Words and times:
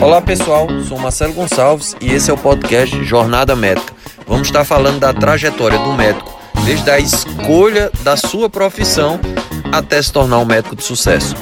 Olá 0.00 0.20
pessoal, 0.22 0.68
sou 0.86 0.98
Marcelo 0.98 1.32
Gonçalves 1.32 1.96
e 2.00 2.12
esse 2.12 2.30
é 2.30 2.34
o 2.34 2.38
podcast 2.38 3.04
Jornada 3.04 3.56
Médica. 3.56 3.92
Vamos 4.26 4.46
estar 4.48 4.64
falando 4.64 5.00
da 5.00 5.12
trajetória 5.12 5.78
do 5.78 5.92
médico, 5.92 6.38
desde 6.64 6.88
a 6.88 7.00
escolha 7.00 7.90
da 8.02 8.16
sua 8.16 8.48
profissão 8.48 9.18
até 9.72 10.00
se 10.00 10.12
tornar 10.12 10.38
um 10.38 10.44
médico 10.44 10.76
de 10.76 10.84
sucesso. 10.84 11.34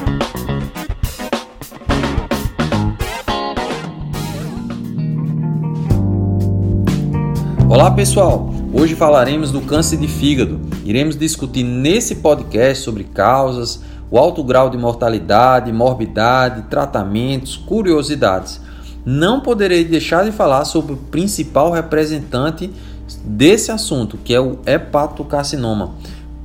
Olá 7.68 7.90
pessoal, 7.90 8.54
hoje 8.72 8.94
falaremos 8.94 9.52
do 9.52 9.60
câncer 9.60 9.98
de 9.98 10.08
fígado. 10.08 10.60
Iremos 10.84 11.16
discutir 11.16 11.62
nesse 11.62 12.16
podcast 12.16 12.82
sobre 12.82 13.04
causas, 13.04 13.82
o 14.10 14.18
alto 14.18 14.42
grau 14.42 14.70
de 14.70 14.78
mortalidade, 14.78 15.72
morbidade, 15.72 16.62
tratamentos, 16.70 17.56
curiosidades. 17.56 18.60
Não 19.04 19.40
poderei 19.40 19.84
deixar 19.84 20.24
de 20.24 20.32
falar 20.32 20.64
sobre 20.64 20.94
o 20.94 20.96
principal 20.96 21.70
representante 21.70 22.70
desse 23.24 23.70
assunto, 23.70 24.18
que 24.18 24.34
é 24.34 24.40
o 24.40 24.58
hepatocarcinoma, 24.66 25.92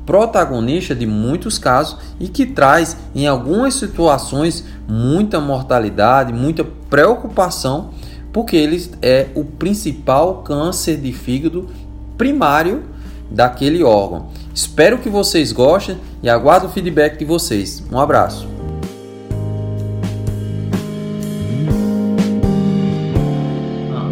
protagonista 0.05 0.93
de 0.93 1.05
muitos 1.05 1.57
casos 1.57 1.97
e 2.19 2.27
que 2.27 2.45
traz 2.45 2.97
em 3.15 3.27
algumas 3.27 3.75
situações 3.75 4.63
muita 4.87 5.39
mortalidade, 5.39 6.33
muita 6.33 6.63
preocupação, 6.89 7.91
porque 8.33 8.55
ele 8.55 8.89
é 9.01 9.27
o 9.35 9.43
principal 9.43 10.43
câncer 10.43 10.97
de 10.97 11.11
fígado 11.11 11.67
primário 12.17 12.83
daquele 13.29 13.83
órgão. 13.83 14.27
Espero 14.53 14.97
que 14.97 15.07
vocês 15.07 15.53
gostem 15.53 15.97
e 16.21 16.29
aguardo 16.29 16.67
o 16.67 16.69
feedback 16.69 17.17
de 17.17 17.23
vocês. 17.23 17.81
Um 17.89 17.97
abraço. 17.97 18.47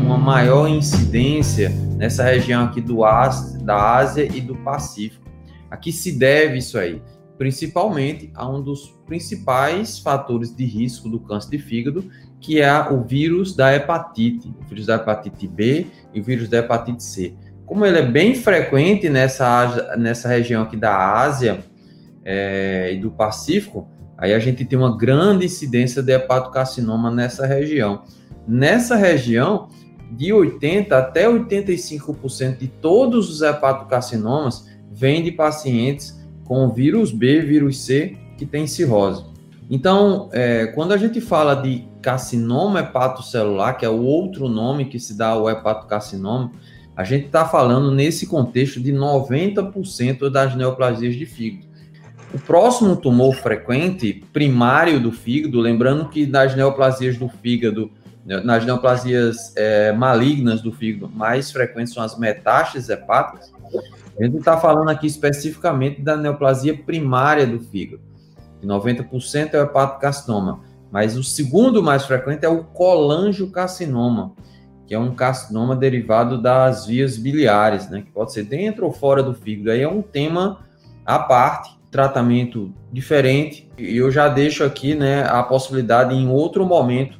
Uma 0.02 0.18
maior 0.18 0.70
incidência 0.70 1.70
nessa 1.98 2.24
região 2.24 2.66
aqui 2.66 2.80
do 2.80 3.04
Ásia, 3.04 3.60
da 3.60 3.98
Ásia 3.98 4.24
e 4.24 4.40
do 4.40 4.56
Pacífico. 4.56 5.26
A 5.70 5.76
que 5.76 5.92
se 5.92 6.18
deve 6.18 6.60
isso 6.60 6.80
aí? 6.80 7.02
Principalmente 7.38 8.32
a 8.34 8.50
um 8.50 8.62
dos 8.62 8.98
principais 9.06 10.00
fatores 10.00 10.56
de 10.56 10.66
risco 10.66 11.10
do 11.10 11.20
câncer 11.20 11.52
de 11.52 11.60
fígado, 11.60 12.10
que 12.40 12.62
é 12.62 12.90
o 12.90 13.04
vírus 13.04 13.54
da 13.54 13.76
hepatite, 13.76 14.54
o 14.62 14.66
vírus 14.66 14.86
da 14.86 14.96
hepatite 14.96 15.48
B 15.48 15.88
e 16.14 16.22
o 16.22 16.24
vírus 16.24 16.48
da 16.48 16.60
hepatite 16.60 17.04
C 17.04 17.36
como 17.70 17.86
ele 17.86 18.00
é 18.00 18.02
bem 18.02 18.34
frequente 18.34 19.10
nessa, 19.10 19.96
nessa 19.96 20.28
região 20.28 20.64
aqui 20.64 20.76
da 20.76 21.22
Ásia 21.22 21.60
é, 22.26 22.92
e 22.92 22.98
do 22.98 23.12
Pacífico, 23.12 23.88
aí 24.18 24.34
a 24.34 24.40
gente 24.40 24.66
tem 24.66 24.78
uma 24.78 24.98
grande 24.98 25.46
incidência 25.46 26.02
de 26.02 26.12
hepatocarcinoma 26.12 27.12
nessa 27.12 27.46
região. 27.46 28.02
Nessa 28.48 28.96
região, 28.96 29.70
de 30.12 30.30
80% 30.30 30.92
até 30.94 31.28
85% 31.30 32.58
de 32.58 32.68
todos 32.68 33.30
os 33.30 33.44
hepatocarcinomas 33.44 34.66
vêm 34.92 35.22
de 35.22 35.32
pacientes 35.32 36.20
com 36.46 36.70
vírus 36.70 37.12
B, 37.12 37.42
vírus 37.42 37.86
C, 37.86 38.18
que 38.36 38.48
tem 38.48 38.66
cirrose. 38.66 39.24
Então, 39.70 40.28
é, 40.32 40.66
quando 40.74 40.92
a 40.92 40.98
gente 40.98 41.22
fala 41.22 41.54
de 41.54 41.88
carcinoma 42.02 42.80
hepatocelular, 42.80 43.78
que 43.78 43.86
é 43.86 43.90
o 43.90 44.02
outro 44.02 44.50
nome 44.50 44.86
que 44.86 45.00
se 45.00 45.16
dá 45.16 45.28
ao 45.28 45.48
hepatocarcinoma, 45.48 46.52
a 47.00 47.06
gente 47.06 47.28
está 47.28 47.46
falando 47.46 47.92
nesse 47.92 48.28
contexto 48.28 48.78
de 48.78 48.92
90% 48.92 50.30
das 50.30 50.54
neoplasias 50.54 51.16
de 51.16 51.26
fígado. 51.26 51.66
O 52.34 52.40
próximo 52.40 52.94
tumor 52.98 53.36
frequente, 53.36 54.26
primário 54.34 55.00
do 55.00 55.10
fígado, 55.10 55.62
lembrando 55.62 56.10
que 56.10 56.28
nas 56.28 56.54
neoplasias 56.58 57.16
do 57.16 57.30
fígado, 57.30 57.90
né, 58.26 58.42
nas 58.42 58.66
neoplasias 58.66 59.54
é, 59.56 59.94
malignas 59.94 60.62
do 60.62 60.74
fígado, 60.74 61.08
mais 61.08 61.50
frequentes 61.50 61.94
são 61.94 62.04
as 62.04 62.20
metástases 62.20 62.90
hepáticas. 62.90 63.50
A 64.20 64.24
gente 64.26 64.36
está 64.36 64.58
falando 64.58 64.90
aqui 64.90 65.08
especificamente 65.08 66.02
da 66.02 66.18
neoplasia 66.18 66.78
primária 66.78 67.48
do 67.48 67.62
fígado. 67.62 68.02
90% 68.62 69.54
é 69.54 69.62
o 69.62 69.64
hepatocarcinoma, 69.64 70.60
mas 70.92 71.16
o 71.16 71.24
segundo 71.24 71.82
mais 71.82 72.04
frequente 72.04 72.44
é 72.44 72.50
o 72.50 72.66
colangiocarcinoma 72.66 74.34
que 74.90 74.96
é 74.96 74.98
um 74.98 75.14
carcinoma 75.14 75.76
derivado 75.76 76.42
das 76.42 76.88
vias 76.88 77.16
biliares, 77.16 77.88
né, 77.92 78.02
que 78.02 78.10
pode 78.10 78.34
ser 78.34 78.42
dentro 78.46 78.88
ou 78.88 78.92
fora 78.92 79.22
do 79.22 79.36
fígado. 79.36 79.70
Aí 79.70 79.84
é 79.84 79.88
um 79.88 80.02
tema 80.02 80.62
à 81.06 81.20
parte, 81.20 81.78
tratamento 81.92 82.74
diferente, 82.92 83.70
e 83.78 83.98
eu 83.98 84.10
já 84.10 84.28
deixo 84.28 84.64
aqui, 84.64 84.96
né, 84.96 85.24
a 85.30 85.44
possibilidade 85.44 86.16
em 86.16 86.28
outro 86.28 86.66
momento 86.66 87.20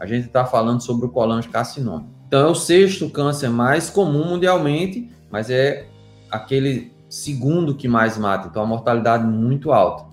a 0.00 0.06
gente 0.06 0.26
está 0.26 0.46
falando 0.46 0.80
sobre 0.80 1.04
o 1.04 1.10
colangiocarcinoma. 1.10 2.06
Então 2.26 2.48
é 2.48 2.50
o 2.50 2.54
sexto 2.54 3.10
câncer 3.10 3.50
mais 3.50 3.90
comum 3.90 4.30
mundialmente, 4.30 5.10
mas 5.30 5.50
é 5.50 5.86
aquele 6.30 6.94
segundo 7.10 7.74
que 7.74 7.86
mais 7.86 8.16
mata, 8.16 8.48
então 8.48 8.62
a 8.62 8.66
mortalidade 8.66 9.26
muito 9.26 9.70
alta. 9.70 10.06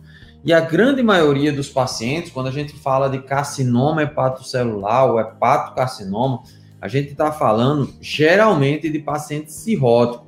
E 0.43 0.51
a 0.51 0.59
grande 0.59 1.01
maioria 1.01 1.53
dos 1.53 1.69
pacientes, 1.69 2.29
quando 2.29 2.47
a 2.47 2.51
gente 2.51 2.73
fala 2.73 3.09
de 3.09 3.19
carcinoma 3.19 4.03
hepatocelular 4.03 5.05
ou 5.05 5.17
hepatocarcinoma, 5.17 6.43
a 6.81 6.87
gente 6.87 7.11
está 7.11 7.31
falando 7.31 7.93
geralmente 7.99 8.89
de 8.89 8.99
pacientes 8.99 9.55
cirróticos. 9.55 10.27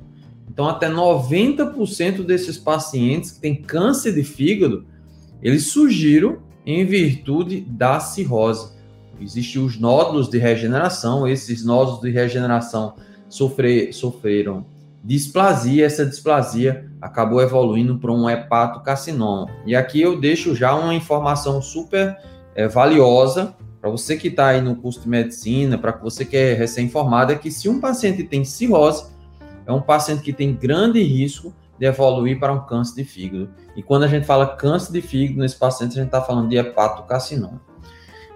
Então, 0.50 0.68
até 0.68 0.90
90% 0.90 2.24
desses 2.24 2.58
pacientes 2.58 3.32
que 3.32 3.40
têm 3.40 3.56
câncer 3.56 4.14
de 4.14 4.24
fígado, 4.24 4.86
eles 5.42 5.68
surgiram 5.68 6.40
em 6.66 6.86
virtude 6.86 7.62
da 7.62 8.00
cirrose. 8.00 8.74
Existem 9.20 9.64
os 9.64 9.80
nódulos 9.80 10.30
de 10.30 10.38
regeneração, 10.38 11.28
esses 11.28 11.64
nódulos 11.64 12.02
de 12.02 12.10
regeneração 12.10 12.96
sofrer, 13.30 13.94
sofreram 13.94 14.66
displasia, 15.04 15.86
essa 15.86 16.06
displasia 16.06 16.92
acabou 17.02 17.42
evoluindo 17.42 17.98
para 17.98 18.12
um 18.12 18.30
hepatocarcinoma. 18.30 19.48
E 19.66 19.76
aqui 19.76 20.02
eu 20.02 20.20
deixo 20.20 20.56
já 20.56 20.76
uma 20.76 20.94
informação 20.94 21.62
super 21.62 22.18
é, 22.54 22.68
valiosa 22.68 23.56
para 23.82 23.90
você 23.90 24.16
que 24.16 24.28
está 24.28 24.50
aí 24.50 24.62
no 24.62 24.76
curso 24.76 25.02
de 25.02 25.10
medicina, 25.10 25.76
para 25.76 25.92
você 25.94 26.24
que 26.24 26.38
é 26.38 26.54
recém-formado, 26.54 27.34
é 27.34 27.36
que 27.36 27.50
se 27.50 27.68
um 27.68 27.80
paciente 27.80 28.24
tem 28.24 28.46
cirrose, 28.46 29.06
é 29.66 29.72
um 29.72 29.82
paciente 29.82 30.22
que 30.22 30.32
tem 30.32 30.54
grande 30.54 31.02
risco 31.02 31.52
de 31.80 31.88
evoluir 31.88 32.40
para 32.40 32.54
um 32.54 32.64
câncer 32.64 32.98
de 32.98 33.04
fígado. 33.04 33.50
E 33.76 33.82
quando 33.82 34.04
a 34.04 34.08
gente 34.08 34.28
fala 34.28 34.56
câncer 34.56 34.92
de 34.92 35.02
fígado 35.02 35.40
nesse 35.40 35.56
paciente, 35.56 35.94
a 35.94 35.96
gente 35.96 36.06
está 36.06 36.22
falando 36.22 36.48
de 36.48 36.58
hepatocarcinoma. 36.58 37.60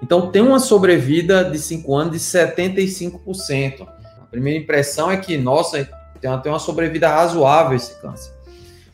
Então, 0.01 0.31
tem 0.31 0.41
uma 0.41 0.59
sobrevida 0.59 1.43
de 1.43 1.59
5 1.59 1.95
anos 1.95 2.13
de 2.13 2.19
75%. 2.19 3.87
A 4.19 4.25
primeira 4.25 4.59
impressão 4.59 5.11
é 5.11 5.17
que, 5.17 5.37
nossa, 5.37 5.87
tem 6.19 6.41
tem 6.41 6.51
uma 6.51 6.59
sobrevida 6.59 7.07
razoável 7.07 7.75
esse 7.75 8.01
câncer. 8.01 8.33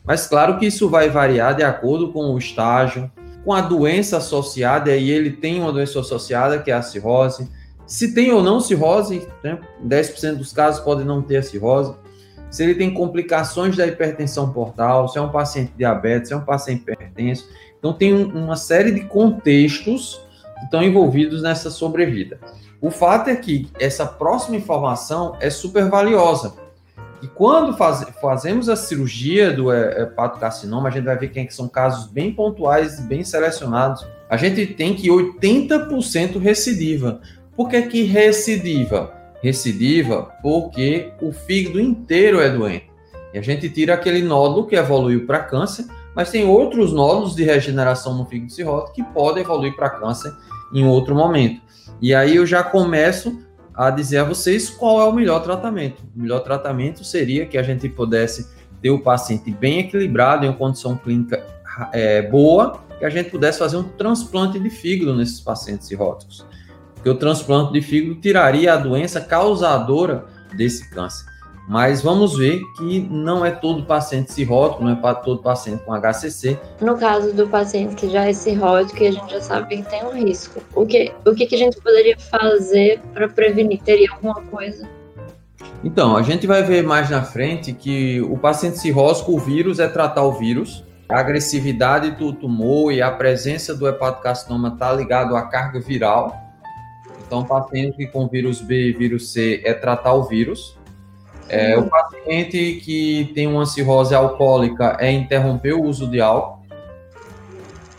Mas 0.04 0.26
claro 0.26 0.58
que 0.58 0.66
isso 0.66 0.88
vai 0.88 1.08
variar 1.08 1.54
de 1.54 1.62
acordo 1.62 2.12
com 2.12 2.34
o 2.34 2.38
estágio, 2.38 3.10
com 3.44 3.52
a 3.52 3.60
doença 3.60 4.18
associada, 4.18 4.96
e 4.96 5.10
ele 5.10 5.30
tem 5.30 5.60
uma 5.60 5.72
doença 5.72 6.00
associada, 6.00 6.58
que 6.58 6.70
é 6.70 6.74
a 6.74 6.82
cirrose. 6.82 7.48
Se 7.86 8.14
tem 8.14 8.32
ou 8.32 8.42
não 8.42 8.60
cirrose, 8.60 9.26
né? 9.42 9.58
10% 9.84 10.36
dos 10.36 10.52
casos 10.52 10.82
podem 10.84 11.04
não 11.04 11.20
ter 11.20 11.38
a 11.38 11.42
cirrose. 11.42 11.94
Se 12.50 12.62
ele 12.62 12.74
tem 12.74 12.92
complicações 12.92 13.76
da 13.76 13.86
hipertensão 13.86 14.52
portal, 14.52 15.08
se 15.08 15.18
é 15.18 15.20
um 15.20 15.30
paciente 15.30 15.72
diabetes, 15.76 16.28
se 16.28 16.34
é 16.34 16.36
um 16.36 16.44
paciente 16.44 16.82
hipertenso. 16.82 17.48
Então, 17.78 17.92
tem 17.92 18.12
uma 18.14 18.56
série 18.56 18.92
de 18.92 19.00
contextos 19.00 20.20
que 20.58 20.64
estão 20.66 20.82
envolvidos 20.82 21.42
nessa 21.42 21.70
sobrevida. 21.70 22.38
O 22.80 22.90
fato 22.90 23.30
é 23.30 23.36
que 23.36 23.68
essa 23.80 24.04
próxima 24.06 24.56
informação 24.56 25.36
é 25.40 25.48
super 25.48 25.88
valiosa, 25.88 26.54
e 27.22 27.28
quando 27.28 27.76
faz, 27.76 28.04
fazemos 28.20 28.68
a 28.68 28.74
cirurgia 28.74 29.52
do 29.52 29.72
hepatocarcinoma, 29.72 30.88
a 30.88 30.90
gente 30.90 31.04
vai 31.04 31.16
ver 31.16 31.28
que 31.28 31.54
são 31.54 31.68
casos 31.68 32.10
bem 32.10 32.32
pontuais, 32.32 32.98
bem 32.98 33.22
selecionados. 33.22 34.04
A 34.28 34.36
gente 34.36 34.66
tem 34.66 34.92
que 34.92 35.08
80% 35.08 36.40
recidiva. 36.40 37.20
Por 37.56 37.68
que, 37.68 37.80
que 37.82 38.02
recidiva? 38.02 39.14
Recidiva 39.40 40.32
porque 40.42 41.12
o 41.22 41.30
fígado 41.32 41.80
inteiro 41.80 42.40
é 42.40 42.50
doente. 42.50 42.90
E 43.32 43.38
a 43.38 43.42
gente 43.42 43.70
tira 43.70 43.94
aquele 43.94 44.22
nódulo 44.22 44.66
que 44.66 44.74
evoluiu 44.74 45.24
para 45.24 45.38
câncer, 45.38 45.86
mas 46.16 46.30
tem 46.30 46.44
outros 46.44 46.92
nódulos 46.92 47.36
de 47.36 47.44
regeneração 47.44 48.18
no 48.18 48.26
fígado 48.26 48.50
cirrótico 48.50 48.94
que 48.96 49.02
podem 49.04 49.44
evoluir 49.44 49.76
para 49.76 49.90
câncer 49.90 50.32
em 50.74 50.84
outro 50.84 51.14
momento. 51.14 51.60
E 52.00 52.12
aí 52.12 52.34
eu 52.34 52.44
já 52.44 52.64
começo 52.64 53.38
a 53.74 53.90
dizer 53.90 54.18
a 54.18 54.24
vocês 54.24 54.68
qual 54.70 55.00
é 55.00 55.04
o 55.04 55.12
melhor 55.12 55.40
tratamento. 55.42 56.02
O 56.14 56.20
melhor 56.20 56.40
tratamento 56.40 57.04
seria 57.04 57.46
que 57.46 57.56
a 57.56 57.62
gente 57.62 57.88
pudesse 57.88 58.48
ter 58.80 58.90
o 58.90 58.98
paciente 58.98 59.50
bem 59.50 59.80
equilibrado, 59.80 60.44
em 60.44 60.48
uma 60.48 60.56
condição 60.56 60.96
clínica 60.96 61.46
é, 61.92 62.22
boa, 62.22 62.80
que 62.98 63.04
a 63.04 63.10
gente 63.10 63.30
pudesse 63.30 63.58
fazer 63.58 63.76
um 63.76 63.84
transplante 63.84 64.58
de 64.58 64.68
fígado 64.68 65.16
nesses 65.16 65.40
pacientes 65.40 65.88
cirróticos. 65.88 66.44
Porque 66.94 67.08
o 67.08 67.14
transplante 67.14 67.72
de 67.72 67.80
fígado 67.80 68.20
tiraria 68.20 68.74
a 68.74 68.76
doença 68.76 69.20
causadora 69.20 70.26
desse 70.54 70.88
câncer. 70.90 71.31
Mas 71.68 72.02
vamos 72.02 72.36
ver 72.36 72.60
que 72.76 73.00
não 73.00 73.44
é 73.44 73.50
todo 73.50 73.84
paciente 73.84 74.32
cirrótico, 74.32 74.82
não 74.82 74.92
é 74.92 74.96
para 74.96 75.14
todo 75.14 75.42
paciente 75.42 75.84
com 75.84 75.94
HCC. 75.94 76.58
No 76.80 76.96
caso 76.96 77.32
do 77.32 77.46
paciente 77.46 77.94
que 77.94 78.10
já 78.10 78.26
é 78.26 78.32
cirrótico, 78.32 79.02
a 79.02 79.10
gente 79.10 79.30
já 79.30 79.40
sabe 79.40 79.76
que 79.76 79.82
tem 79.88 80.04
um 80.04 80.12
risco. 80.12 80.60
O 80.74 80.84
que, 80.84 81.12
o 81.24 81.34
que, 81.34 81.46
que 81.46 81.54
a 81.54 81.58
gente 81.58 81.80
poderia 81.80 82.18
fazer 82.18 83.00
para 83.14 83.28
prevenir? 83.28 83.80
Teria 83.80 84.10
alguma 84.10 84.42
coisa? 84.42 84.88
Então, 85.84 86.16
a 86.16 86.22
gente 86.22 86.46
vai 86.46 86.62
ver 86.62 86.82
mais 86.82 87.10
na 87.10 87.22
frente 87.22 87.72
que 87.72 88.20
o 88.20 88.36
paciente 88.36 88.78
cirrótico, 88.78 89.32
o 89.32 89.38
vírus 89.38 89.78
é 89.78 89.88
tratar 89.88 90.22
o 90.22 90.32
vírus, 90.32 90.84
a 91.08 91.18
agressividade 91.18 92.12
do 92.12 92.32
tumor 92.32 92.92
e 92.92 93.02
a 93.02 93.10
presença 93.10 93.74
do 93.74 93.86
hepatocarcinoma 93.88 94.68
está 94.68 94.92
ligado 94.92 95.36
à 95.36 95.42
carga 95.42 95.80
viral. 95.80 96.36
Então, 97.26 97.44
paciente 97.44 98.06
com 98.06 98.28
vírus 98.28 98.60
B 98.60 98.90
e 98.90 98.92
vírus 98.92 99.32
C 99.32 99.60
é 99.64 99.74
tratar 99.74 100.14
o 100.14 100.24
vírus. 100.24 100.78
É, 101.52 101.76
o 101.76 101.86
paciente 101.86 102.80
que 102.82 103.30
tem 103.34 103.46
uma 103.46 103.66
cirrose 103.66 104.14
alcoólica 104.14 104.96
é 104.98 105.10
interromper 105.12 105.74
o 105.74 105.84
uso 105.84 106.10
de 106.10 106.18
álcool. 106.18 106.62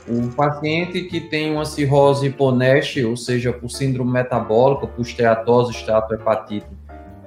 O 0.08 0.28
paciente 0.30 1.04
que 1.04 1.22
tem 1.22 1.54
uma 1.54 1.64
cirrose 1.64 2.36
NASH, 2.58 2.98
ou 3.06 3.16
seja, 3.16 3.54
por 3.54 3.70
síndrome 3.70 4.12
metabólica, 4.12 4.88
por 4.88 5.04
esteatose, 5.04 5.72
esteatohepatite, 5.72 6.66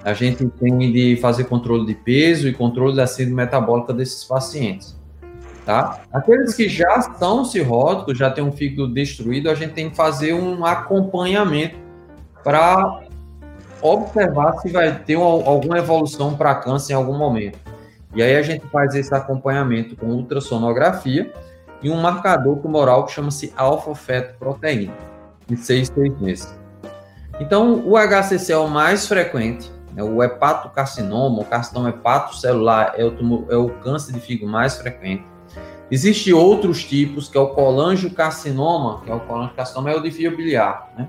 a 0.04 0.12
gente 0.14 0.46
tem 0.46 0.76
de 0.92 1.16
fazer 1.16 1.44
controle 1.44 1.86
de 1.86 1.94
peso 1.94 2.48
e 2.48 2.52
controle 2.52 2.96
da 2.96 3.06
síndrome 3.06 3.36
metabólica 3.36 3.92
desses 3.92 4.24
pacientes. 4.24 4.96
Tá? 5.64 6.00
Aqueles 6.12 6.54
que 6.54 6.68
já 6.68 7.00
são 7.18 7.44
cirróticos, 7.44 8.18
já 8.18 8.30
têm 8.30 8.42
um 8.42 8.52
fígado 8.52 8.92
destruído, 8.92 9.48
a 9.48 9.54
gente 9.54 9.74
tem 9.74 9.90
que 9.90 9.96
fazer 9.96 10.32
um 10.32 10.64
acompanhamento 10.64 11.76
para 12.44 13.05
observar 13.82 14.58
se 14.58 14.70
vai 14.70 14.98
ter 15.00 15.16
uma, 15.16 15.26
alguma 15.26 15.78
evolução 15.78 16.36
para 16.36 16.54
câncer 16.54 16.92
em 16.92 16.96
algum 16.96 17.16
momento. 17.16 17.58
E 18.14 18.22
aí 18.22 18.36
a 18.36 18.42
gente 18.42 18.66
faz 18.68 18.94
esse 18.94 19.14
acompanhamento 19.14 19.96
com 19.96 20.06
ultrassonografia 20.06 21.32
e 21.82 21.90
um 21.90 22.00
marcador 22.00 22.56
tumoral 22.56 23.04
que 23.04 23.12
chama-se 23.12 23.52
alfa-fetoproteína, 23.56 24.94
de 25.46 25.56
seis, 25.56 25.92
seis 25.94 26.18
meses. 26.20 26.58
Então, 27.38 27.86
o 27.86 27.96
HCC 27.98 28.52
é 28.52 28.56
o 28.56 28.66
mais 28.66 29.06
frequente, 29.06 29.70
né? 29.92 30.02
o 30.02 30.22
hepatocarcinoma, 30.22 31.42
o 31.42 31.44
carcinoma 31.44 31.90
hepatocelular 31.90 32.94
é 32.96 33.04
o, 33.04 33.10
tumor, 33.10 33.46
é 33.50 33.56
o 33.56 33.68
câncer 33.68 34.12
de 34.12 34.20
fígado 34.20 34.50
mais 34.50 34.76
frequente. 34.76 35.24
Existem 35.90 36.32
outros 36.32 36.82
tipos, 36.82 37.28
que 37.28 37.36
é 37.36 37.40
o 37.40 37.48
colangiocarcinoma, 37.48 39.02
que 39.02 39.10
é 39.10 39.14
o 39.14 39.20
colangiocarcinoma, 39.20 39.90
é 39.90 39.96
o 39.96 40.02
de 40.02 40.10
fio 40.10 40.36
biliar, 40.36 40.90
né? 40.96 41.08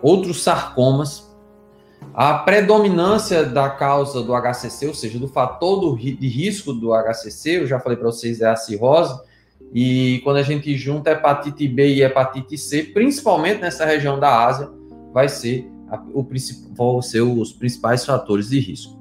Outros 0.00 0.42
sarcomas. 0.42 1.27
A 2.14 2.34
predominância 2.34 3.44
da 3.44 3.70
causa 3.70 4.22
do 4.22 4.32
HCC, 4.34 4.88
ou 4.88 4.94
seja, 4.94 5.18
do 5.18 5.28
fator 5.28 5.80
do, 5.80 5.96
de 5.96 6.28
risco 6.28 6.72
do 6.72 6.92
HCC, 6.92 7.60
eu 7.60 7.66
já 7.66 7.78
falei 7.78 7.96
para 7.96 8.06
vocês, 8.06 8.40
é 8.40 8.48
a 8.48 8.56
cirrose, 8.56 9.16
e 9.72 10.20
quando 10.24 10.38
a 10.38 10.42
gente 10.42 10.76
junta 10.76 11.10
hepatite 11.10 11.68
B 11.68 11.94
e 11.94 12.02
hepatite 12.02 12.56
C, 12.56 12.82
principalmente 12.82 13.60
nessa 13.60 13.84
região 13.84 14.18
da 14.18 14.46
Ásia, 14.46 14.68
vai 15.12 15.28
ser, 15.28 15.70
a, 15.88 16.02
o, 16.12 17.02
ser 17.02 17.20
os 17.20 17.52
principais 17.52 18.04
fatores 18.04 18.48
de 18.48 18.58
risco. 18.58 18.98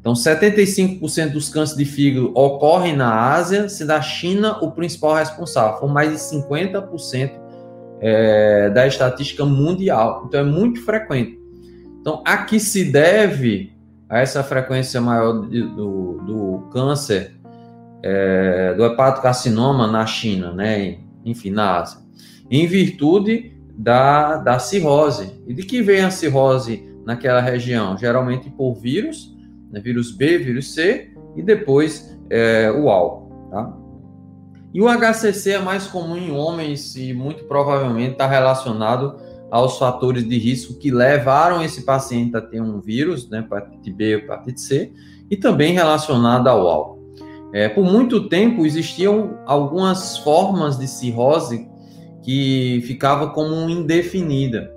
Então, 0.00 0.12
75% 0.12 1.32
dos 1.32 1.48
cânceres 1.48 1.84
de 1.84 1.84
fígado 1.84 2.30
ocorrem 2.32 2.94
na 2.94 3.32
Ásia, 3.32 3.68
sendo 3.68 3.90
a 3.90 4.00
China 4.00 4.58
o 4.62 4.70
principal 4.70 5.14
responsável, 5.14 5.80
por 5.80 5.88
mais 5.92 6.12
de 6.12 6.16
50% 6.16 7.32
é, 8.00 8.70
da 8.70 8.86
estatística 8.86 9.44
mundial. 9.44 10.24
Então, 10.28 10.38
é 10.38 10.44
muito 10.44 10.84
frequente. 10.84 11.45
Então, 12.06 12.22
a 12.24 12.36
que 12.36 12.60
se 12.60 12.84
deve 12.84 13.72
a 14.08 14.20
essa 14.20 14.44
frequência 14.44 15.00
maior 15.00 15.32
do, 15.32 16.20
do 16.24 16.68
câncer 16.70 17.32
é, 18.00 18.74
do 18.74 18.84
hepatocarcinoma 18.84 19.88
na 19.88 20.06
China, 20.06 20.52
né? 20.52 20.98
enfim, 21.24 21.50
na 21.50 21.80
Ásia? 21.80 21.98
Em 22.48 22.64
virtude 22.68 23.56
da, 23.76 24.36
da 24.36 24.60
cirrose. 24.60 25.32
E 25.48 25.52
de 25.52 25.64
que 25.64 25.82
vem 25.82 26.02
a 26.02 26.12
cirrose 26.12 26.88
naquela 27.04 27.40
região? 27.40 27.98
Geralmente 27.98 28.50
por 28.50 28.74
vírus 28.74 29.36
né? 29.68 29.80
vírus 29.80 30.12
B, 30.12 30.38
vírus 30.38 30.74
C 30.74 31.10
e 31.34 31.42
depois 31.42 32.16
é, 32.30 32.70
o 32.70 32.88
álcool. 32.88 33.50
Tá? 33.50 33.76
E 34.72 34.80
o 34.80 34.86
HCC 34.86 35.54
é 35.54 35.58
mais 35.58 35.88
comum 35.88 36.16
em 36.16 36.30
homens 36.30 36.94
e 36.94 37.12
muito 37.12 37.46
provavelmente 37.46 38.12
está 38.12 38.28
relacionado 38.28 39.25
aos 39.50 39.78
fatores 39.78 40.28
de 40.28 40.38
risco 40.38 40.74
que 40.74 40.90
levaram 40.90 41.62
esse 41.62 41.82
paciente 41.82 42.36
a 42.36 42.40
ter 42.40 42.60
um 42.60 42.80
vírus, 42.80 43.28
né, 43.28 43.40
hepatite 43.40 43.92
B, 43.92 44.16
hepatite 44.16 44.60
C, 44.60 44.92
e 45.30 45.36
também 45.36 45.72
relacionado 45.72 46.48
ao 46.48 46.66
álcool. 46.66 46.96
É, 47.52 47.68
por 47.68 47.84
muito 47.84 48.28
tempo 48.28 48.66
existiam 48.66 49.38
algumas 49.46 50.18
formas 50.18 50.78
de 50.78 50.88
cirrose 50.88 51.68
que 52.22 52.82
ficava 52.86 53.30
como 53.30 53.54
indefinida. 53.70 54.72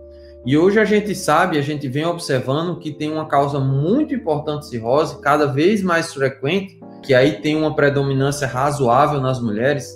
E 0.45 0.57
hoje 0.57 0.80
a 0.80 0.86
gente 0.86 1.13
sabe, 1.15 1.57
a 1.57 1.62
gente 1.62 1.88
vem 1.88 2.06
observando 2.06 2.80
que 2.80 2.92
tem 2.92 3.12
uma 3.12 3.27
causa 3.27 3.60
muito 3.60 4.13
importante 4.13 4.62
de 4.62 4.69
cirrose, 4.69 5.19
cada 5.19 5.48
vez 5.48 5.83
mais 5.83 6.13
frequente, 6.13 6.80
que 7.04 7.13
aí 7.13 7.42
tem 7.42 7.57
uma 7.57 7.75
predominância 7.75 8.48
razoável 8.48 9.19
nas 9.19 9.42
mulheres, 9.42 9.92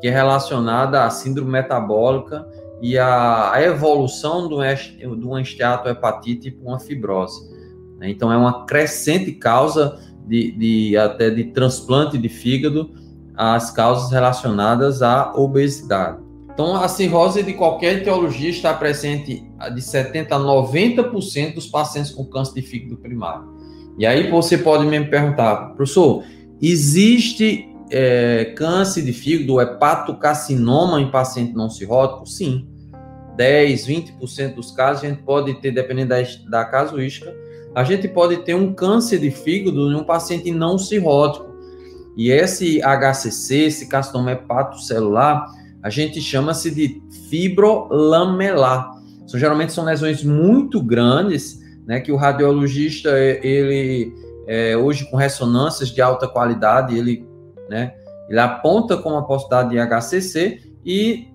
que 0.00 0.08
é 0.08 0.10
relacionada 0.10 1.04
à 1.04 1.10
síndrome 1.10 1.50
metabólica 1.50 2.46
e 2.82 2.98
à, 2.98 3.52
evolução 3.62 4.48
do, 4.48 4.58
do 5.16 5.38
esteatohepatite 5.38 6.50
para 6.50 6.68
uma 6.68 6.78
fibrose. 6.78 7.48
Né? 7.98 8.10
Então 8.10 8.32
é 8.32 8.36
uma 8.36 8.66
crescente 8.66 9.32
causa 9.32 9.98
de, 10.26 10.52
de 10.52 10.96
até 10.96 11.30
de 11.30 11.44
transplante 11.44 12.18
de 12.18 12.28
fígado, 12.28 12.90
as 13.36 13.70
causas 13.70 14.10
relacionadas 14.10 15.02
à 15.02 15.32
obesidade. 15.34 16.26
Então, 16.52 16.74
a 16.74 16.88
cirrose 16.88 17.42
de 17.42 17.52
qualquer 17.52 17.98
etiologia 17.98 18.48
está 18.48 18.72
presente 18.72 19.44
de 19.74 19.80
70% 19.82 20.28
a 20.30 20.38
90% 20.38 21.54
dos 21.54 21.66
pacientes 21.66 22.10
com 22.10 22.24
câncer 22.24 22.54
de 22.54 22.62
fígado 22.62 22.96
primário. 22.96 23.46
E 23.98 24.06
aí 24.06 24.30
você 24.30 24.56
pode 24.56 24.86
me 24.86 25.04
perguntar, 25.04 25.74
professor, 25.74 26.24
existe 26.60 27.68
é, 27.90 28.52
câncer 28.56 29.02
de 29.02 29.12
fígado, 29.12 29.60
hepatocarcinoma 29.60 31.00
em 31.00 31.10
paciente 31.10 31.54
não 31.54 31.70
cirrótico? 31.70 32.26
Sim. 32.26 32.68
10, 33.36 33.86
20% 33.86 34.54
dos 34.54 34.70
casos 34.70 35.04
a 35.04 35.08
gente 35.08 35.22
pode 35.22 35.54
ter, 35.60 35.70
dependendo 35.70 36.08
da, 36.08 36.22
da 36.48 36.64
casuística, 36.64 37.34
a 37.74 37.84
gente 37.84 38.08
pode 38.08 38.38
ter 38.38 38.54
um 38.54 38.72
câncer 38.72 39.18
de 39.18 39.30
fígado 39.30 39.92
em 39.92 39.94
um 39.94 40.04
paciente 40.04 40.50
não 40.50 40.78
cirrótico. 40.78 41.54
E 42.16 42.30
esse 42.30 42.80
HCC, 42.80 43.64
esse 43.64 43.86
carcinoma 43.86 44.32
hepatocelular, 44.32 45.46
a 45.82 45.90
gente 45.90 46.20
chama-se 46.20 46.70
de 46.74 47.02
fibrolamelar. 47.28 48.96
Então, 49.22 49.38
geralmente 49.38 49.72
são 49.72 49.84
lesões 49.84 50.24
muito 50.24 50.82
grandes, 50.82 51.60
né, 51.86 52.00
que 52.00 52.10
o 52.10 52.16
radiologista, 52.16 53.10
ele, 53.18 54.12
é, 54.46 54.76
hoje 54.76 55.08
com 55.10 55.16
ressonâncias 55.16 55.90
de 55.90 56.00
alta 56.00 56.26
qualidade, 56.26 56.96
ele, 56.96 57.25
né, 57.68 57.94
ele 58.28 58.40
aponta 58.40 58.96
como 58.96 59.16
a 59.16 59.22
possibilidade 59.22 59.70
de 59.70 59.78
HCC 59.78 60.60
e 60.84 61.28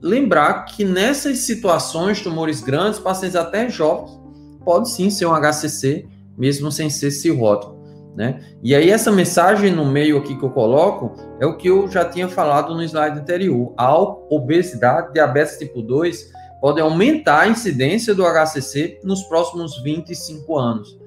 lembrar 0.00 0.64
que 0.64 0.84
nessas 0.84 1.38
situações, 1.38 2.20
tumores 2.20 2.60
grandes, 2.60 2.98
pacientes 2.98 3.36
até 3.36 3.68
jovens, 3.68 4.20
pode 4.64 4.90
sim 4.90 5.10
ser 5.10 5.26
um 5.26 5.34
HCC, 5.34 6.06
mesmo 6.36 6.70
sem 6.70 6.90
ser 6.90 7.10
cirrótico. 7.10 7.80
Né? 8.14 8.40
E 8.62 8.74
aí 8.74 8.90
essa 8.90 9.10
mensagem 9.10 9.72
no 9.72 9.86
meio 9.86 10.18
aqui 10.18 10.36
que 10.36 10.44
eu 10.44 10.50
coloco 10.50 11.14
é 11.40 11.46
o 11.46 11.56
que 11.56 11.68
eu 11.68 11.88
já 11.88 12.04
tinha 12.04 12.28
falado 12.28 12.74
no 12.74 12.82
slide 12.82 13.18
anterior. 13.18 13.72
A 13.76 13.96
obesidade, 13.96 15.14
diabetes 15.14 15.56
tipo 15.56 15.80
2 15.80 16.30
podem 16.60 16.82
aumentar 16.82 17.40
a 17.40 17.48
incidência 17.48 18.14
do 18.14 18.22
HCC 18.22 19.00
nos 19.02 19.22
próximos 19.24 19.82
25 19.82 20.58
anos. 20.58 20.98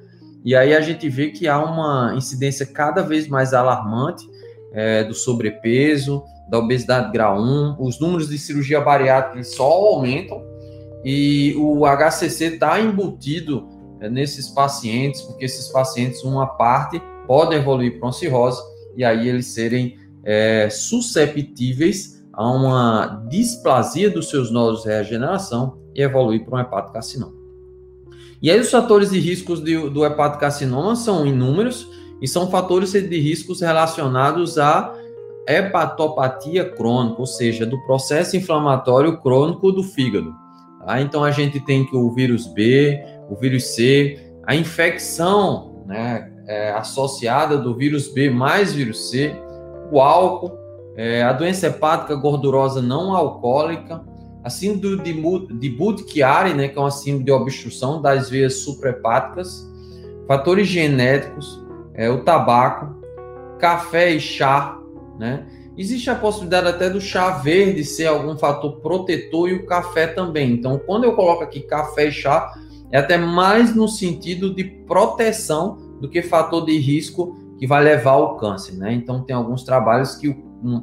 E 0.44 0.56
aí 0.56 0.74
a 0.76 0.82
gente 0.82 1.08
vê 1.08 1.30
que 1.30 1.48
há 1.48 1.64
uma 1.64 2.14
incidência 2.16 2.66
cada 2.66 3.02
vez 3.02 3.28
mais 3.28 3.54
alarmante 3.54 4.28
é, 4.76 5.04
do 5.04 5.14
sobrepeso, 5.14 6.24
da 6.48 6.60
obesidade 6.60 7.12
grau 7.12 7.42
1, 7.42 7.78
os 7.80 8.00
números 8.00 8.30
de 8.30 8.38
cirurgia 8.38 8.82
bariátrica 8.82 9.44
só 9.44 9.64
aumentam. 9.64 10.44
E 11.04 11.56
o 11.58 11.86
HCC 11.86 12.56
está 12.56 12.80
embutido 12.80 13.68
é, 14.00 14.10
nesses 14.10 14.50
pacientes, 14.50 15.22
porque 15.22 15.46
esses 15.46 15.70
pacientes, 15.70 16.24
uma 16.24 16.46
parte, 16.46 17.02
podem 17.26 17.60
evoluir 17.60 17.98
para 17.98 18.08
uma 18.08 18.14
cirrose 18.14 18.62
e 18.96 19.04
aí 19.04 19.28
eles 19.28 19.48
serem 19.48 19.98
é, 20.24 20.70
susceptíveis 20.70 22.24
a 22.34 22.50
uma 22.50 23.26
displasia 23.30 24.10
dos 24.10 24.30
seus 24.30 24.52
nódulos 24.52 24.84
de 24.84 24.90
regeneração 24.90 25.78
e 25.94 26.02
evoluir 26.02 26.44
para 26.44 26.58
um 26.58 26.60
hepatocarcinoma. 26.60 27.34
E 28.42 28.52
aí 28.52 28.60
os 28.60 28.70
fatores 28.70 29.10
de 29.10 29.20
riscos 29.20 29.64
de, 29.64 29.90
do 29.90 30.06
hepatocarcinoma 30.06 30.96
são 30.96 31.26
inúmeros 31.26 31.88
e 32.22 32.28
são 32.28 32.50
fatores 32.50 32.92
de 32.92 33.20
riscos 33.20 33.62
relacionados 33.62 34.58
à 34.58 34.94
hepatopatia 35.48 36.66
crônica, 36.66 37.20
ou 37.20 37.28
seja, 37.28 37.66
do 37.66 37.80
processo 37.86 38.36
inflamatório 38.36 39.18
crônico 39.22 39.72
do 39.72 39.84
fígado. 39.84 40.34
Tá? 40.86 41.02
Então 41.02 41.24
a 41.24 41.32
gente 41.32 41.60
tem 41.60 41.86
que 41.86 41.96
o 41.96 42.12
vírus 42.12 42.48
B, 42.48 43.00
o 43.30 43.36
vírus 43.36 43.76
C, 43.76 44.20
a 44.46 44.56
infecção 44.56 45.84
né, 45.86 46.32
é, 46.48 46.72
associada 46.72 47.58
do 47.58 47.76
vírus 47.76 48.08
B 48.08 48.30
mais 48.30 48.74
vírus 48.74 49.10
C, 49.10 49.36
o 49.92 50.00
álcool, 50.00 50.52
é, 50.96 51.24
a 51.24 51.34
doença 51.34 51.68
hepática 51.68 52.16
gordurosa 52.16 52.82
não 52.82 53.16
alcoólica, 53.16 54.02
a 54.44 54.50
síndrome 54.50 55.02
de, 55.02 55.14
de 55.60 55.70
Budd-Chiari, 55.70 56.54
né, 56.54 56.68
que 56.68 56.78
é 56.78 56.82
uma 56.82 56.92
síndrome 56.92 57.26
de 57.26 57.32
obstrução 57.32 58.02
das 58.02 58.30
veias 58.30 58.58
suprahepáticas, 58.58 59.68
fatores 60.28 60.68
genéticos, 60.68 61.65
é, 61.96 62.10
o 62.10 62.24
tabaco, 62.24 62.96
café 63.60 64.12
e 64.12 64.20
chá, 64.20 64.78
né? 65.18 65.46
Existe 65.78 66.10
a 66.10 66.16
possibilidade 66.16 66.70
até 66.70 66.90
do 66.90 67.02
chá 67.02 67.32
verde 67.32 67.84
ser 67.84 68.06
algum 68.06 68.38
fator 68.38 68.80
protetor 68.80 69.50
e 69.50 69.54
o 69.54 69.66
café 69.66 70.08
também. 70.08 70.54
Então, 70.54 70.80
quando 70.80 71.04
eu 71.04 71.14
coloco 71.14 71.44
aqui 71.44 71.62
café 71.62 72.08
e 72.08 72.12
chá, 72.12 72.54
é 72.92 73.00
até 73.00 73.18
mais 73.18 73.76
no 73.76 73.88
sentido 73.88 74.54
de 74.54 74.64
proteção 74.64 75.78
do 76.00 76.10
que 76.10 76.22
fator 76.22 76.66
de 76.66 76.78
risco 76.78 77.38
que 77.58 77.68
vai 77.68 77.84
levar 77.84 78.12
ao 78.12 78.38
câncer, 78.38 78.78
né? 78.78 78.94
Então, 78.94 79.22
tem 79.22 79.36
alguns 79.36 79.64
trabalhos 79.64 80.16
que 80.16 80.36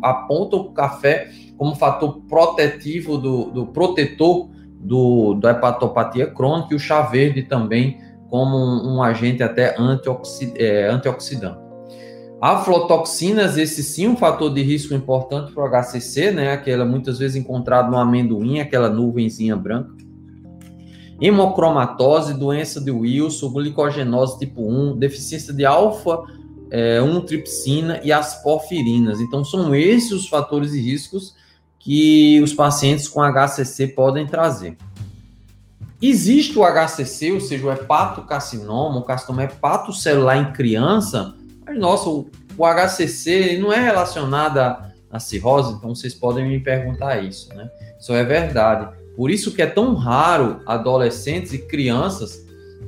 apontam 0.02 0.60
o 0.60 0.72
café 0.72 1.30
como 1.56 1.74
fator 1.74 2.20
protetivo 2.28 3.16
do, 3.16 3.50
do 3.50 3.66
protetor 3.66 4.50
do, 4.78 5.34
da 5.34 5.52
hepatopatia 5.52 6.26
crônica 6.26 6.72
e 6.72 6.76
o 6.76 6.78
chá 6.78 7.02
verde 7.02 7.42
também 7.42 7.98
como 8.32 8.56
um, 8.56 8.94
um 8.94 9.02
agente 9.02 9.42
até 9.42 9.78
antioxid, 9.78 10.54
é, 10.56 10.88
antioxidante. 10.88 11.58
Aflotoxinas, 12.40 13.58
esse 13.58 13.82
sim, 13.82 14.08
um 14.08 14.16
fator 14.16 14.50
de 14.54 14.62
risco 14.62 14.94
importante 14.94 15.52
para 15.52 15.62
o 15.62 15.68
HCC, 15.68 16.30
né? 16.30 16.50
Aquela 16.50 16.86
muitas 16.86 17.18
vezes 17.18 17.36
encontrado 17.36 17.90
no 17.90 17.98
amendoim, 17.98 18.58
aquela 18.58 18.88
nuvenzinha 18.88 19.54
branca. 19.54 19.92
Hemocromatose, 21.20 22.32
doença 22.32 22.80
de 22.80 22.90
Wilson, 22.90 23.52
glicogenose 23.52 24.38
tipo 24.38 24.66
1, 24.66 24.96
deficiência 24.96 25.52
de 25.52 25.66
alfa 25.66 26.22
é, 26.70 27.02
1 27.02 27.20
tripsina 27.26 28.00
e 28.02 28.10
as 28.10 28.42
porfirinas. 28.42 29.20
Então, 29.20 29.44
são 29.44 29.74
esses 29.74 30.10
os 30.10 30.26
fatores 30.26 30.72
de 30.72 30.80
riscos 30.80 31.34
que 31.78 32.40
os 32.40 32.54
pacientes 32.54 33.08
com 33.08 33.20
HCC 33.20 33.88
podem 33.88 34.26
trazer. 34.26 34.78
Existe 36.02 36.58
o 36.58 36.64
HCC, 36.64 37.30
ou 37.30 37.40
seja, 37.40 37.64
o 37.64 37.70
hepatocarcinoma, 37.70 38.98
o 38.98 39.04
carcinoma 39.04 39.44
hepatocelular 39.44 40.36
em 40.36 40.52
criança, 40.52 41.32
mas, 41.64 41.78
nossa, 41.78 42.08
o, 42.08 42.28
o 42.58 42.66
HCC 42.66 43.56
não 43.58 43.72
é 43.72 43.78
relacionado 43.80 44.58
à, 44.58 45.20
cirrose, 45.20 45.74
então 45.74 45.94
vocês 45.94 46.12
podem 46.12 46.48
me 46.48 46.58
perguntar 46.58 47.22
isso, 47.22 47.54
né? 47.54 47.70
Isso 48.00 48.12
é 48.12 48.24
verdade. 48.24 48.88
Por 49.14 49.30
isso 49.30 49.52
que 49.52 49.62
é 49.62 49.66
tão 49.66 49.94
raro 49.94 50.60
adolescentes 50.66 51.52
e 51.52 51.58
crianças 51.58 52.44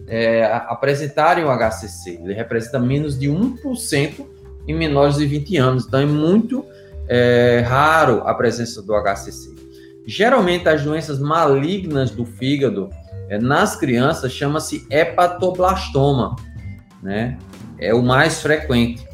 é, 0.09 0.45
apresentarem 0.67 1.45
o 1.45 1.57
HCC. 1.57 2.19
Ele 2.23 2.35
representa 2.35 2.81
menos 2.81 3.17
de 3.17 3.29
1% 3.29 4.27
em 4.67 4.75
menores 4.75 5.17
de 5.17 5.27
20 5.27 5.57
anos. 5.59 5.87
Então 5.87 6.01
é 6.01 6.07
muito 6.07 6.65
é, 7.07 7.63
raro 7.65 8.23
a 8.27 8.35
presença 8.35 8.83
do 8.83 8.95
HCC. 8.95 9.55
Geralmente 10.07 10.69
as 10.69 10.83
doenças 10.83 11.19
malignas 11.19 12.11
do 12.11 12.25
fígado 12.25 12.91
nas 13.41 13.77
crianças 13.77 14.33
chama-se 14.33 14.87
hepatoblastoma, 14.91 16.37
né? 17.03 17.39
É 17.79 17.95
o 17.95 18.03
mais 18.03 18.41
frequente. 18.41 19.07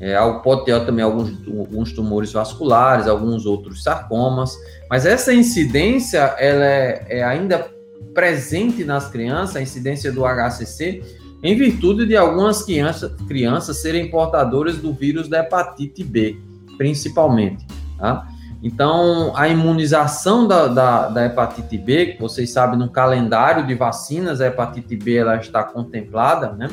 É, 0.00 0.16
pode 0.42 0.64
ter 0.64 0.84
também 0.84 1.04
alguns, 1.04 1.30
alguns 1.46 1.92
tumores 1.92 2.32
vasculares, 2.32 3.06
alguns 3.06 3.46
outros 3.46 3.84
sarcomas, 3.84 4.56
mas 4.90 5.06
essa 5.06 5.32
incidência 5.32 6.18
ela 6.38 6.64
é, 6.64 7.06
é 7.08 7.22
ainda 7.22 7.70
presente 8.12 8.84
nas 8.84 9.08
crianças, 9.08 9.56
a 9.56 9.62
incidência 9.62 10.10
do 10.10 10.22
HCC, 10.22 11.02
em 11.42 11.56
virtude 11.56 12.06
de 12.06 12.16
algumas 12.16 12.62
crianças, 12.62 13.12
crianças 13.28 13.78
serem 13.78 14.10
portadoras 14.10 14.78
do 14.78 14.92
vírus 14.92 15.28
da 15.28 15.40
hepatite 15.40 16.04
B, 16.04 16.36
principalmente. 16.76 17.66
Tá? 17.98 18.26
Então, 18.62 19.32
a 19.34 19.48
imunização 19.48 20.46
da, 20.46 20.68
da, 20.68 21.08
da, 21.08 21.26
hepatite 21.26 21.76
B, 21.76 22.16
vocês 22.20 22.50
sabem, 22.50 22.78
no 22.78 22.88
calendário 22.88 23.66
de 23.66 23.74
vacinas, 23.74 24.40
a 24.40 24.46
hepatite 24.46 24.94
B 24.94 25.16
ela 25.16 25.36
está 25.36 25.64
contemplada, 25.64 26.52
né? 26.52 26.70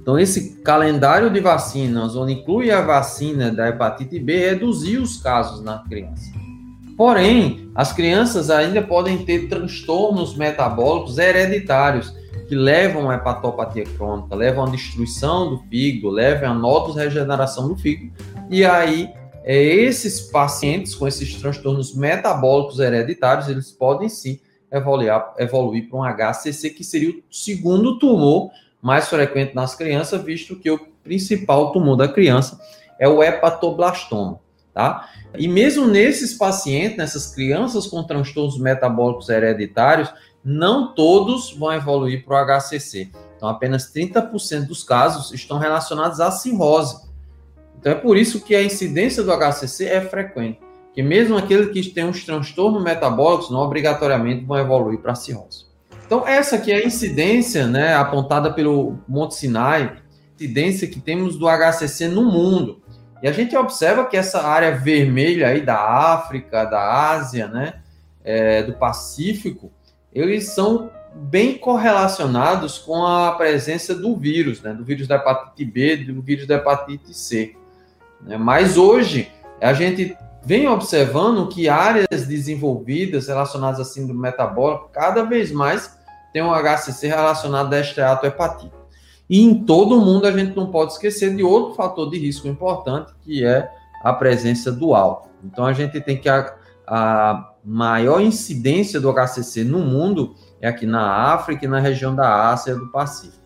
Então, 0.00 0.16
esse 0.16 0.62
calendário 0.62 1.30
de 1.30 1.40
vacinas, 1.40 2.14
onde 2.14 2.34
inclui 2.34 2.70
a 2.70 2.80
vacina 2.80 3.50
da 3.50 3.68
hepatite 3.68 4.20
B, 4.20 4.50
reduziu 4.50 5.02
os 5.02 5.20
casos 5.20 5.64
na 5.64 5.78
criança. 5.78 6.30
Porém, 6.96 7.70
as 7.74 7.92
crianças 7.92 8.48
ainda 8.48 8.80
podem 8.80 9.18
ter 9.18 9.48
transtornos 9.48 10.36
metabólicos 10.36 11.18
hereditários, 11.18 12.16
que 12.48 12.54
levam 12.54 13.10
à 13.10 13.16
hepatopatia 13.16 13.84
crônica, 13.84 14.34
levam 14.34 14.64
à 14.64 14.70
destruição 14.70 15.50
do 15.50 15.58
fígado, 15.68 16.08
levam 16.08 16.66
à 16.66 16.92
regeneração 16.94 17.68
do 17.68 17.76
fígado, 17.76 18.12
e 18.48 18.64
aí 18.64 19.10
é, 19.50 19.56
esses 19.56 20.20
pacientes 20.20 20.94
com 20.94 21.08
esses 21.08 21.34
transtornos 21.36 21.96
metabólicos 21.96 22.78
hereditários, 22.80 23.48
eles 23.48 23.72
podem 23.72 24.06
sim 24.06 24.38
evoluir, 24.70 25.10
evoluir 25.38 25.88
para 25.88 25.98
um 25.98 26.04
HCC, 26.04 26.68
que 26.68 26.84
seria 26.84 27.08
o 27.08 27.22
segundo 27.30 27.98
tumor 27.98 28.50
mais 28.82 29.08
frequente 29.08 29.54
nas 29.54 29.74
crianças, 29.74 30.22
visto 30.22 30.54
que 30.56 30.70
o 30.70 30.78
principal 31.02 31.72
tumor 31.72 31.96
da 31.96 32.06
criança 32.06 32.60
é 32.98 33.08
o 33.08 33.22
hepatoblastoma, 33.22 34.38
tá? 34.74 35.08
E 35.34 35.48
mesmo 35.48 35.86
nesses 35.86 36.34
pacientes, 36.34 36.98
nessas 36.98 37.34
crianças 37.34 37.86
com 37.86 38.02
transtornos 38.04 38.58
metabólicos 38.58 39.30
hereditários, 39.30 40.12
não 40.44 40.94
todos 40.94 41.54
vão 41.54 41.72
evoluir 41.72 42.22
para 42.22 42.36
o 42.36 42.60
HCC. 42.60 43.10
Então, 43.38 43.48
apenas 43.48 43.90
30% 43.94 44.66
dos 44.66 44.84
casos 44.84 45.32
estão 45.32 45.56
relacionados 45.56 46.20
à 46.20 46.30
cirrose. 46.30 47.07
Então, 47.78 47.92
é 47.92 47.94
por 47.94 48.16
isso 48.16 48.40
que 48.40 48.54
a 48.54 48.62
incidência 48.62 49.22
do 49.22 49.32
HCC 49.32 49.86
é 49.86 50.00
frequente. 50.00 50.58
Que 50.92 51.02
mesmo 51.02 51.36
aqueles 51.36 51.70
que 51.70 51.90
têm 51.90 52.04
uns 52.04 52.24
transtornos 52.24 52.82
metabólicos, 52.82 53.50
não 53.50 53.60
obrigatoriamente 53.60 54.44
vão 54.44 54.58
evoluir 54.58 54.98
para 54.98 55.14
cirrose. 55.14 55.66
Então, 56.04 56.26
essa 56.26 56.56
aqui 56.56 56.72
é 56.72 56.76
a 56.76 56.86
incidência 56.86 57.66
né, 57.66 57.94
apontada 57.94 58.52
pelo 58.52 58.98
Monte 59.06 59.36
Sinai, 59.36 59.96
incidência 60.34 60.88
que 60.88 61.00
temos 61.00 61.36
do 61.36 61.46
HCC 61.46 62.08
no 62.08 62.24
mundo. 62.24 62.82
E 63.22 63.28
a 63.28 63.32
gente 63.32 63.56
observa 63.56 64.06
que 64.06 64.16
essa 64.16 64.42
área 64.46 64.76
vermelha 64.76 65.48
aí 65.48 65.60
da 65.60 65.78
África, 65.78 66.64
da 66.64 67.10
Ásia, 67.10 67.46
né, 67.48 67.74
é, 68.24 68.62
do 68.62 68.72
Pacífico, 68.72 69.70
eles 70.12 70.48
são 70.48 70.90
bem 71.14 71.58
correlacionados 71.58 72.78
com 72.78 73.04
a 73.04 73.32
presença 73.32 73.94
do 73.94 74.16
vírus, 74.16 74.62
né, 74.62 74.72
do 74.72 74.84
vírus 74.84 75.06
da 75.06 75.16
hepatite 75.16 75.64
B, 75.64 75.96
do 75.96 76.22
vírus 76.22 76.46
da 76.46 76.56
hepatite 76.56 77.12
C. 77.12 77.54
Né? 78.20 78.36
Mas 78.36 78.76
hoje 78.76 79.30
a 79.60 79.72
gente 79.72 80.16
vem 80.44 80.68
observando 80.68 81.48
que 81.48 81.68
áreas 81.68 82.26
desenvolvidas 82.26 83.28
relacionadas 83.28 83.80
à 83.80 83.84
síndrome 83.84 84.20
metabólica 84.20 84.86
cada 84.92 85.22
vez 85.24 85.50
mais 85.52 85.98
tem 86.32 86.42
um 86.42 86.52
HCC 86.52 87.08
relacionado 87.08 87.72
a 87.72 87.80
esteatohepatite. 87.80 88.72
E 89.28 89.42
em 89.42 89.64
todo 89.64 89.98
o 89.98 90.04
mundo 90.04 90.26
a 90.26 90.32
gente 90.32 90.56
não 90.56 90.70
pode 90.70 90.92
esquecer 90.92 91.34
de 91.34 91.42
outro 91.42 91.74
fator 91.74 92.08
de 92.08 92.18
risco 92.18 92.48
importante, 92.48 93.12
que 93.22 93.44
é 93.44 93.70
a 94.02 94.12
presença 94.12 94.72
do 94.72 94.94
álcool. 94.94 95.28
Então 95.44 95.66
a 95.66 95.72
gente 95.72 96.00
tem 96.00 96.16
que 96.16 96.28
a, 96.28 96.54
a 96.86 97.52
maior 97.64 98.20
incidência 98.20 99.00
do 99.00 99.12
HCC 99.12 99.64
no 99.64 99.80
mundo 99.80 100.34
é 100.60 100.68
aqui 100.68 100.86
na 100.86 101.32
África 101.32 101.64
e 101.64 101.68
na 101.68 101.78
região 101.78 102.14
da 102.14 102.50
Ásia 102.50 102.72
e 102.72 102.78
do 102.78 102.88
Pacífico. 102.88 103.37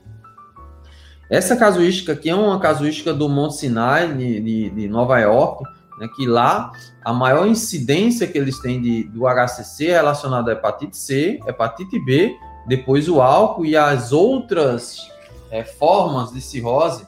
Essa 1.32 1.56
casuística 1.56 2.12
aqui 2.12 2.28
é 2.28 2.34
uma 2.34 2.60
casuística 2.60 3.10
do 3.14 3.26
Monte 3.26 3.56
Sinai, 3.56 4.12
de, 4.12 4.38
de, 4.38 4.68
de 4.68 4.86
Nova 4.86 5.18
York, 5.18 5.64
né, 5.98 6.06
que 6.14 6.26
lá 6.26 6.70
a 7.02 7.10
maior 7.10 7.46
incidência 7.46 8.26
que 8.26 8.36
eles 8.36 8.58
têm 8.58 8.82
de, 8.82 9.04
do 9.04 9.22
HCC 9.22 9.86
é 9.86 9.92
relacionada 9.92 10.50
à 10.50 10.52
hepatite 10.52 10.94
C, 10.94 11.40
hepatite 11.46 11.98
B 12.04 12.36
depois 12.68 13.08
o 13.08 13.22
álcool 13.22 13.64
e 13.64 13.74
as 13.74 14.12
outras 14.12 15.10
é, 15.50 15.64
formas 15.64 16.32
de 16.32 16.42
cirrose 16.42 17.06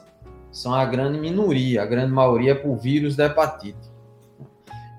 são 0.51 0.73
a 0.73 0.83
grande 0.85 1.19
minoria, 1.19 1.83
a 1.83 1.85
grande 1.85 2.11
maioria 2.11 2.53
é 2.53 2.55
por 2.55 2.77
vírus 2.77 3.15
da 3.15 3.27
hepatite. 3.27 3.93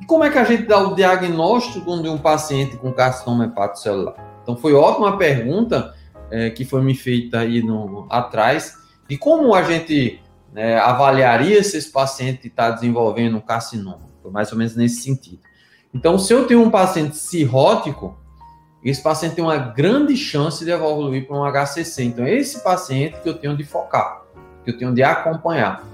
E 0.00 0.06
como 0.06 0.22
é 0.22 0.30
que 0.30 0.38
a 0.38 0.44
gente 0.44 0.68
dá 0.68 0.78
o 0.78 0.94
diagnóstico 0.94 2.00
de 2.00 2.08
um 2.08 2.16
paciente 2.16 2.76
com 2.76 2.92
carcinoma 2.92 3.46
hepatocelular? 3.46 4.14
Então 4.44 4.56
foi 4.56 4.72
ótima 4.72 5.18
pergunta 5.18 5.92
é, 6.30 6.48
que 6.48 6.64
foi 6.64 6.80
me 6.80 6.94
feita 6.94 7.40
aí 7.40 7.60
no, 7.60 8.06
atrás, 8.08 8.85
de 9.08 9.16
como 9.16 9.54
a 9.54 9.62
gente 9.62 10.20
né, 10.52 10.78
avaliaria 10.78 11.62
se 11.62 11.76
esse 11.76 11.90
paciente 11.90 12.48
está 12.48 12.70
desenvolvendo 12.70 13.36
um 13.36 13.40
carcinoma. 13.40 14.06
Mais 14.24 14.50
ou 14.50 14.58
menos 14.58 14.74
nesse 14.74 15.02
sentido. 15.02 15.38
Então, 15.94 16.18
se 16.18 16.32
eu 16.32 16.46
tenho 16.46 16.60
um 16.60 16.70
paciente 16.70 17.16
cirrótico, 17.16 18.18
esse 18.84 19.02
paciente 19.02 19.36
tem 19.36 19.44
uma 19.44 19.56
grande 19.56 20.16
chance 20.16 20.64
de 20.64 20.70
evoluir 20.70 21.26
para 21.26 21.36
um 21.36 21.44
HCC. 21.44 22.04
Então, 22.04 22.24
é 22.24 22.34
esse 22.34 22.62
paciente 22.62 23.20
que 23.20 23.28
eu 23.28 23.34
tenho 23.34 23.56
de 23.56 23.64
focar, 23.64 24.22
que 24.64 24.70
eu 24.70 24.78
tenho 24.78 24.92
de 24.92 25.02
acompanhar. 25.02 25.84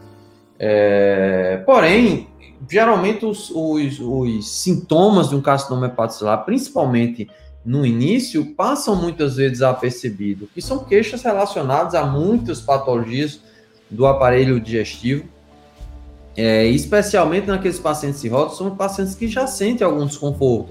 É... 0.59 1.63
Porém, 1.67 2.29
geralmente 2.69 3.25
os, 3.25 3.51
os, 3.51 3.99
os, 4.01 4.49
sintomas 4.49 5.29
de 5.29 5.37
um 5.37 5.41
carcinoma 5.41 5.87
hepatocelular, 5.87 6.45
principalmente 6.45 7.29
no 7.65 7.87
início 7.87 8.55
passam 8.55 8.97
muitas 8.97 9.37
vezes 9.37 9.53
desapercebidos, 9.59 10.49
que 10.53 10.61
são 10.61 10.81
queixas 10.85 11.23
relacionadas 11.23 11.95
a 11.95 12.05
muitas 12.05 12.61
patologias 12.61 13.41
do 13.91 14.07
aparelho 14.07 14.61
digestivo, 14.61 15.25
é, 16.37 16.67
especialmente 16.67 17.47
naqueles 17.47 17.79
pacientes 17.79 18.21
cirróticos, 18.21 18.59
são 18.59 18.75
pacientes 18.75 19.15
que 19.15 19.29
já 19.29 19.47
sentem 19.47 19.87
algum 19.87 20.07
desconforto, 20.07 20.71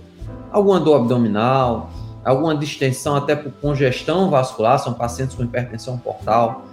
alguma 0.51 0.79
dor 0.79 0.95
abdominal, 0.95 1.91
alguma 2.25 2.55
distensão 2.55 3.15
até 3.15 3.35
por 3.35 3.51
congestão 3.53 4.29
vascular, 4.29 4.79
são 4.79 4.93
pacientes 4.93 5.35
com 5.35 5.43
hipertensão 5.43 5.97
portal, 5.97 6.65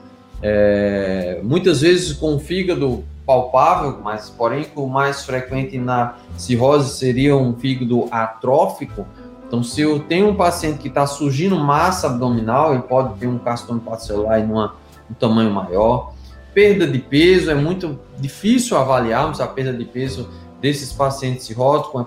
é, 0.42 1.40
muitas 1.42 1.80
vezes 1.80 2.12
com 2.12 2.36
o 2.36 2.38
fígado 2.38 3.04
palpável, 3.26 4.00
mas 4.02 4.30
porém 4.30 4.66
o 4.74 4.86
mais 4.86 5.22
frequente 5.24 5.76
na 5.76 6.16
cirrose 6.38 6.96
seria 6.96 7.36
um 7.36 7.54
fígado 7.54 8.08
atrófico. 8.10 9.06
Então, 9.48 9.62
se 9.62 9.80
eu 9.80 10.00
tenho 10.00 10.28
um 10.28 10.34
paciente 10.34 10.78
que 10.78 10.88
está 10.88 11.06
surgindo 11.06 11.56
massa 11.56 12.06
abdominal, 12.06 12.74
ele 12.74 12.82
pode 12.82 13.18
ter 13.18 13.26
um 13.26 13.38
carcinoma 13.38 13.80
hepatocelular 13.80 14.38
em 14.38 14.44
um 14.44 15.14
tamanho 15.18 15.50
maior. 15.50 16.12
Perda 16.52 16.86
de 16.86 16.98
peso, 16.98 17.50
é 17.50 17.54
muito 17.54 17.98
difícil 18.18 18.76
avaliarmos 18.76 19.40
a 19.40 19.46
perda 19.46 19.72
de 19.72 19.86
peso 19.86 20.28
desses 20.60 20.92
pacientes 20.92 21.46
cirróticos 21.46 22.04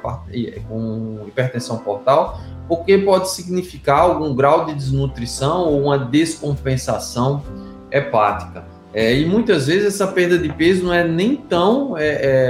com 0.67 1.19
hipertensão 1.27 1.77
portal, 1.77 2.39
porque 2.67 2.98
pode 3.00 3.31
significar 3.31 4.01
algum 4.01 4.36
grau 4.36 4.65
de 4.65 4.75
desnutrição 4.75 5.63
ou 5.67 5.81
uma 5.83 5.98
descompensação 5.98 7.41
hepática. 7.89 8.65
É, 8.93 9.15
e 9.15 9.25
muitas 9.25 9.67
vezes 9.67 9.95
essa 9.95 10.05
perda 10.05 10.38
de 10.38 10.51
peso 10.53 10.83
não 10.83 10.93
é 10.93 11.07
nem 11.07 11.36
tão 11.36 11.98
é, 11.98 12.07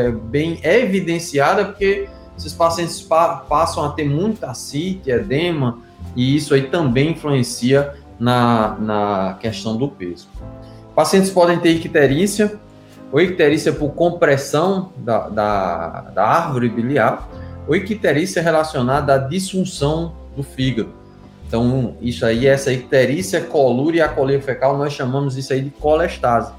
é, 0.07 0.11
bem 0.11 0.59
evidenciada, 0.63 1.65
porque 1.65 2.09
esses 2.41 2.53
pacientes 2.53 3.01
pa 3.01 3.37
passam 3.37 3.85
a 3.85 3.89
ter 3.91 4.09
muita 4.09 4.49
ascite, 4.49 5.11
edema, 5.11 5.77
e 6.15 6.35
isso 6.35 6.53
aí 6.53 6.63
também 6.63 7.11
influencia 7.11 7.93
na, 8.19 8.75
na 8.79 9.37
questão 9.39 9.77
do 9.77 9.87
peso. 9.87 10.27
Pacientes 10.95 11.29
podem 11.29 11.59
ter 11.59 11.69
icterícia, 11.71 12.59
ou 13.11 13.21
icterícia 13.21 13.71
por 13.71 13.91
compressão 13.91 14.91
da, 14.97 15.29
da, 15.29 16.01
da 16.13 16.23
árvore 16.25 16.69
biliar, 16.69 17.29
ou 17.67 17.75
icterícia 17.75 18.41
relacionada 18.41 19.13
à 19.13 19.17
disfunção 19.17 20.13
do 20.35 20.43
fígado. 20.43 20.89
Então, 21.47 21.95
isso 22.01 22.25
aí, 22.25 22.47
essa 22.47 22.71
icterícia 22.71 23.41
colúria 23.41 23.99
e 23.99 24.01
a 24.01 24.09
colia 24.09 24.41
fecal, 24.41 24.77
nós 24.77 24.93
chamamos 24.93 25.37
isso 25.37 25.51
aí 25.53 25.61
de 25.61 25.69
colestase. 25.69 26.51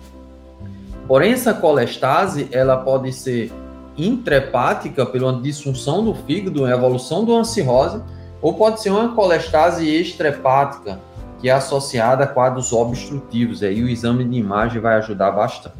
Porém, 1.08 1.32
essa 1.32 1.54
colestase, 1.54 2.48
ela 2.52 2.76
pode 2.76 3.12
ser 3.12 3.50
intrahepática 3.96 5.04
pela 5.04 5.40
disfunção 5.40 6.04
do 6.04 6.14
fígado, 6.14 6.66
evolução 6.66 7.24
do 7.24 7.44
cirrose, 7.44 8.00
ou 8.40 8.54
pode 8.54 8.80
ser 8.80 8.90
uma 8.90 9.14
colestase 9.14 9.88
extrahepática, 9.88 10.98
que 11.40 11.48
é 11.48 11.52
associada 11.52 12.24
a 12.24 12.26
quadros 12.26 12.72
obstrutivos. 12.72 13.62
Aí 13.62 13.82
o 13.82 13.88
exame 13.88 14.24
de 14.24 14.36
imagem 14.36 14.80
vai 14.80 14.96
ajudar 14.96 15.30
bastante. 15.30 15.76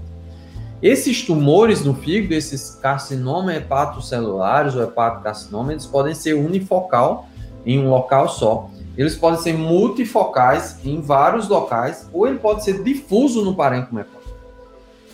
Esses 0.82 1.22
tumores 1.22 1.84
no 1.84 1.94
fígado, 1.94 2.34
esses 2.34 2.78
carcinomas 2.82 3.56
hepatocelulares 3.56 4.74
ou 4.74 4.82
hepatocarcinoma, 4.82 5.72
eles 5.72 5.86
podem 5.86 6.14
ser 6.14 6.34
unifocal 6.34 7.28
em 7.64 7.78
um 7.78 7.88
local 7.88 8.28
só 8.28 8.68
eles 8.96 9.16
podem 9.16 9.40
ser 9.40 9.54
multifocais 9.54 10.78
em 10.84 11.00
vários 11.00 11.48
locais, 11.48 12.08
ou 12.12 12.26
ele 12.26 12.38
pode 12.38 12.64
ser 12.64 12.82
difuso 12.82 13.42
no 13.42 13.54
parênquima 13.54 14.02
hepático. 14.02 14.21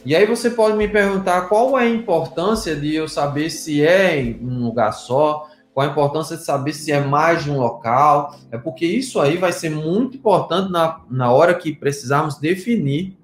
E 0.04 0.14
aí 0.14 0.26
você 0.26 0.50
pode 0.50 0.76
me 0.76 0.88
perguntar 0.88 1.42
qual 1.48 1.78
é 1.78 1.84
a 1.84 1.88
importância 1.88 2.74
de 2.76 2.94
eu 2.94 3.08
saber 3.08 3.50
se 3.50 3.84
é 3.84 4.20
em 4.20 4.38
um 4.42 4.64
lugar 4.64 4.92
só, 4.92 5.48
qual 5.74 5.86
a 5.86 5.90
importância 5.90 6.36
de 6.36 6.44
saber 6.44 6.72
se 6.72 6.92
é 6.92 7.00
mais 7.00 7.44
de 7.44 7.50
um 7.50 7.58
local. 7.58 8.34
É 8.50 8.58
porque 8.58 8.86
isso 8.86 9.20
aí 9.20 9.36
vai 9.36 9.52
ser 9.52 9.70
muito 9.70 10.16
importante 10.16 10.70
na, 10.70 11.00
na 11.10 11.32
hora 11.32 11.54
que 11.54 11.72
precisarmos 11.72 12.38
definir 12.38 13.16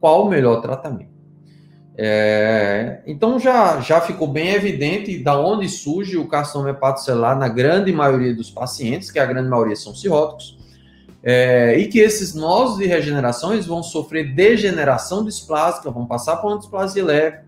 qual 0.00 0.24
o 0.24 0.28
melhor 0.28 0.60
tratamento. 0.60 1.18
É, 2.00 3.00
então 3.08 3.40
já, 3.40 3.80
já 3.80 4.00
ficou 4.00 4.28
bem 4.28 4.50
evidente 4.50 5.18
da 5.18 5.36
onde 5.36 5.68
surge 5.68 6.16
o 6.16 6.28
carcinoma 6.28 6.70
hepatocelular 6.70 7.36
na 7.36 7.48
grande 7.48 7.92
maioria 7.92 8.32
dos 8.32 8.50
pacientes, 8.50 9.10
que 9.10 9.18
a 9.18 9.26
grande 9.26 9.48
maioria 9.48 9.74
são 9.74 9.92
cirróticos, 9.92 10.57
é, 11.22 11.76
e 11.78 11.88
que 11.88 11.98
esses 11.98 12.34
nós 12.34 12.76
de 12.76 12.86
regeneração 12.86 13.52
eles 13.52 13.66
vão 13.66 13.82
sofrer 13.82 14.34
degeneração 14.34 15.24
displásica, 15.24 15.90
vão 15.90 16.06
passar 16.06 16.36
por 16.36 16.48
uma 16.48 16.58
displasia 16.58 17.04
leve, 17.04 17.38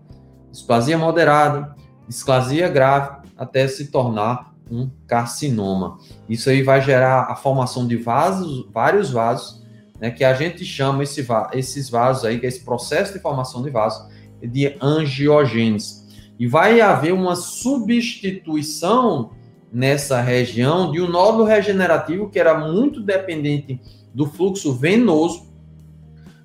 displasia 0.51 0.97
moderada, 0.97 1.75
displasia 2.07 2.67
grave, 2.67 3.21
até 3.37 3.67
se 3.67 3.87
tornar 3.87 4.53
um 4.69 4.89
carcinoma. 5.07 5.97
Isso 6.29 6.49
aí 6.49 6.61
vai 6.61 6.81
gerar 6.81 7.23
a 7.29 7.35
formação 7.35 7.87
de 7.87 7.97
vasos, 7.97 8.67
vários 8.71 9.09
vasos, 9.11 9.61
né, 9.99 10.09
que 10.11 10.23
a 10.23 10.33
gente 10.33 10.65
chama 10.65 11.03
esse, 11.03 11.25
esses 11.53 11.89
vasos 11.89 12.25
aí, 12.25 12.39
que 12.39 12.45
é 12.45 12.49
esse 12.49 12.63
processo 12.63 13.13
de 13.13 13.19
formação 13.19 13.61
de 13.61 13.69
vasos, 13.69 14.09
de 14.41 14.75
angiogênese. 14.81 16.01
E 16.39 16.47
vai 16.47 16.81
haver 16.81 17.13
uma 17.13 17.35
substituição 17.35 19.31
nessa 19.71 20.19
região 20.19 20.91
de 20.91 21.01
um 21.01 21.09
nódulo 21.09 21.45
regenerativo 21.45 22.29
que 22.29 22.39
era 22.39 22.57
muito 22.57 22.99
dependente 22.99 23.79
do 24.13 24.25
fluxo 24.25 24.73
venoso 24.73 25.47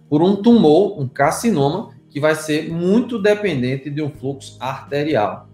por 0.09 0.23
um 0.23 0.37
tumor, 0.37 1.01
um 1.01 1.09
carcinoma, 1.09 1.91
que 2.09 2.21
vai 2.21 2.35
ser 2.35 2.71
muito 2.71 3.21
dependente 3.21 3.91
de 3.91 4.01
um 4.01 4.11
fluxo 4.11 4.57
arterial. 4.61 5.49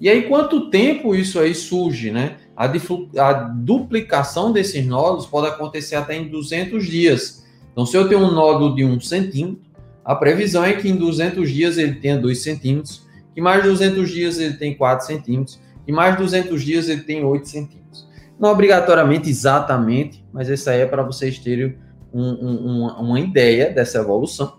E 0.00 0.08
aí, 0.08 0.22
quanto 0.28 0.68
tempo 0.68 1.14
isso 1.14 1.38
aí 1.38 1.54
surge, 1.54 2.10
né? 2.10 2.36
A, 2.56 2.66
a 2.66 3.32
duplicação 3.32 4.52
desses 4.52 4.84
nódulos 4.84 5.26
pode 5.26 5.46
acontecer 5.46 5.94
até 5.94 6.16
em 6.16 6.28
200 6.28 6.84
dias. 6.86 7.44
Então, 7.72 7.86
se 7.86 7.96
eu 7.96 8.08
tenho 8.08 8.20
um 8.20 8.32
nódulo 8.32 8.74
de 8.74 8.84
um 8.84 9.00
centímetro, 9.00 9.62
a 10.04 10.14
previsão 10.14 10.62
é 10.62 10.74
que 10.74 10.88
em 10.88 10.96
200 10.96 11.50
dias 11.50 11.78
ele 11.78 11.94
tenha 11.94 12.18
2 12.18 12.42
centímetros, 12.42 13.06
que 13.34 13.40
mais 13.40 13.64
200 13.64 14.10
dias 14.10 14.38
ele 14.38 14.54
tem 14.54 14.76
4 14.76 15.06
centímetros, 15.06 15.58
e 15.86 15.92
mais 15.92 16.16
200 16.16 16.62
dias 16.62 16.88
ele 16.88 17.02
tem 17.02 17.24
8 17.24 17.48
centímetros. 17.48 18.08
Não 18.38 18.50
obrigatoriamente 18.50 19.28
exatamente, 19.30 20.24
mas 20.32 20.50
essa 20.50 20.72
aí 20.72 20.80
é 20.80 20.86
para 20.86 21.02
vocês 21.02 21.38
terem 21.38 21.76
um, 22.12 22.22
um, 22.22 22.86
uma, 22.86 23.20
ideia 23.20 23.70
dessa 23.70 23.98
evolução. 23.98 24.58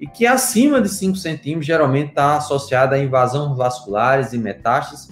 E 0.00 0.06
que 0.06 0.26
acima 0.26 0.80
de 0.80 0.88
5 0.88 1.16
centímetros 1.16 1.66
geralmente 1.66 2.10
está 2.10 2.36
associada 2.36 2.96
a 2.96 2.98
invasão 2.98 3.54
vasculares 3.56 4.32
e 4.32 4.38
metástases. 4.38 5.10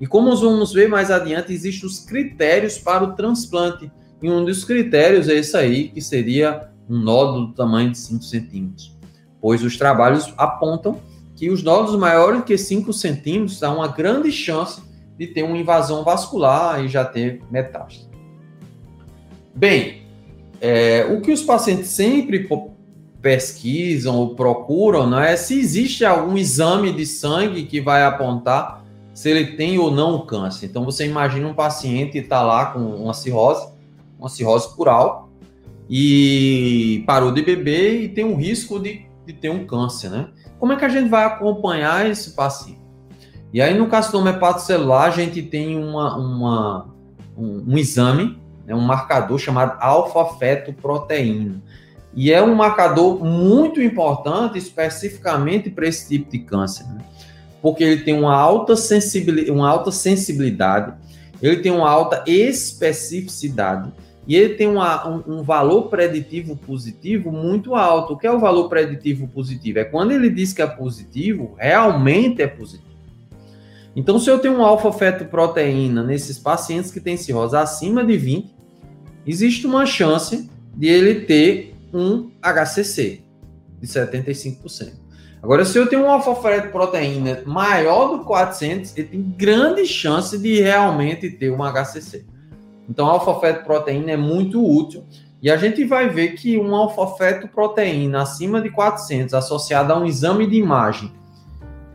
E 0.00 0.06
como 0.06 0.36
vamos 0.36 0.72
ver 0.72 0.88
mais 0.88 1.10
adiante, 1.10 1.52
existem 1.52 1.88
os 1.88 2.00
critérios 2.00 2.78
para 2.78 3.04
o 3.04 3.14
transplante. 3.14 3.90
E 4.22 4.30
um 4.30 4.44
dos 4.44 4.64
critérios 4.64 5.28
é 5.28 5.34
esse 5.34 5.56
aí, 5.56 5.88
que 5.88 6.00
seria 6.00 6.68
um 6.88 6.98
nódulo 6.98 7.48
do 7.48 7.54
tamanho 7.54 7.90
de 7.90 7.98
5 7.98 8.22
centímetros 8.22 8.98
pois 9.40 9.62
os 9.62 9.76
trabalhos 9.76 10.32
apontam 10.36 11.00
que 11.36 11.50
os 11.50 11.62
nódulos 11.62 11.98
maiores 11.98 12.44
que 12.44 12.58
5 12.58 12.92
centímetros 12.92 13.62
há 13.62 13.70
uma 13.70 13.88
grande 13.88 14.32
chance 14.32 14.82
de 15.18 15.26
ter 15.26 15.42
uma 15.42 15.56
invasão 15.56 16.04
vascular 16.04 16.84
e 16.84 16.88
já 16.88 17.04
ter 17.04 17.42
metástase. 17.50 18.08
Bem, 19.54 20.02
é, 20.60 21.06
o 21.10 21.20
que 21.20 21.32
os 21.32 21.42
pacientes 21.42 21.88
sempre 21.88 22.48
pesquisam 23.20 24.16
ou 24.16 24.34
procuram 24.34 25.06
não 25.06 25.20
é 25.20 25.36
se 25.36 25.58
existe 25.58 26.04
algum 26.04 26.36
exame 26.36 26.92
de 26.92 27.04
sangue 27.04 27.64
que 27.64 27.80
vai 27.80 28.04
apontar 28.04 28.84
se 29.12 29.28
ele 29.28 29.56
tem 29.56 29.78
ou 29.78 29.90
não 29.90 30.24
câncer. 30.24 30.66
Então 30.66 30.84
você 30.84 31.04
imagina 31.04 31.48
um 31.48 31.54
paciente 31.54 32.18
está 32.18 32.42
lá 32.42 32.66
com 32.66 32.78
uma 32.78 33.12
cirrose, 33.12 33.68
uma 34.18 34.28
cirrose 34.28 34.68
álcool, 34.86 35.28
e 35.90 37.02
parou 37.06 37.32
de 37.32 37.42
beber 37.42 38.02
e 38.02 38.08
tem 38.08 38.24
um 38.24 38.36
risco 38.36 38.78
de 38.78 39.08
de 39.28 39.34
ter 39.34 39.50
um 39.50 39.66
câncer, 39.66 40.08
né? 40.08 40.30
Como 40.58 40.72
é 40.72 40.76
que 40.76 40.84
a 40.86 40.88
gente 40.88 41.10
vai 41.10 41.24
acompanhar 41.24 42.08
esse 42.10 42.30
paciente? 42.30 42.77
E 43.52 43.62
aí, 43.62 43.76
no 43.76 43.86
carcinoma 43.86 44.30
hepatocelular, 44.30 45.04
a 45.04 45.10
gente 45.10 45.42
tem 45.42 45.76
uma, 45.76 46.16
uma, 46.16 46.94
um, 47.36 47.72
um 47.72 47.78
exame, 47.78 48.38
né, 48.66 48.74
um 48.74 48.80
marcador 48.80 49.38
chamado 49.38 49.78
alfa-fetoproteína. 49.80 51.62
E 52.14 52.32
é 52.32 52.42
um 52.42 52.54
marcador 52.54 53.24
muito 53.24 53.80
importante 53.80 54.58
especificamente 54.58 55.70
para 55.70 55.86
esse 55.86 56.08
tipo 56.08 56.30
de 56.30 56.40
câncer, 56.40 56.84
né? 56.88 56.98
porque 57.62 57.84
ele 57.84 58.02
tem 58.02 58.14
uma 58.14 58.34
alta, 58.34 58.76
sensibilidade, 58.76 59.50
uma 59.50 59.68
alta 59.68 59.90
sensibilidade, 59.90 60.94
ele 61.40 61.58
tem 61.58 61.70
uma 61.70 61.88
alta 61.88 62.24
especificidade 62.26 63.92
e 64.26 64.36
ele 64.36 64.54
tem 64.54 64.66
uma, 64.66 65.08
um, 65.08 65.38
um, 65.38 65.42
valor 65.42 65.88
preditivo 65.88 66.56
positivo 66.56 67.32
muito 67.32 67.74
alto. 67.74 68.12
O 68.12 68.18
que 68.18 68.26
é 68.26 68.30
o 68.30 68.38
valor 68.38 68.68
preditivo 68.68 69.26
positivo? 69.28 69.78
É 69.78 69.84
quando 69.84 70.10
ele 70.10 70.28
diz 70.28 70.52
que 70.52 70.60
é 70.60 70.66
positivo, 70.66 71.54
realmente 71.56 72.42
é 72.42 72.46
positivo. 72.46 72.87
Então, 73.98 74.16
se 74.16 74.30
eu 74.30 74.38
tenho 74.38 74.54
um 74.54 74.64
alfa-fetoproteína 74.64 76.04
nesses 76.04 76.38
pacientes 76.38 76.88
que 76.92 77.00
têm 77.00 77.16
cirrose 77.16 77.56
acima 77.56 78.04
de 78.04 78.16
20, 78.16 78.54
existe 79.26 79.66
uma 79.66 79.84
chance 79.84 80.48
de 80.72 80.86
ele 80.86 81.22
ter 81.22 81.74
um 81.92 82.30
HCC 82.40 83.24
de 83.80 83.88
75%. 83.88 84.92
Agora, 85.42 85.64
se 85.64 85.76
eu 85.76 85.88
tenho 85.88 86.02
um 86.02 86.10
alfa-fetoproteína 86.12 87.42
maior 87.44 88.16
do 88.16 88.24
400, 88.24 88.96
ele 88.96 89.08
tem 89.08 89.34
grande 89.36 89.84
chance 89.84 90.38
de 90.38 90.60
realmente 90.60 91.28
ter 91.30 91.50
um 91.50 91.58
HCC. 91.58 92.24
Então, 92.88 93.04
a 93.08 93.10
alfa-fetoproteína 93.14 94.12
é 94.12 94.16
muito 94.16 94.64
útil. 94.64 95.04
E 95.42 95.50
a 95.50 95.56
gente 95.56 95.84
vai 95.84 96.08
ver 96.08 96.34
que 96.34 96.56
uma 96.56 96.78
alfa-fetoproteína 96.82 98.22
acima 98.22 98.60
de 98.60 98.70
400, 98.70 99.34
associada 99.34 99.92
a 99.92 99.98
um 99.98 100.06
exame 100.06 100.46
de 100.46 100.54
imagem, 100.54 101.12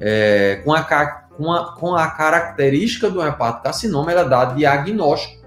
é, 0.02 0.62
com, 0.66 0.74
a, 0.74 0.84
com, 1.38 1.52
a, 1.52 1.74
com 1.74 1.96
a 1.96 2.08
característica 2.08 3.10
do 3.10 3.22
hepatocarcinoma, 3.26 4.12
ela 4.12 4.24
dá 4.24 4.46
diagnóstico. 4.46 5.44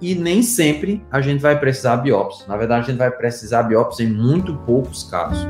E 0.00 0.14
nem 0.14 0.42
sempre 0.42 1.04
a 1.10 1.20
gente 1.20 1.40
vai 1.40 1.58
precisar 1.58 1.96
biópsia. 1.96 2.46
Na 2.46 2.56
verdade, 2.56 2.84
a 2.84 2.86
gente 2.90 2.98
vai 2.98 3.10
precisar 3.10 3.64
biópsia 3.64 4.04
em 4.04 4.12
muito 4.12 4.54
poucos 4.58 5.02
casos. 5.04 5.46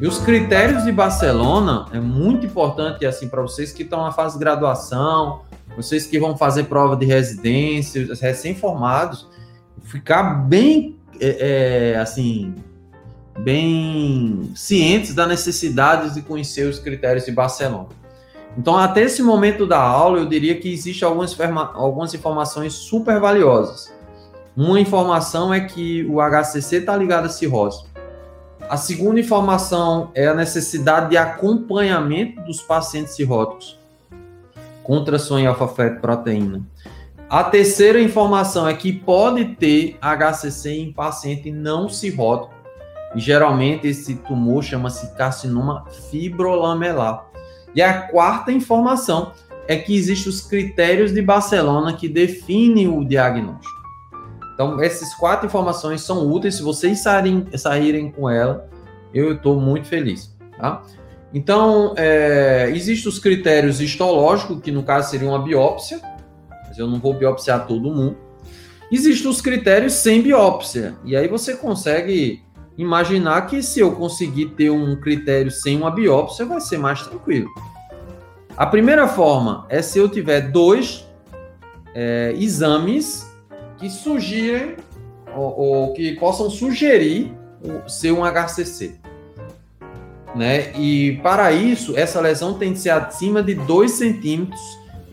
E 0.00 0.06
os 0.06 0.18
critérios 0.18 0.82
de 0.82 0.90
Barcelona 0.90 1.86
é 1.92 2.00
muito 2.00 2.44
importante 2.44 3.06
assim 3.06 3.28
para 3.28 3.40
vocês 3.40 3.70
que 3.70 3.84
estão 3.84 4.02
na 4.02 4.10
fase 4.10 4.34
de 4.36 4.40
graduação, 4.40 5.42
vocês 5.76 6.06
que 6.06 6.18
vão 6.18 6.36
fazer 6.36 6.64
prova 6.64 6.96
de 6.96 7.06
residência, 7.06 8.08
recém-formados, 8.20 9.28
ficar 9.84 10.22
bem 10.22 10.96
é, 11.20 11.92
é, 11.92 11.98
assim 11.98 12.54
bem 13.38 14.50
cientes 14.54 15.14
da 15.14 15.26
necessidade 15.26 16.14
de 16.14 16.22
conhecer 16.22 16.68
os 16.68 16.78
critérios 16.78 17.24
de 17.24 17.32
Barcelona. 17.32 17.88
Então, 18.56 18.76
até 18.76 19.02
esse 19.02 19.22
momento 19.22 19.66
da 19.66 19.80
aula, 19.80 20.18
eu 20.18 20.26
diria 20.26 20.58
que 20.60 20.70
existem 20.70 21.08
algumas, 21.08 21.34
algumas 21.74 22.12
informações 22.12 22.74
super 22.74 23.18
valiosas. 23.18 23.92
Uma 24.54 24.78
informação 24.78 25.52
é 25.52 25.60
que 25.60 26.04
o 26.04 26.18
HCC 26.20 26.76
está 26.76 26.94
ligado 26.94 27.24
à 27.24 27.28
cirrose. 27.30 27.84
A 28.68 28.76
segunda 28.76 29.18
informação 29.18 30.10
é 30.14 30.26
a 30.26 30.34
necessidade 30.34 31.10
de 31.10 31.16
acompanhamento 31.16 32.42
dos 32.42 32.60
pacientes 32.60 33.14
cirróticos 33.14 33.78
contra 34.82 35.18
sonho 35.18 35.48
alfa-fetoproteína. 35.48 36.60
A 37.32 37.42
terceira 37.42 37.98
informação 37.98 38.68
é 38.68 38.74
que 38.74 38.92
pode 38.92 39.56
ter 39.56 39.96
HCC 40.02 40.70
em 40.70 40.92
paciente 40.92 41.50
não 41.50 41.88
cirrótico. 41.88 42.52
E 43.14 43.20
geralmente 43.20 43.86
esse 43.86 44.16
tumor 44.16 44.62
chama-se 44.62 45.14
carcinoma 45.14 45.86
fibrolamelar. 46.10 47.24
E 47.74 47.80
a 47.80 48.02
quarta 48.02 48.52
informação 48.52 49.32
é 49.66 49.76
que 49.76 49.96
existem 49.96 50.28
os 50.28 50.42
critérios 50.42 51.10
de 51.10 51.22
Barcelona 51.22 51.94
que 51.94 52.06
definem 52.06 52.86
o 52.86 53.02
diagnóstico. 53.02 53.80
Então, 54.52 54.78
essas 54.82 55.14
quatro 55.14 55.46
informações 55.46 56.02
são 56.02 56.30
úteis. 56.30 56.56
Se 56.56 56.62
vocês 56.62 57.02
saírem, 57.02 57.46
saírem 57.56 58.12
com 58.12 58.28
ela, 58.28 58.68
eu 59.14 59.32
estou 59.32 59.58
muito 59.58 59.88
feliz. 59.88 60.36
Tá? 60.58 60.82
Então, 61.32 61.94
é, 61.96 62.70
existem 62.74 63.08
os 63.08 63.18
critérios 63.18 63.80
histológicos, 63.80 64.60
que 64.60 64.70
no 64.70 64.82
caso 64.82 65.10
seria 65.10 65.30
uma 65.30 65.42
biópsia, 65.42 65.98
mas 66.72 66.78
eu 66.78 66.86
não 66.86 66.98
vou 66.98 67.12
biopsiar 67.12 67.66
todo 67.66 67.92
mundo. 67.92 68.16
Existem 68.90 69.30
os 69.30 69.42
critérios 69.42 69.92
sem 69.92 70.22
biópsia, 70.22 70.96
e 71.04 71.14
aí 71.14 71.28
você 71.28 71.54
consegue 71.54 72.42
imaginar 72.78 73.46
que 73.46 73.62
se 73.62 73.80
eu 73.80 73.92
conseguir 73.92 74.46
ter 74.56 74.70
um 74.70 74.96
critério 74.96 75.50
sem 75.50 75.76
uma 75.76 75.90
biópsia, 75.90 76.46
vai 76.46 76.62
ser 76.62 76.78
mais 76.78 77.06
tranquilo. 77.06 77.50
A 78.56 78.66
primeira 78.66 79.06
forma 79.06 79.66
é 79.68 79.82
se 79.82 79.98
eu 79.98 80.08
tiver 80.08 80.50
dois 80.50 81.06
é, 81.94 82.34
exames 82.38 83.30
que 83.76 83.90
sugerem 83.90 84.76
ou, 85.36 85.58
ou, 85.58 85.92
que 85.92 86.12
possam 86.12 86.48
sugerir 86.48 87.34
ser 87.86 88.12
um 88.12 88.22
HCC. 88.24 88.94
Né? 90.34 90.72
E 90.78 91.18
para 91.22 91.52
isso, 91.52 91.96
essa 91.98 92.18
lesão 92.20 92.54
tem 92.54 92.72
de 92.72 92.78
ser 92.78 92.90
acima 92.90 93.42
de 93.42 93.54
2 93.54 93.90
centímetros 93.90 94.60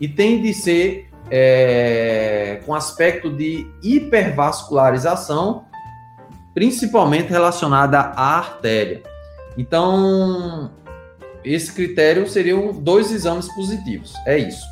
e 0.00 0.08
tem 0.08 0.40
de 0.40 0.54
ser 0.54 1.09
é, 1.30 2.60
com 2.66 2.74
aspecto 2.74 3.30
de 3.30 3.66
hipervascularização, 3.82 5.64
principalmente 6.52 7.28
relacionada 7.28 7.98
à 7.98 8.38
artéria. 8.38 9.02
Então, 9.56 10.70
esse 11.44 11.72
critério 11.72 12.28
seriam 12.28 12.72
dois 12.72 13.12
exames 13.12 13.48
positivos. 13.54 14.14
É 14.26 14.36
isso. 14.38 14.66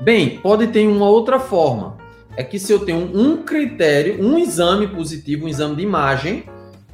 Bem, 0.00 0.38
pode 0.38 0.68
ter 0.68 0.86
uma 0.86 1.08
outra 1.08 1.38
forma 1.38 2.02
é 2.36 2.42
que 2.42 2.58
se 2.58 2.72
eu 2.72 2.84
tenho 2.84 3.10
um 3.14 3.42
critério, 3.42 4.22
um 4.24 4.38
exame 4.38 4.88
positivo, 4.88 5.44
um 5.44 5.48
exame 5.48 5.76
de 5.76 5.82
imagem, 5.82 6.44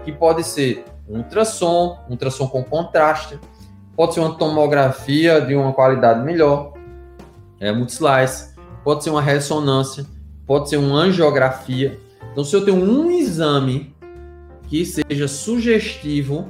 que 0.05 0.11
pode 0.13 0.43
ser 0.45 0.85
um 1.09 1.19
ultrassom, 1.19 1.99
um 2.09 2.13
ultrassom 2.13 2.49
com 2.49 2.65
contraste, 2.65 3.39
pode 3.97 4.15
ser 4.15 4.21
uma 4.21 4.35
tomografia 4.37 5.41
de 5.41 5.55
uma 5.55 5.73
qualidade 5.73 6.25
melhor, 6.25 6.73
é 7.61 7.73
multislice, 7.73 8.55
pode 8.85 9.05
ser 9.05 9.11
uma 9.11 9.23
ressonância, 9.23 10.07
pode 10.47 10.69
ser 10.69 10.77
uma 10.77 10.99
angiografia. 10.99 11.99
Então, 12.33 12.45
se 12.45 12.55
eu 12.55 12.65
tenho 12.65 12.77
um 12.77 13.11
exame 13.11 13.95
que 14.69 14.85
seja 14.85 15.27
sugestivo, 15.27 16.49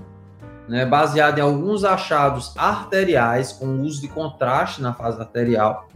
né, 0.68 0.84
baseado 0.84 1.38
em 1.38 1.40
alguns 1.40 1.82
achados 1.82 2.52
arteriais 2.56 3.52
com 3.52 3.80
uso 3.80 4.00
de 4.00 4.08
contraste 4.08 4.82
na 4.82 4.92
fase 4.92 5.18
arterial, 5.20 5.88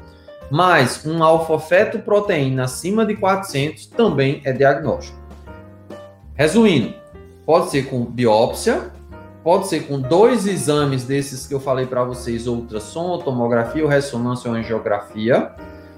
mas 0.50 1.04
um 1.04 1.22
alfa-fetoproteína 1.22 2.64
acima 2.64 3.04
de 3.04 3.16
400 3.16 3.86
também 3.86 4.40
é 4.44 4.52
diagnóstico. 4.52 5.18
Resumindo, 6.34 6.94
pode 7.44 7.70
ser 7.70 7.88
com 7.88 8.04
biópsia, 8.04 8.90
pode 9.42 9.68
ser 9.68 9.86
com 9.86 10.00
dois 10.00 10.46
exames 10.46 11.04
desses 11.04 11.46
que 11.46 11.54
eu 11.54 11.60
falei 11.60 11.86
para 11.86 12.04
vocês, 12.04 12.46
ultrassom, 12.46 13.18
tomografia, 13.18 13.82
ou 13.82 13.88
ressonância 13.88 14.50
ou 14.50 14.56
angiografia, 14.56 15.52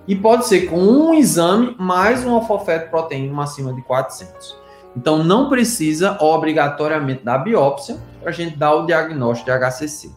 e 0.07 0.15
pode 0.15 0.47
ser 0.47 0.67
com 0.67 0.79
um 0.79 1.15
exame 1.15 1.75
mais 1.79 2.25
um 2.25 2.35
alfa-fetoproteína 2.35 3.43
acima 3.43 3.73
de 3.73 3.83
400. 3.83 4.57
Então 4.97 5.25
não 5.25 5.49
precisa 5.49 6.17
obrigatoriamente 6.21 7.25
da 7.25 7.37
biópsia 7.37 7.99
para 8.21 8.31
a 8.31 8.33
gente 8.33 8.57
dar 8.57 8.75
o 8.75 8.87
diagnóstico 8.87 9.51
de 9.51 9.59
HCC. 9.59 10.11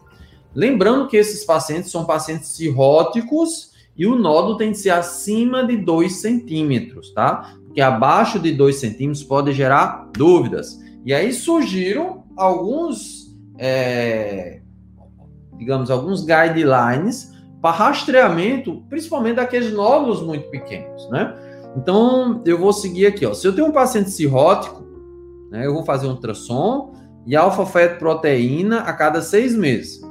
Lembrando 0.54 1.08
que 1.08 1.18
esses 1.18 1.46
pacientes 1.46 1.92
são 1.92 2.06
pacientes 2.06 2.50
cirróticos 2.50 3.72
e 3.98 4.06
o 4.06 4.16
nódulo 4.16 4.58
tem 4.58 4.72
que 4.72 4.78
ser 4.78 4.92
acima 4.92 5.66
de 5.66 5.78
2 5.78 6.14
centímetros, 6.14 7.12
tá? 7.12 7.54
Porque 7.66 7.82
abaixo 7.82 8.40
de 8.40 8.52
2 8.52 8.76
centímetros 8.76 9.24
pode 9.24 9.52
gerar 9.54 10.10
dúvidas. 10.14 10.80
E 11.06 11.14
aí 11.14 11.34
surgiram 11.34 12.24
alguns, 12.36 13.17
é, 13.58 14.62
digamos, 15.58 15.90
alguns 15.90 16.22
guidelines 16.22 17.32
para 17.62 17.76
rastreamento, 17.76 18.84
principalmente 18.90 19.38
daqueles 19.38 19.74
nódulos 19.74 20.22
muito 20.22 20.50
pequenos, 20.50 21.10
né? 21.10 21.36
Então, 21.76 22.42
eu 22.46 22.58
vou 22.58 22.74
seguir 22.74 23.08
aqui, 23.08 23.26
ó. 23.26 23.34
Se 23.34 23.48
eu 23.48 23.54
tenho 23.54 23.68
um 23.68 23.72
paciente 23.72 24.10
cirrótico, 24.10 24.84
né, 25.52 25.66
eu 25.66 25.74
vou 25.74 25.84
fazer 25.84 26.08
um 26.08 26.12
ultrassom 26.12 26.94
e 27.26 27.36
alfa-fetoproteína 27.36 28.80
a 28.80 28.94
cada 28.94 29.22
seis 29.22 29.56
meses. 29.56 30.02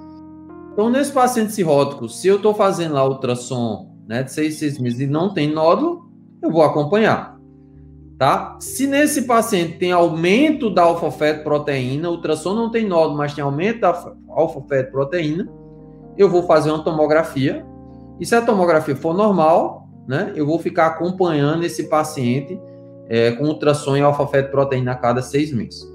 Então, 0.72 0.90
nesse 0.90 1.10
paciente 1.10 1.52
cirrótico, 1.52 2.08
se 2.08 2.28
eu 2.28 2.36
estou 2.36 2.54
fazendo 2.54 2.94
lá 2.94 3.04
ultrassom 3.06 3.96
né, 4.06 4.22
de 4.22 4.32
seis, 4.32 4.58
seis 4.58 4.78
meses 4.78 5.00
e 5.00 5.06
não 5.06 5.32
tem 5.32 5.50
nódulo, 5.50 6.10
eu 6.42 6.50
vou 6.50 6.62
acompanhar. 6.62 7.35
Tá? 8.18 8.56
Se 8.60 8.86
nesse 8.86 9.22
paciente 9.22 9.76
tem 9.78 9.92
aumento 9.92 10.70
da 10.70 10.82
alfa-fetoproteína, 10.82 12.08
ultrassom 12.08 12.54
não 12.54 12.70
tem 12.70 12.86
nódulo, 12.86 13.18
mas 13.18 13.34
tem 13.34 13.44
aumento 13.44 13.80
da 13.80 14.14
alfa-fetoproteína, 14.30 15.46
eu 16.16 16.28
vou 16.28 16.44
fazer 16.44 16.70
uma 16.70 16.82
tomografia. 16.82 17.66
E 18.18 18.24
se 18.24 18.34
a 18.34 18.40
tomografia 18.40 18.96
for 18.96 19.14
normal, 19.14 19.86
né, 20.08 20.32
eu 20.34 20.46
vou 20.46 20.58
ficar 20.58 20.86
acompanhando 20.86 21.64
esse 21.64 21.90
paciente 21.90 22.58
é, 23.08 23.32
com 23.32 23.44
ultrassom 23.44 23.96
e 23.96 24.00
alfa-fetoproteína 24.00 24.92
a 24.92 24.96
cada 24.96 25.20
seis 25.20 25.52
meses. 25.52 25.86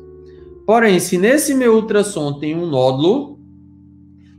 Porém, 0.66 1.00
se 1.00 1.18
nesse 1.18 1.56
meu 1.56 1.74
ultrassom 1.74 2.38
tem 2.40 2.56
um 2.56 2.68
nódulo, 2.68 3.40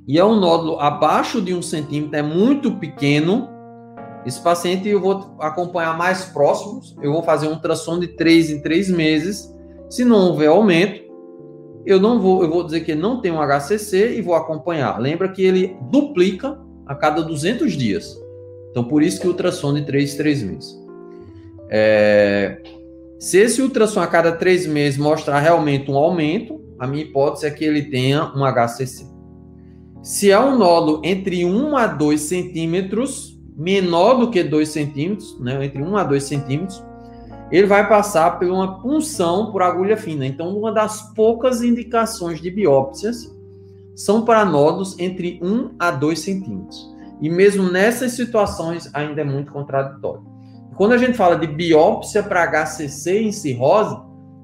e 0.07 0.19
é 0.19 0.25
um 0.25 0.39
nódulo 0.39 0.79
abaixo 0.81 1.41
de 1.41 1.55
um 1.55 1.63
centímetro, 1.63 2.17
é 2.17 2.23
muito 2.23 2.73
pequeno, 2.77 3.49
esse 4.25 4.41
paciente 4.41 4.89
eu 4.89 5.01
vou 5.01 5.37
acompanhar 5.41 5.97
mais 5.97 6.25
próximos, 6.27 6.97
eu 7.03 7.13
vou 7.13 7.23
fazer 7.23 7.49
um 7.49 7.53
ultrassom 7.53 7.99
de 7.99 8.09
3 8.09 8.51
em 8.51 8.63
3 8.63 8.91
meses. 8.91 9.53
Se 9.91 10.05
não 10.05 10.29
houver 10.29 10.49
aumento, 10.49 11.03
eu 11.85 12.01
não 12.01 12.21
vou, 12.21 12.43
eu 12.43 12.51
vou 12.51 12.65
dizer 12.65 12.81
que 12.81 12.95
não 12.95 13.21
tem 13.21 13.33
um 13.33 13.41
HCC 13.41 14.17
e 14.17 14.23
vou 14.23 14.35
acompanhar. 14.35 14.99
Lembra 14.99 15.29
que 15.29 15.43
ele 15.43 15.77
duplica 15.91 16.59
a 16.87 16.95
cada 16.95 17.23
200 17.23 17.73
dias. 17.73 18.17
Então, 18.71 18.85
por 18.85 19.03
isso 19.03 19.21
que 19.21 19.27
o 19.27 19.31
ultrassom 19.31 19.75
de 19.75 19.85
3 19.85 20.15
em 20.15 20.17
3 20.17 20.43
meses. 20.45 20.83
É... 21.69 22.63
Se 23.19 23.39
esse 23.39 23.63
ultrassom 23.63 24.01
a 24.01 24.07
cada 24.07 24.33
3 24.33 24.67
meses 24.67 24.99
mostrar 24.99 25.39
realmente 25.41 25.91
um 25.91 25.97
aumento, 25.97 26.61
a 26.79 26.87
minha 26.87 27.05
hipótese 27.05 27.47
é 27.47 27.51
que 27.51 27.65
ele 27.65 27.83
tenha 27.83 28.33
um 28.35 28.45
HCC. 28.45 29.07
Se 30.03 30.31
é 30.31 30.41
um 30.41 30.59
nódulo 30.59 31.01
entre 31.05 31.45
1 31.45 31.77
a 31.77 31.87
2 31.87 32.21
centímetros, 32.21 33.32
menor 33.57 34.15
do 34.15 34.31
que 34.31 34.43
2 34.43 34.69
centímetros, 34.69 35.39
né, 35.41 35.65
entre 35.65 35.83
1 35.83 35.97
a 35.97 36.05
2 36.05 36.23
centímetros, 36.23 36.83
ele 37.51 37.67
vai 37.67 37.87
passar 37.87 38.39
por 38.39 38.49
uma 38.49 38.81
punção 38.81 39.53
por 39.53 39.63
agulha 39.63 39.97
fina. 39.97 40.27
Então, 40.27 40.57
uma 40.57 40.73
das 40.73 41.13
poucas 41.15 41.63
indicações 41.63 42.41
de 42.41 42.51
biópsias 42.51 43.31
são 43.95 44.25
para 44.25 44.45
nódulos 44.45 44.99
entre 44.99 45.39
1 45.43 45.73
a 45.79 45.91
2 45.91 46.19
centímetros. 46.19 46.91
E 47.21 47.29
mesmo 47.29 47.71
nessas 47.71 48.13
situações 48.13 48.91
ainda 48.95 49.21
é 49.21 49.25
muito 49.25 49.53
contraditório. 49.53 50.25
Quando 50.77 50.93
a 50.93 50.99
gente 50.99 51.13
fala 51.13 51.37
de 51.37 51.47
biópsia 51.47 52.23
para 52.23 52.47
HCC 52.47 53.21
em 53.21 53.33
cirrose, 53.33 53.97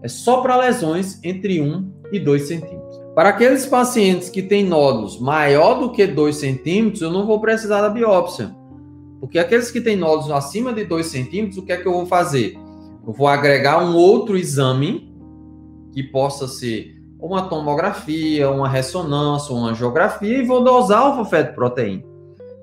é 0.02 0.08
só 0.08 0.42
para 0.42 0.56
lesões 0.56 1.18
entre 1.24 1.60
1 1.60 1.90
e 2.12 2.20
2 2.20 2.42
centímetros. 2.42 3.00
Para 3.14 3.30
aqueles 3.30 3.66
pacientes 3.66 4.28
que 4.28 4.42
têm 4.42 4.64
nódulos 4.64 5.18
maior 5.18 5.80
do 5.80 5.90
que 5.90 6.06
2 6.06 6.36
centímetros, 6.36 7.02
eu 7.02 7.10
não 7.10 7.26
vou 7.26 7.40
precisar 7.40 7.80
da 7.80 7.88
biópsia. 7.88 8.54
Porque 9.20 9.38
aqueles 9.38 9.70
que 9.70 9.80
têm 9.80 9.96
nódulos 9.96 10.30
acima 10.30 10.72
de 10.72 10.84
2 10.84 11.06
centímetros, 11.06 11.58
o 11.58 11.62
que 11.62 11.72
é 11.72 11.76
que 11.76 11.86
eu 11.86 11.92
vou 11.92 12.06
fazer? 12.06 12.56
Eu 13.06 13.12
vou 13.12 13.26
agregar 13.26 13.82
um 13.82 13.96
outro 13.96 14.36
exame 14.36 15.12
que 15.92 16.02
possa 16.02 16.46
ser 16.46 16.96
uma 17.18 17.48
tomografia, 17.48 18.50
uma 18.50 18.68
ressonância, 18.68 19.54
uma 19.54 19.70
angiografia 19.70 20.38
e 20.38 20.46
vou 20.46 20.62
dosar 20.62 21.00
alfa-fetoproteína. 21.00 22.04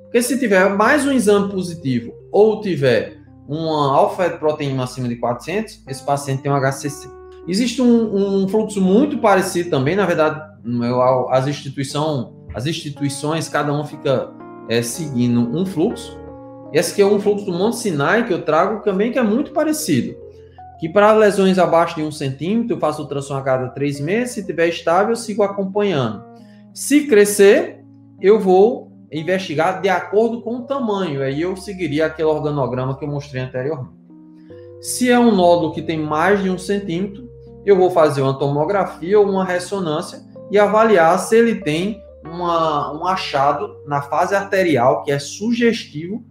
Porque 0.04 0.22
se 0.22 0.40
tiver 0.40 0.70
mais 0.70 1.06
um 1.06 1.12
exame 1.12 1.52
positivo 1.52 2.14
ou 2.32 2.62
tiver 2.62 3.18
uma 3.48 3.94
alfa-fetoproteína 3.98 4.84
acima 4.84 5.08
de 5.08 5.18
400, 5.18 5.84
esse 5.88 6.04
paciente 6.04 6.42
tem 6.42 6.52
um 6.52 6.56
HCC. 6.56 7.10
Existe 7.48 7.82
um, 7.82 8.44
um 8.44 8.48
fluxo 8.48 8.82
muito 8.82 9.18
parecido 9.20 9.70
também, 9.70 9.96
na 9.96 10.06
verdade, 10.06 10.42
as, 11.30 11.48
instituição, 11.48 12.34
as 12.56 12.66
instituições, 12.66 13.48
cada 13.48 13.72
um 13.72 13.84
fica 13.84 14.32
é, 14.68 14.82
seguindo 14.82 15.42
um 15.42 15.66
fluxo. 15.66 16.18
Esse 16.76 16.92
aqui 16.92 17.02
é 17.02 17.06
um 17.06 17.20
fluxo 17.20 17.46
do 17.46 17.54
Monte 17.54 17.78
Sinai 17.78 18.28
que 18.28 18.34
eu 18.34 18.44
trago 18.44 18.84
também, 18.84 19.12
que 19.12 19.18
é 19.18 19.24
muito 19.24 19.52
parecido 19.52 20.26
que 20.80 20.90
para 20.90 21.14
lesões 21.14 21.58
abaixo 21.58 21.96
de 21.96 22.04
um 22.04 22.12
centímetro, 22.12 22.76
eu 22.76 22.80
faço 22.80 23.02
ultrassom 23.02 23.36
a 23.36 23.42
cada 23.42 23.70
três 23.70 24.00
meses. 24.00 24.34
Se 24.34 24.40
estiver 24.42 24.68
estável, 24.68 25.12
eu 25.12 25.16
sigo 25.16 25.44
acompanhando. 25.44 26.24
Se 26.74 27.08
crescer, 27.08 27.84
eu 28.22 28.40
vou 28.40 28.92
investigar 29.12 29.82
de 29.82 29.90
acordo 29.90 30.42
com 30.42 30.58
o 30.58 30.62
tamanho. 30.64 31.22
Aí 31.22 31.42
eu 31.42 31.56
seguiria 31.56 32.08
aquele 32.08 32.28
organograma 32.28 32.98
que 32.98 33.06
eu 33.06 33.10
mostrei 33.10 33.42
anteriormente. 33.42 33.96
Se 34.82 35.10
é 35.10 35.18
um 35.18 35.34
nódulo 35.34 35.74
que 35.74 35.82
tem 35.82 35.98
mais 35.98 36.44
de 36.44 36.50
um 36.50 36.58
centímetro, 36.58 37.28
eu 37.66 37.76
vou 37.76 37.90
fazer 37.90 38.22
uma 38.22 38.38
tomografia 38.38 39.20
ou 39.20 39.28
uma 39.28 39.46
ressonância 39.46 40.22
e 40.52 40.60
avaliar 40.60 41.18
se 41.18 41.36
ele 41.36 41.56
tem 41.62 42.00
uma, 42.24 42.94
um 42.94 43.08
achado 43.08 43.78
na 43.88 44.02
fase 44.02 44.36
arterial 44.36 45.04
que 45.04 45.12
é 45.12 45.18
sugestivo 45.18 46.24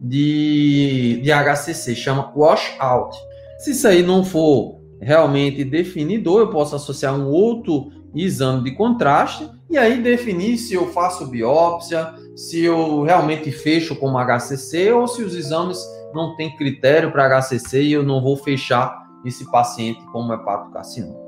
de, 0.00 1.20
de 1.22 1.30
HCC, 1.32 1.94
chama 1.94 2.32
washout. 2.34 3.16
Se 3.58 3.70
isso 3.70 3.88
aí 3.88 4.02
não 4.02 4.24
for 4.24 4.80
realmente 5.00 5.64
definidor, 5.64 6.40
eu 6.40 6.50
posso 6.50 6.76
associar 6.76 7.14
um 7.14 7.28
outro 7.28 7.90
exame 8.14 8.64
de 8.64 8.74
contraste 8.74 9.48
e 9.68 9.76
aí 9.76 10.00
definir 10.00 10.56
se 10.58 10.74
eu 10.74 10.88
faço 10.88 11.26
biópsia, 11.26 12.14
se 12.34 12.62
eu 12.64 13.02
realmente 13.02 13.50
fecho 13.50 13.96
como 13.96 14.18
HCC 14.18 14.92
ou 14.92 15.06
se 15.08 15.22
os 15.22 15.34
exames 15.34 15.78
não 16.14 16.36
têm 16.36 16.56
critério 16.56 17.10
para 17.12 17.40
HCC 17.40 17.82
e 17.82 17.92
eu 17.92 18.02
não 18.02 18.22
vou 18.22 18.36
fechar 18.36 19.06
esse 19.24 19.50
paciente 19.50 20.04
como 20.12 20.32
hepatocarcinoma. 20.32 21.26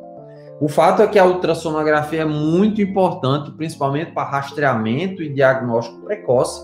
O 0.61 0.69
fato 0.69 1.03
é 1.03 1.07
que 1.07 1.19
a 1.19 1.25
ultrassonografia 1.25 2.23
é 2.23 2.25
muito 2.25 2.83
importante, 2.83 3.51
principalmente 3.53 4.13
para 4.13 4.29
rastreamento 4.29 5.23
e 5.23 5.33
diagnóstico 5.33 6.01
precoce, 6.01 6.61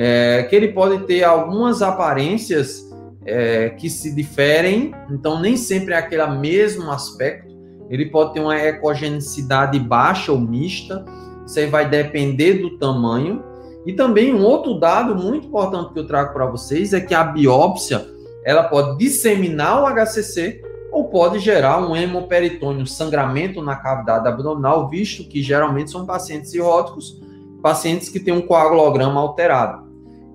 é, 0.00 0.44
que 0.44 0.54
ele 0.54 0.68
pode 0.68 1.06
ter 1.06 1.24
algumas 1.24 1.82
aparências 1.82 2.88
é, 3.26 3.70
que 3.70 3.90
se 3.90 4.14
diferem, 4.14 4.94
então 5.10 5.40
nem 5.40 5.56
sempre 5.56 5.92
é 5.92 5.96
aquele 5.96 6.24
mesmo 6.38 6.88
aspecto. 6.92 7.52
Ele 7.90 8.06
pode 8.06 8.34
ter 8.34 8.40
uma 8.40 8.56
ecogenicidade 8.56 9.76
baixa 9.80 10.30
ou 10.30 10.38
mista, 10.38 11.04
isso 11.44 11.58
aí 11.58 11.66
vai 11.66 11.90
depender 11.90 12.54
do 12.54 12.78
tamanho. 12.78 13.42
E 13.84 13.92
também 13.92 14.32
um 14.32 14.44
outro 14.44 14.78
dado 14.78 15.16
muito 15.16 15.48
importante 15.48 15.92
que 15.92 15.98
eu 15.98 16.06
trago 16.06 16.32
para 16.32 16.46
vocês 16.46 16.92
é 16.92 17.00
que 17.00 17.14
a 17.14 17.24
biópsia 17.24 18.06
ela 18.44 18.62
pode 18.62 18.98
disseminar 18.98 19.82
o 19.82 19.86
HCC 19.86 20.62
ou 20.92 21.08
pode 21.08 21.40
gerar 21.40 21.80
um 21.84 21.96
hemoperitônio, 21.96 22.86
sangramento 22.86 23.60
na 23.60 23.74
cavidade 23.74 24.28
abdominal, 24.28 24.88
visto 24.88 25.24
que 25.24 25.42
geralmente 25.42 25.90
são 25.90 26.06
pacientes 26.06 26.52
cirróticos, 26.52 27.20
pacientes 27.60 28.08
que 28.08 28.20
têm 28.20 28.32
um 28.32 28.42
coagulograma 28.42 29.20
alterado. 29.20 29.87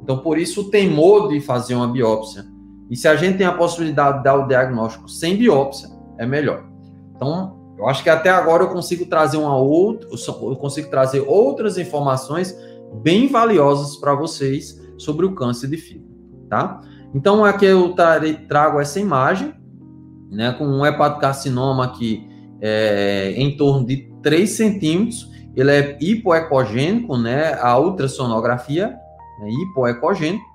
Então, 0.03 0.17
por 0.17 0.37
isso, 0.37 0.61
o 0.61 0.63
temor 0.69 1.29
de 1.29 1.39
fazer 1.39 1.75
uma 1.75 1.87
biópsia. 1.87 2.45
E 2.89 2.95
se 2.95 3.07
a 3.07 3.15
gente 3.15 3.37
tem 3.37 3.47
a 3.47 3.53
possibilidade 3.53 4.17
de 4.17 4.23
dar 4.25 4.35
o 4.35 4.47
diagnóstico 4.47 5.07
sem 5.07 5.37
biópsia, 5.37 5.89
é 6.17 6.25
melhor. 6.25 6.65
Então, 7.15 7.57
eu 7.77 7.87
acho 7.87 8.03
que 8.03 8.09
até 8.09 8.29
agora 8.29 8.63
eu 8.63 8.69
consigo 8.69 9.05
trazer 9.05 9.37
uma 9.37 9.55
outra, 9.55 10.09
eu 10.09 10.55
consigo 10.57 10.89
trazer 10.89 11.21
outras 11.21 11.77
informações 11.77 12.53
bem 13.01 13.29
valiosas 13.29 13.95
para 13.95 14.13
vocês 14.13 14.79
sobre 14.97 15.25
o 15.25 15.33
câncer 15.33 15.69
de 15.69 15.77
fígado, 15.77 16.05
tá? 16.49 16.81
Então, 17.15 17.45
aqui 17.45 17.65
eu 17.65 17.95
trago 18.47 18.81
essa 18.81 18.99
imagem, 18.99 19.53
né, 20.29 20.51
com 20.51 20.65
um 20.65 20.85
hepatocarcinoma 20.85 21.85
aqui 21.85 22.27
é, 22.59 23.33
em 23.37 23.55
torno 23.55 23.85
de 23.85 24.11
3 24.21 24.49
centímetros, 24.49 25.31
ele 25.55 25.71
é 25.71 25.97
hipoecogênico, 26.01 27.17
né, 27.17 27.57
a 27.61 27.77
ultrassonografia 27.79 28.97
é 29.41 29.49
hipoecogênico, 29.49 30.45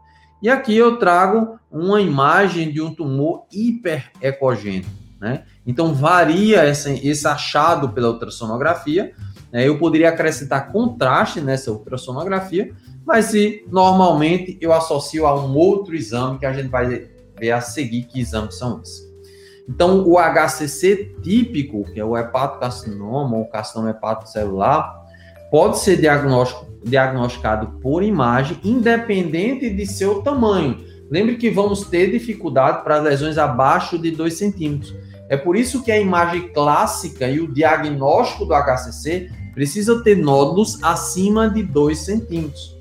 e 0.41 0.49
aqui 0.49 0.77
eu 0.77 0.99
trago 0.99 1.59
uma 1.71 2.01
imagem 2.01 2.71
de 2.71 2.81
um 2.81 2.95
tumor 2.95 3.45
hiperecogênico, 3.53 4.89
né? 5.21 5.45
Então 5.67 5.93
varia 5.93 6.65
esse, 6.65 7.07
esse 7.07 7.27
achado 7.27 7.91
pela 7.91 8.09
ultrassonografia. 8.09 9.13
Né? 9.53 9.67
Eu 9.67 9.79
poderia 9.79 10.11
acrescentar 10.11 10.71
contraste 10.71 11.41
nessa 11.41 11.73
ultrassonografia, 11.73 12.73
mas 13.05 13.27
se 13.27 13.67
normalmente 13.71 14.57
eu 14.61 14.73
associo 14.73 15.27
a 15.27 15.35
um 15.35 15.57
outro 15.57 15.95
exame 15.95 16.39
que 16.39 16.47
a 16.47 16.53
gente 16.53 16.69
vai 16.69 17.09
ver 17.39 17.51
a 17.51 17.61
seguir 17.61 18.05
que 18.05 18.21
exames 18.21 18.57
são 18.57 18.81
esses. 18.81 19.09
Então, 19.69 20.09
o 20.09 20.17
HCC 20.19 21.17
típico, 21.23 21.85
que 21.93 22.01
é 22.01 22.05
o 22.05 22.17
hepatocarcinoma 22.17 23.37
ou 23.37 23.45
carcinoma 23.47 23.91
hepatocelular, 23.91 24.98
pode 25.51 25.79
ser 25.81 25.99
diagnosticado 26.83 27.79
por 27.81 28.03
imagem, 28.03 28.59
independente 28.63 29.71
de 29.71 29.87
seu 29.87 30.23
tamanho. 30.23 30.79
Lembre 31.11 31.37
que 31.37 31.51
vamos 31.51 31.85
ter 31.85 32.11
dificuldade 32.11 32.85
para 32.85 33.01
lesões 33.01 33.39
abaixo 33.39 33.99
de 33.99 34.11
2 34.11 34.35
centímetros. 34.35 34.95
É 35.29 35.37
por 35.37 35.57
isso 35.57 35.83
que 35.83 35.91
a 35.91 35.99
imagem 35.99 36.49
clássica 36.49 37.29
e 37.29 37.41
o 37.41 37.53
diagnóstico 37.53 38.45
do 38.45 38.55
HCC 38.55 39.31
precisa 39.55 40.03
ter 40.03 40.17
nódulos 40.17 40.83
acima 40.83 41.49
de 41.49 41.63
2 41.63 41.99
centímetros. 41.99 42.77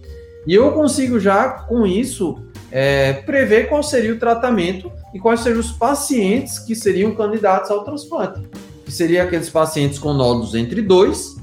E 0.45 0.53
eu 0.53 0.71
consigo 0.71 1.19
já, 1.19 1.49
com 1.49 1.85
isso, 1.85 2.37
é, 2.71 3.13
prever 3.13 3.67
qual 3.67 3.83
seria 3.83 4.13
o 4.13 4.19
tratamento 4.19 4.91
e 5.13 5.19
quais 5.19 5.41
seriam 5.41 5.59
os 5.59 5.71
pacientes 5.71 6.59
que 6.59 6.75
seriam 6.75 7.15
candidatos 7.15 7.71
ao 7.71 7.83
transplante. 7.83 8.41
Que 8.85 8.91
seriam 8.91 9.25
aqueles 9.25 9.49
pacientes 9.49 9.99
com 9.99 10.13
nódulos 10.13 10.55
entre 10.55 10.81
2 10.81 11.35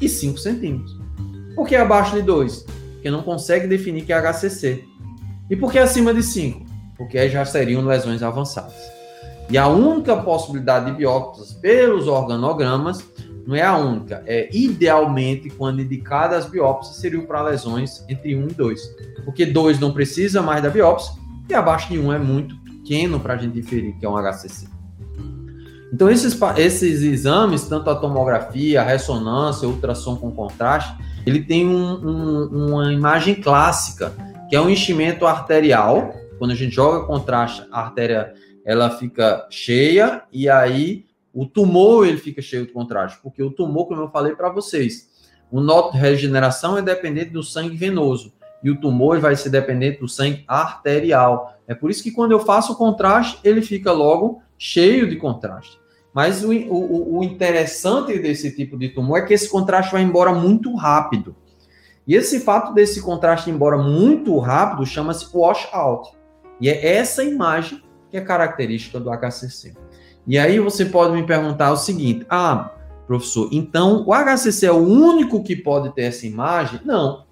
e 0.00 0.08
5 0.08 0.38
centímetros. 0.38 0.98
Por 1.54 1.66
que 1.66 1.76
abaixo 1.76 2.16
de 2.16 2.22
2? 2.22 2.66
Porque 2.94 3.10
não 3.10 3.22
consegue 3.22 3.66
definir 3.66 4.04
que 4.04 4.12
é 4.12 4.16
HCC. 4.20 4.84
E 5.48 5.56
por 5.56 5.70
que 5.72 5.78
acima 5.78 6.14
de 6.14 6.22
5? 6.22 6.64
Porque 6.96 7.28
já 7.28 7.44
seriam 7.44 7.84
lesões 7.84 8.22
avançadas. 8.22 8.74
E 9.50 9.58
a 9.58 9.66
única 9.66 10.16
possibilidade 10.16 10.86
de 10.86 10.92
biópsias 10.92 11.52
pelos 11.54 12.06
organogramas 12.06 13.04
não 13.46 13.56
é 13.56 13.62
a 13.62 13.76
única, 13.76 14.22
é 14.26 14.48
idealmente, 14.52 15.50
quando 15.50 15.80
indicadas 15.80 16.44
as 16.44 16.50
biópsias, 16.50 16.96
seriam 16.96 17.26
para 17.26 17.42
lesões 17.42 18.04
entre 18.08 18.36
1 18.36 18.48
e 18.48 18.54
2. 18.54 18.80
Porque 19.24 19.44
2 19.44 19.80
não 19.80 19.92
precisa 19.92 20.40
mais 20.40 20.62
da 20.62 20.70
biópsia 20.70 21.12
e 21.48 21.54
abaixo 21.54 21.88
de 21.88 21.98
1 21.98 22.12
é 22.12 22.18
muito 22.18 22.54
pequeno 22.62 23.18
para 23.18 23.34
a 23.34 23.36
gente 23.36 23.58
inferir 23.58 23.96
que 23.98 24.06
é 24.06 24.08
um 24.08 24.16
HCC. 24.16 24.68
Então, 25.92 26.08
esses, 26.08 26.38
esses 26.56 27.02
exames, 27.02 27.64
tanto 27.64 27.90
a 27.90 27.94
tomografia, 27.94 28.80
a 28.80 28.84
ressonância, 28.84 29.66
ultrassom 29.66 30.16
com 30.16 30.30
contraste, 30.30 30.96
ele 31.26 31.42
tem 31.42 31.66
um, 31.66 31.92
um, 31.92 32.68
uma 32.68 32.92
imagem 32.92 33.34
clássica, 33.34 34.12
que 34.48 34.56
é 34.56 34.60
um 34.60 34.70
enchimento 34.70 35.26
arterial. 35.26 36.14
Quando 36.38 36.52
a 36.52 36.54
gente 36.54 36.74
joga 36.74 37.06
contraste, 37.06 37.66
a 37.70 37.80
artéria 37.80 38.32
ela 38.64 38.90
fica 38.90 39.46
cheia 39.50 40.22
e 40.32 40.48
aí 40.48 41.06
o 41.32 41.46
tumor 41.46 42.06
ele 42.06 42.18
fica 42.18 42.42
cheio 42.42 42.66
de 42.66 42.72
contraste, 42.72 43.18
porque 43.22 43.42
o 43.42 43.50
tumor, 43.50 43.86
como 43.86 44.02
eu 44.02 44.10
falei 44.10 44.34
para 44.34 44.50
vocês, 44.50 45.08
o 45.50 45.60
noto 45.60 45.92
de 45.92 45.98
regeneração 45.98 46.78
é 46.78 46.82
dependente 46.82 47.30
do 47.30 47.42
sangue 47.42 47.76
venoso 47.76 48.32
e 48.62 48.70
o 48.70 48.78
tumor 48.78 49.18
vai 49.18 49.34
ser 49.36 49.50
dependente 49.50 50.00
do 50.00 50.08
sangue 50.08 50.44
arterial. 50.46 51.58
É 51.66 51.74
por 51.74 51.90
isso 51.90 52.02
que 52.02 52.10
quando 52.10 52.32
eu 52.32 52.40
faço 52.40 52.72
o 52.72 52.76
contraste, 52.76 53.38
ele 53.42 53.62
fica 53.62 53.92
logo 53.92 54.42
cheio 54.58 55.08
de 55.08 55.16
contraste. 55.16 55.79
Mas 56.12 56.42
o, 56.42 56.52
o, 56.52 57.18
o, 57.18 57.24
interessante 57.24 58.18
desse 58.18 58.54
tipo 58.54 58.76
de 58.76 58.88
tumor 58.88 59.18
é 59.18 59.22
que 59.22 59.34
esse 59.34 59.48
contraste 59.48 59.92
vai 59.92 60.02
embora 60.02 60.32
muito 60.32 60.74
rápido. 60.74 61.36
E 62.06 62.14
esse 62.14 62.40
fato 62.40 62.74
desse 62.74 63.00
contraste 63.00 63.48
ir 63.48 63.52
embora 63.52 63.78
muito 63.78 64.36
rápido 64.38 64.84
chama-se 64.84 65.28
washout. 65.32 66.10
E 66.60 66.68
é 66.68 66.96
essa 66.96 67.22
imagem 67.22 67.82
que 68.10 68.16
é 68.16 68.20
característica 68.20 68.98
do 68.98 69.10
HCC. 69.10 69.74
E 70.26 70.36
aí 70.38 70.58
você 70.58 70.84
pode 70.84 71.14
me 71.14 71.24
perguntar 71.24 71.70
o 71.70 71.76
seguinte: 71.76 72.26
ah, 72.28 72.72
professor, 73.06 73.48
então 73.52 74.04
o 74.06 74.12
HCC 74.12 74.66
é 74.66 74.72
o 74.72 74.82
único 74.82 75.42
que 75.44 75.54
pode 75.54 75.94
ter 75.94 76.02
essa 76.02 76.26
imagem? 76.26 76.80
Não, 76.84 77.24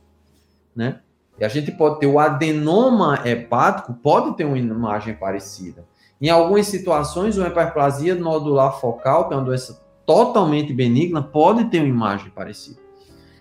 né? 0.75 1.01
E 1.39 1.45
a 1.45 1.49
gente 1.49 1.71
pode 1.73 2.01
ter 2.01 2.07
o 2.07 2.19
adenoma 2.19 3.21
hepático, 3.25 3.95
pode 3.95 4.37
ter 4.37 4.45
uma 4.45 4.59
imagem 4.59 5.15
parecida. 5.15 5.85
Em 6.21 6.31
algumas 6.31 6.67
situações, 6.67 7.39
uma 7.39 7.49
hiperplasia 7.49 8.15
nodular 8.15 8.81
focal, 8.81 9.29
que 9.29 9.35
é 9.35 9.37
uma 9.37 9.45
doença 9.45 9.81
totalmente 10.05 10.73
benigna, 10.73 11.23
pode 11.23 11.67
ter 11.67 11.79
uma 11.79 11.89
imagem 11.89 12.31
parecida. 12.31 12.79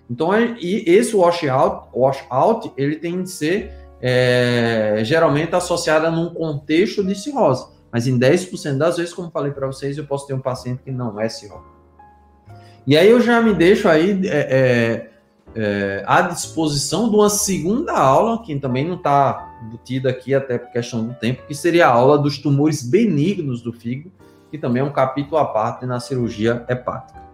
Então, 0.10 0.34
é, 0.34 0.56
e 0.60 0.84
esse 0.88 1.16
washout, 1.16 1.88
washout 1.94 2.72
ele 2.78 2.98
tem 2.98 3.24
de 3.24 3.30
ser 3.30 3.74
é, 4.02 5.00
geralmente 5.04 5.56
associado 5.56 6.10
num 6.12 6.34
contexto 6.34 7.04
de 7.04 7.16
cirrose. 7.16 7.68
Mas 7.92 8.06
em 8.08 8.18
10% 8.18 8.78
das 8.78 8.98
vezes, 8.98 9.14
como 9.14 9.32
falei 9.32 9.52
para 9.52 9.68
vocês, 9.68 9.98
eu 9.98 10.06
posso 10.06 10.28
ter 10.28 10.34
um 10.34 10.40
paciente 10.40 10.84
que 10.84 10.92
não 10.92 11.20
é 11.20 11.28
cirrose. 11.30 11.66
E 12.86 12.96
aí 12.96 13.10
eu 13.10 13.20
já 13.20 13.42
me 13.42 13.54
deixo 13.54 13.90
aí 13.90 14.22
é, 14.26 14.38
é, 14.38 15.10
é, 15.56 16.04
à 16.06 16.22
disposição 16.22 17.10
de 17.10 17.16
uma 17.16 17.30
segunda 17.30 17.94
aula, 17.94 18.42
que 18.44 18.56
também 18.58 18.88
não 18.88 18.96
está 18.96 19.47
embutida 19.64 20.10
aqui 20.10 20.34
até 20.34 20.58
por 20.58 20.72
questão 20.72 21.06
do 21.06 21.14
tempo, 21.14 21.44
que 21.48 21.56
seria 21.56 21.88
a 21.88 21.92
aula 21.92 22.18
dos 22.18 22.38
tumores 22.38 22.84
benignos 22.84 23.62
do 23.62 23.74
fígado, 23.74 24.12
que 24.52 24.58
também 24.58 24.82
é 24.82 24.86
um 24.86 24.92
capítulo 24.92 25.38
à 25.38 25.46
parte 25.46 25.86
na 25.86 26.00
cirurgia 26.00 26.66
hepática. 26.70 27.28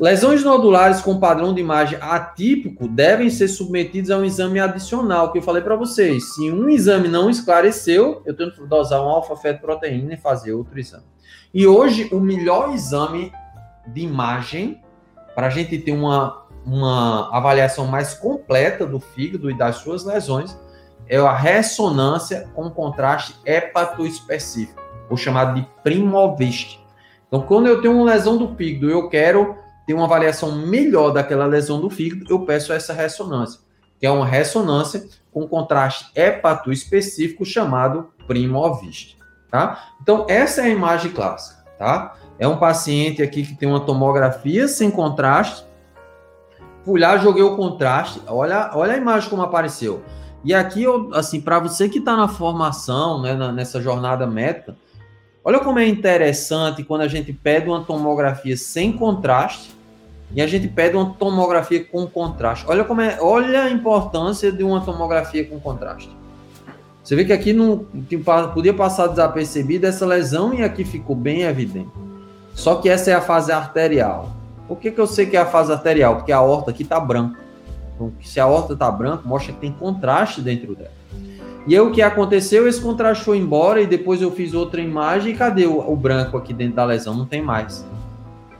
Lesões 0.00 0.42
nodulares 0.42 1.02
com 1.02 1.20
padrão 1.20 1.52
de 1.52 1.60
imagem 1.60 1.98
atípico 2.00 2.88
devem 2.88 3.28
ser 3.28 3.48
submetidos 3.48 4.10
a 4.10 4.16
um 4.16 4.24
exame 4.24 4.58
adicional, 4.58 5.30
que 5.30 5.36
eu 5.36 5.42
falei 5.42 5.60
para 5.60 5.76
vocês. 5.76 6.34
Se 6.34 6.50
um 6.50 6.70
exame 6.70 7.06
não 7.06 7.28
esclareceu, 7.28 8.22
eu 8.24 8.34
tenho 8.34 8.50
que 8.50 8.62
dosar 8.66 9.02
um 9.02 9.10
alfa-fetoproteína 9.10 10.14
e 10.14 10.16
fazer 10.16 10.54
outro 10.54 10.80
exame. 10.80 11.04
E 11.52 11.66
hoje, 11.66 12.08
o 12.12 12.18
melhor 12.18 12.72
exame 12.72 13.30
de 13.88 14.00
imagem, 14.00 14.80
para 15.34 15.48
a 15.48 15.50
gente 15.50 15.76
ter 15.76 15.92
uma, 15.92 16.46
uma 16.64 17.28
avaliação 17.36 17.86
mais 17.86 18.14
completa 18.14 18.86
do 18.86 19.00
fígado 19.00 19.50
e 19.50 19.54
das 19.54 19.76
suas 19.76 20.02
lesões, 20.02 20.58
é 21.10 21.18
a 21.18 21.32
ressonância 21.32 22.48
com 22.54 22.70
contraste 22.70 23.34
hepatoespecífico, 23.44 24.80
ou 25.10 25.16
chamado 25.16 25.60
de 25.60 25.68
primoviste. 25.82 26.80
Então, 27.26 27.42
quando 27.42 27.66
eu 27.66 27.82
tenho 27.82 27.94
uma 27.94 28.04
lesão 28.04 28.36
do 28.36 28.54
fígado, 28.54 28.88
eu 28.88 29.08
quero 29.08 29.56
ter 29.84 29.92
uma 29.92 30.04
avaliação 30.04 30.52
melhor 30.52 31.10
daquela 31.10 31.46
lesão 31.46 31.80
do 31.80 31.90
fígado, 31.90 32.24
eu 32.32 32.46
peço 32.46 32.72
essa 32.72 32.92
ressonância, 32.92 33.60
que 33.98 34.06
é 34.06 34.10
uma 34.10 34.24
ressonância 34.24 35.04
com 35.32 35.48
contraste 35.48 36.12
hepatoespecífico 36.14 37.44
chamado 37.44 38.10
primoviste, 38.28 39.18
tá? 39.50 39.90
Então, 40.00 40.26
essa 40.28 40.60
é 40.60 40.66
a 40.66 40.68
imagem 40.68 41.10
clássica, 41.10 41.64
tá? 41.76 42.14
É 42.38 42.46
um 42.46 42.56
paciente 42.56 43.20
aqui 43.20 43.42
que 43.44 43.56
tem 43.56 43.68
uma 43.68 43.80
tomografia 43.80 44.68
sem 44.68 44.92
contraste, 44.92 45.66
fui 46.84 47.00
lá, 47.00 47.16
joguei 47.18 47.42
o 47.42 47.56
contraste, 47.56 48.22
olha, 48.28 48.70
olha 48.74 48.94
a 48.94 48.96
imagem 48.96 49.28
como 49.28 49.42
apareceu. 49.42 50.04
E 50.44 50.54
aqui, 50.54 50.82
eu, 50.82 51.10
assim, 51.14 51.40
para 51.40 51.58
você 51.58 51.88
que 51.88 51.98
está 51.98 52.16
na 52.16 52.28
formação, 52.28 53.20
né, 53.20 53.34
nessa 53.52 53.80
jornada 53.80 54.26
médica, 54.26 54.74
olha 55.44 55.60
como 55.60 55.78
é 55.78 55.86
interessante 55.86 56.82
quando 56.82 57.02
a 57.02 57.08
gente 57.08 57.32
pede 57.32 57.68
uma 57.68 57.84
tomografia 57.84 58.56
sem 58.56 58.92
contraste 58.92 59.74
e 60.34 60.40
a 60.40 60.46
gente 60.46 60.68
pede 60.68 60.96
uma 60.96 61.10
tomografia 61.10 61.84
com 61.84 62.06
contraste. 62.06 62.64
Olha 62.68 62.84
como 62.84 63.00
é, 63.00 63.18
olha 63.20 63.64
a 63.64 63.70
importância 63.70 64.50
de 64.50 64.62
uma 64.62 64.80
tomografia 64.80 65.44
com 65.44 65.60
contraste. 65.60 66.10
Você 67.02 67.16
vê 67.16 67.24
que 67.24 67.32
aqui 67.32 67.52
não 67.52 67.86
podia 68.54 68.72
passar 68.72 69.08
desapercebida 69.08 69.88
essa 69.88 70.06
lesão 70.06 70.54
e 70.54 70.62
aqui 70.62 70.84
ficou 70.84 71.16
bem 71.16 71.42
evidente. 71.42 71.90
Só 72.54 72.76
que 72.76 72.88
essa 72.88 73.10
é 73.10 73.14
a 73.14 73.20
fase 73.20 73.50
arterial. 73.50 74.30
Por 74.68 74.78
que, 74.78 74.90
que 74.90 75.00
eu 75.00 75.06
sei 75.06 75.26
que 75.26 75.36
é 75.36 75.40
a 75.40 75.46
fase 75.46 75.72
arterial? 75.72 76.16
Porque 76.16 76.30
a 76.30 76.40
horta 76.40 76.70
aqui 76.70 76.84
está 76.84 77.00
branca. 77.00 77.40
Então, 78.00 78.14
se 78.22 78.40
a 78.40 78.46
horta 78.46 78.72
está 78.72 78.90
branca, 78.90 79.24
mostra 79.26 79.52
que 79.52 79.60
tem 79.60 79.70
contraste 79.70 80.40
dentro 80.40 80.74
dela. 80.74 80.90
E 81.66 81.74
aí 81.74 81.80
o 81.80 81.90
que 81.90 82.00
aconteceu? 82.00 82.66
Esse 82.66 82.80
contraste 82.80 83.22
foi 83.22 83.36
embora 83.36 83.82
e 83.82 83.86
depois 83.86 84.22
eu 84.22 84.30
fiz 84.30 84.54
outra 84.54 84.80
imagem 84.80 85.34
e 85.34 85.36
cadê 85.36 85.66
o, 85.66 85.78
o 85.80 85.94
branco 85.94 86.38
aqui 86.38 86.54
dentro 86.54 86.76
da 86.76 86.84
lesão? 86.86 87.14
Não 87.14 87.26
tem 87.26 87.42
mais. 87.42 87.84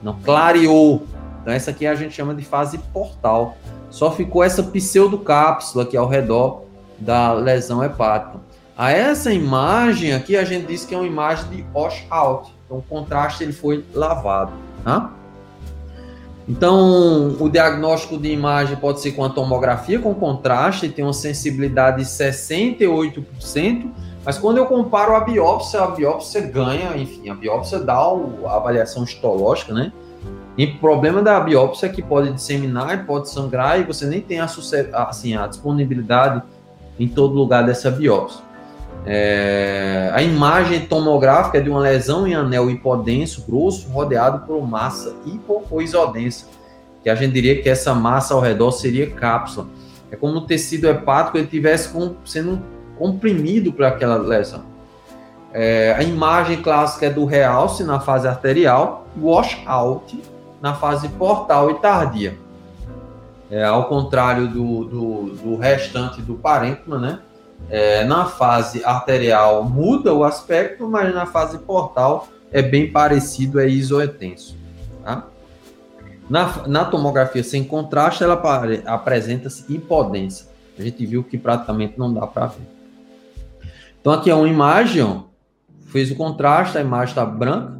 Não 0.03 0.21
clareou. 0.21 1.05
Então, 1.41 1.55
essa 1.55 1.71
aqui 1.71 1.87
a 1.87 1.95
gente 1.95 2.13
chama 2.13 2.35
de 2.35 2.45
fase 2.45 2.77
portal. 2.93 3.57
Só 3.89 4.13
ficou 4.13 4.45
essa 4.45 4.63
pseudocápsula 4.63 5.85
aqui 5.85 5.97
ao 5.97 6.07
redor 6.07 6.65
da 6.99 7.33
lesão 7.33 7.83
hepática. 7.83 8.39
A 8.77 8.93
essa 8.93 9.33
imagem 9.33 10.13
aqui, 10.13 10.37
a 10.37 10.45
gente 10.45 10.67
diz 10.67 10.85
que 10.85 10.95
é 10.95 10.99
uma 10.99 11.07
imagem 11.07 11.49
de 11.49 11.65
washout. 11.75 12.53
Então, 12.67 12.77
o 12.77 12.83
contraste 12.83 13.43
ele 13.43 13.55
foi 13.55 13.83
lavado. 13.95 14.53
Tá? 14.85 15.11
Então, 16.51 17.37
o 17.39 17.49
diagnóstico 17.49 18.19
de 18.19 18.33
imagem 18.33 18.77
pode 18.77 19.01
ser 19.01 19.13
com 19.13 19.25
a 19.25 19.29
tomografia 19.29 20.01
com 20.01 20.13
contraste, 20.13 20.89
tem 20.89 21.05
uma 21.05 21.13
sensibilidade 21.13 21.99
de 21.99 22.05
68%, 22.05 23.89
mas 24.25 24.37
quando 24.37 24.57
eu 24.57 24.67
comparo 24.67 25.15
a 25.15 25.21
biópsia, 25.21 25.81
a 25.81 25.87
biópsia 25.87 26.41
ganha, 26.41 26.97
enfim, 26.97 27.31
a 27.31 27.35
biópsia 27.35 27.79
dá 27.79 27.95
a 27.95 28.57
avaliação 28.57 29.05
histológica, 29.05 29.73
né? 29.73 29.93
E 30.59 30.65
o 30.65 30.79
problema 30.79 31.23
da 31.23 31.39
biópsia 31.39 31.87
é 31.87 31.89
que 31.89 32.03
pode 32.03 32.33
disseminar, 32.33 33.07
pode 33.07 33.31
sangrar 33.31 33.79
e 33.79 33.85
você 33.85 34.05
nem 34.07 34.21
tem 34.21 34.41
a, 34.41 34.49
assim, 34.95 35.37
a 35.37 35.47
disponibilidade 35.47 36.43
em 36.99 37.07
todo 37.07 37.33
lugar 37.33 37.65
dessa 37.65 37.93
biópsia. 37.93 38.43
É, 39.07 40.11
a 40.13 40.23
imagem 40.23 40.87
tomográfica 40.87 41.59
é 41.59 41.61
de 41.61 41.71
uma 41.71 41.81
lesão 41.81 42.27
em 42.27 42.35
anel 42.35 42.71
hipodenso, 42.71 43.45
grosso, 43.49 43.89
rodeado 43.89 44.47
por 44.47 44.67
massa 44.67 45.15
hipo 45.25 45.65
ou 45.71 45.81
isodensa, 45.81 46.47
que 47.03 47.09
a 47.09 47.15
gente 47.15 47.33
diria 47.33 47.63
que 47.63 47.69
essa 47.69 47.95
massa 47.95 48.35
ao 48.35 48.41
redor 48.41 48.73
seria 48.73 49.11
cápsula. 49.11 49.67
É 50.11 50.17
como 50.17 50.39
o 50.39 50.41
tecido 50.43 50.89
hepático 50.89 51.39
ele 51.39 51.47
tivesse 51.47 51.91
sendo 52.25 52.61
comprimido 52.99 53.73
para 53.73 53.89
aquela 53.89 54.17
lesão. 54.17 54.65
É, 55.53 55.95
a 55.99 56.03
imagem 56.03 56.63
clássica 56.63 57.07
é 57.07 57.11
do 57.11 57.25
realce 57.25 57.83
na 57.83 57.99
fase 57.99 58.29
arterial, 58.29 59.07
washout 59.21 60.23
na 60.61 60.75
fase 60.75 61.09
portal 61.09 61.71
e 61.71 61.75
tardia. 61.75 62.37
É, 63.51 63.65
ao 63.65 63.89
contrário 63.89 64.47
do, 64.47 64.85
do, 64.85 65.23
do 65.31 65.57
restante 65.57 66.23
do 66.23 66.35
parênquima, 66.35 66.99
né? 66.99 67.19
É, 67.69 68.05
na 68.05 68.27
fase 68.27 68.85
arterial 68.85 69.65
muda 69.65 70.13
o 70.13 70.25
aspecto, 70.25 70.89
mas 70.89 71.15
na 71.15 71.27
fase 71.27 71.59
portal 71.59 72.29
é 72.51 72.63
bem 72.63 72.91
parecido, 72.91 73.61
é 73.61 73.69
isoetenso. 73.69 74.57
Tá? 75.05 75.27
Na, 76.29 76.67
na 76.67 76.85
tomografia 76.85 77.45
sem 77.45 77.63
contraste, 77.65 78.23
ela 78.23 78.41
apresenta-se 78.87 79.73
hipodência. 79.73 80.47
A 80.79 80.83
gente 80.83 81.05
viu 81.05 81.23
que 81.23 81.37
praticamente 81.37 81.99
não 81.99 82.13
dá 82.13 82.27
para 82.27 82.47
ver. 82.47 82.67
Então 84.01 84.13
aqui 84.13 84.31
é 84.31 84.35
uma 84.35 84.49
imagem, 84.49 85.25
fez 85.87 86.11
o 86.11 86.17
contraste, 86.17 86.79
a 86.79 86.81
imagem 86.81 87.11
está 87.11 87.27
branca, 87.27 87.79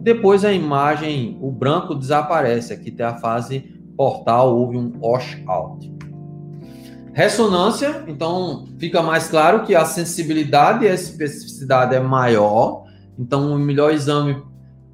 depois 0.00 0.44
a 0.44 0.52
imagem, 0.52 1.36
o 1.40 1.50
branco 1.50 1.94
desaparece. 1.94 2.72
Aqui 2.72 2.90
tem 2.90 3.04
a 3.04 3.16
fase 3.16 3.60
portal, 3.96 4.56
houve 4.56 4.76
um 4.76 4.92
washout. 5.00 5.92
Ressonância, 7.18 8.04
então 8.06 8.64
fica 8.78 9.02
mais 9.02 9.26
claro 9.26 9.64
que 9.64 9.74
a 9.74 9.84
sensibilidade 9.84 10.84
e 10.84 10.88
a 10.88 10.94
especificidade 10.94 11.92
é 11.92 11.98
maior. 11.98 12.84
Então, 13.18 13.52
o 13.56 13.58
melhor 13.58 13.92
exame 13.92 14.40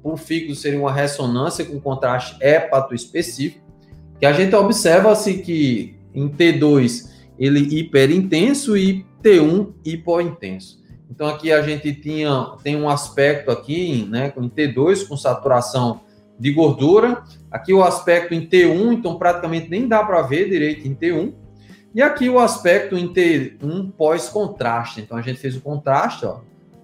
por 0.01 0.17
fígado 0.17 0.55
seria 0.55 0.79
uma 0.79 0.91
ressonância 0.91 1.63
com 1.63 1.79
contraste 1.79 2.35
hepato 2.43 2.95
específico, 2.95 3.63
que 4.19 4.25
a 4.25 4.33
gente 4.33 4.55
observa 4.55 5.11
assim 5.11 5.37
que 5.43 5.99
em 6.15 6.27
T2 6.27 7.11
ele 7.37 7.59
hiperintenso 7.59 8.75
e 8.75 9.05
T1 9.21 9.75
hipointenso. 9.85 10.83
Então 11.07 11.27
aqui 11.27 11.51
a 11.51 11.61
gente 11.61 11.93
tinha 11.93 12.55
tem 12.63 12.75
um 12.75 12.89
aspecto 12.89 13.51
aqui, 13.51 14.07
né, 14.09 14.33
em 14.35 14.49
T2 14.49 15.07
com 15.07 15.15
saturação 15.15 16.01
de 16.39 16.51
gordura. 16.51 17.21
Aqui 17.51 17.71
o 17.71 17.83
aspecto 17.83 18.33
em 18.33 18.47
T1, 18.47 18.93
então 18.93 19.15
praticamente 19.19 19.69
nem 19.69 19.87
dá 19.87 20.03
para 20.03 20.23
ver 20.23 20.49
direito 20.49 20.87
em 20.87 20.95
T1. 20.95 21.44
E 21.95 22.01
aqui 22.01 22.29
o 22.29 22.37
aspecto 22.37 22.97
em 22.97 23.11
T1 23.13 23.93
pós-contraste. 23.97 24.99
Então 24.99 25.17
a 25.17 25.21
gente 25.21 25.39
fez 25.39 25.55
o 25.55 25.61
contraste, 25.61 26.25
ó. 26.25 26.39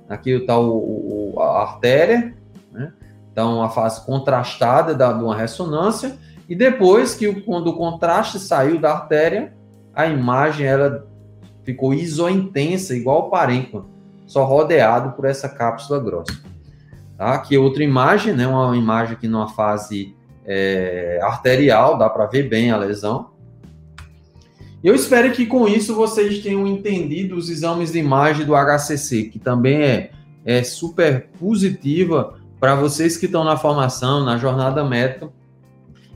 Aqui 0.08 0.32
está 0.32 0.58
o, 0.58 1.34
o, 1.36 1.40
a 1.42 1.62
artéria, 1.62 2.34
né? 2.72 2.94
Então 3.32 3.62
a 3.62 3.70
fase 3.70 4.06
contrastada 4.06 4.96
da, 4.96 5.12
de 5.12 5.22
uma 5.22 5.36
ressonância. 5.36 6.18
E 6.48 6.56
depois 6.56 7.14
que 7.14 7.42
quando 7.42 7.68
o 7.68 7.78
contraste 7.78 8.40
saiu 8.40 8.80
da 8.80 8.94
artéria, 8.94 9.54
a 9.94 10.08
imagem 10.08 10.66
ela 10.66 11.06
ficou 11.64 11.94
isointensa, 11.94 12.96
igual 12.96 13.28
o 13.28 13.30
parênquima 13.30 13.86
só 14.32 14.46
rodeado 14.46 15.12
por 15.12 15.26
essa 15.26 15.50
cápsula 15.50 16.00
grossa. 16.00 16.40
Tá? 17.18 17.34
Aqui 17.34 17.54
é 17.54 17.60
outra 17.60 17.84
imagem, 17.84 18.34
né? 18.34 18.48
uma 18.48 18.78
imagem 18.78 19.16
aqui 19.16 19.28
numa 19.28 19.50
fase 19.50 20.16
é, 20.46 21.20
arterial, 21.22 21.98
dá 21.98 22.10
para 22.10 22.28
ver 22.28 22.48
bem 22.48 22.72
a 22.72 22.78
lesão. 22.78 23.31
Eu 24.84 24.96
espero 24.96 25.32
que 25.32 25.46
com 25.46 25.68
isso 25.68 25.94
vocês 25.96 26.40
tenham 26.40 26.68
entendido 26.68 27.36
os 27.36 27.50
exames 27.50 27.92
de 27.92 28.00
imagem 28.00 28.46
do 28.46 28.54
HCC, 28.56 29.26
que 29.26 29.38
também 29.38 29.82
é 29.82 30.12
é 30.46 30.64
super 30.64 31.30
positiva 31.40 32.36
para 32.60 32.76
vocês 32.76 33.18
que 33.18 33.26
estão 33.26 33.44
na 33.44 33.58
formação, 33.58 34.24
na 34.24 34.38
jornada 34.38 34.84
médica, 34.84 35.30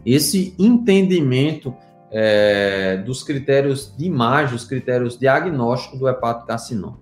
esse 0.06 0.54
entendimento 0.60 1.74
é, 2.12 2.98
dos 2.98 3.24
critérios 3.24 3.94
de 3.98 4.06
imagem, 4.06 4.56
os 4.56 4.66
critérios 4.66 5.18
diagnósticos 5.18 6.00
do 6.00 6.08
hepatocarcinoma. 6.08 7.00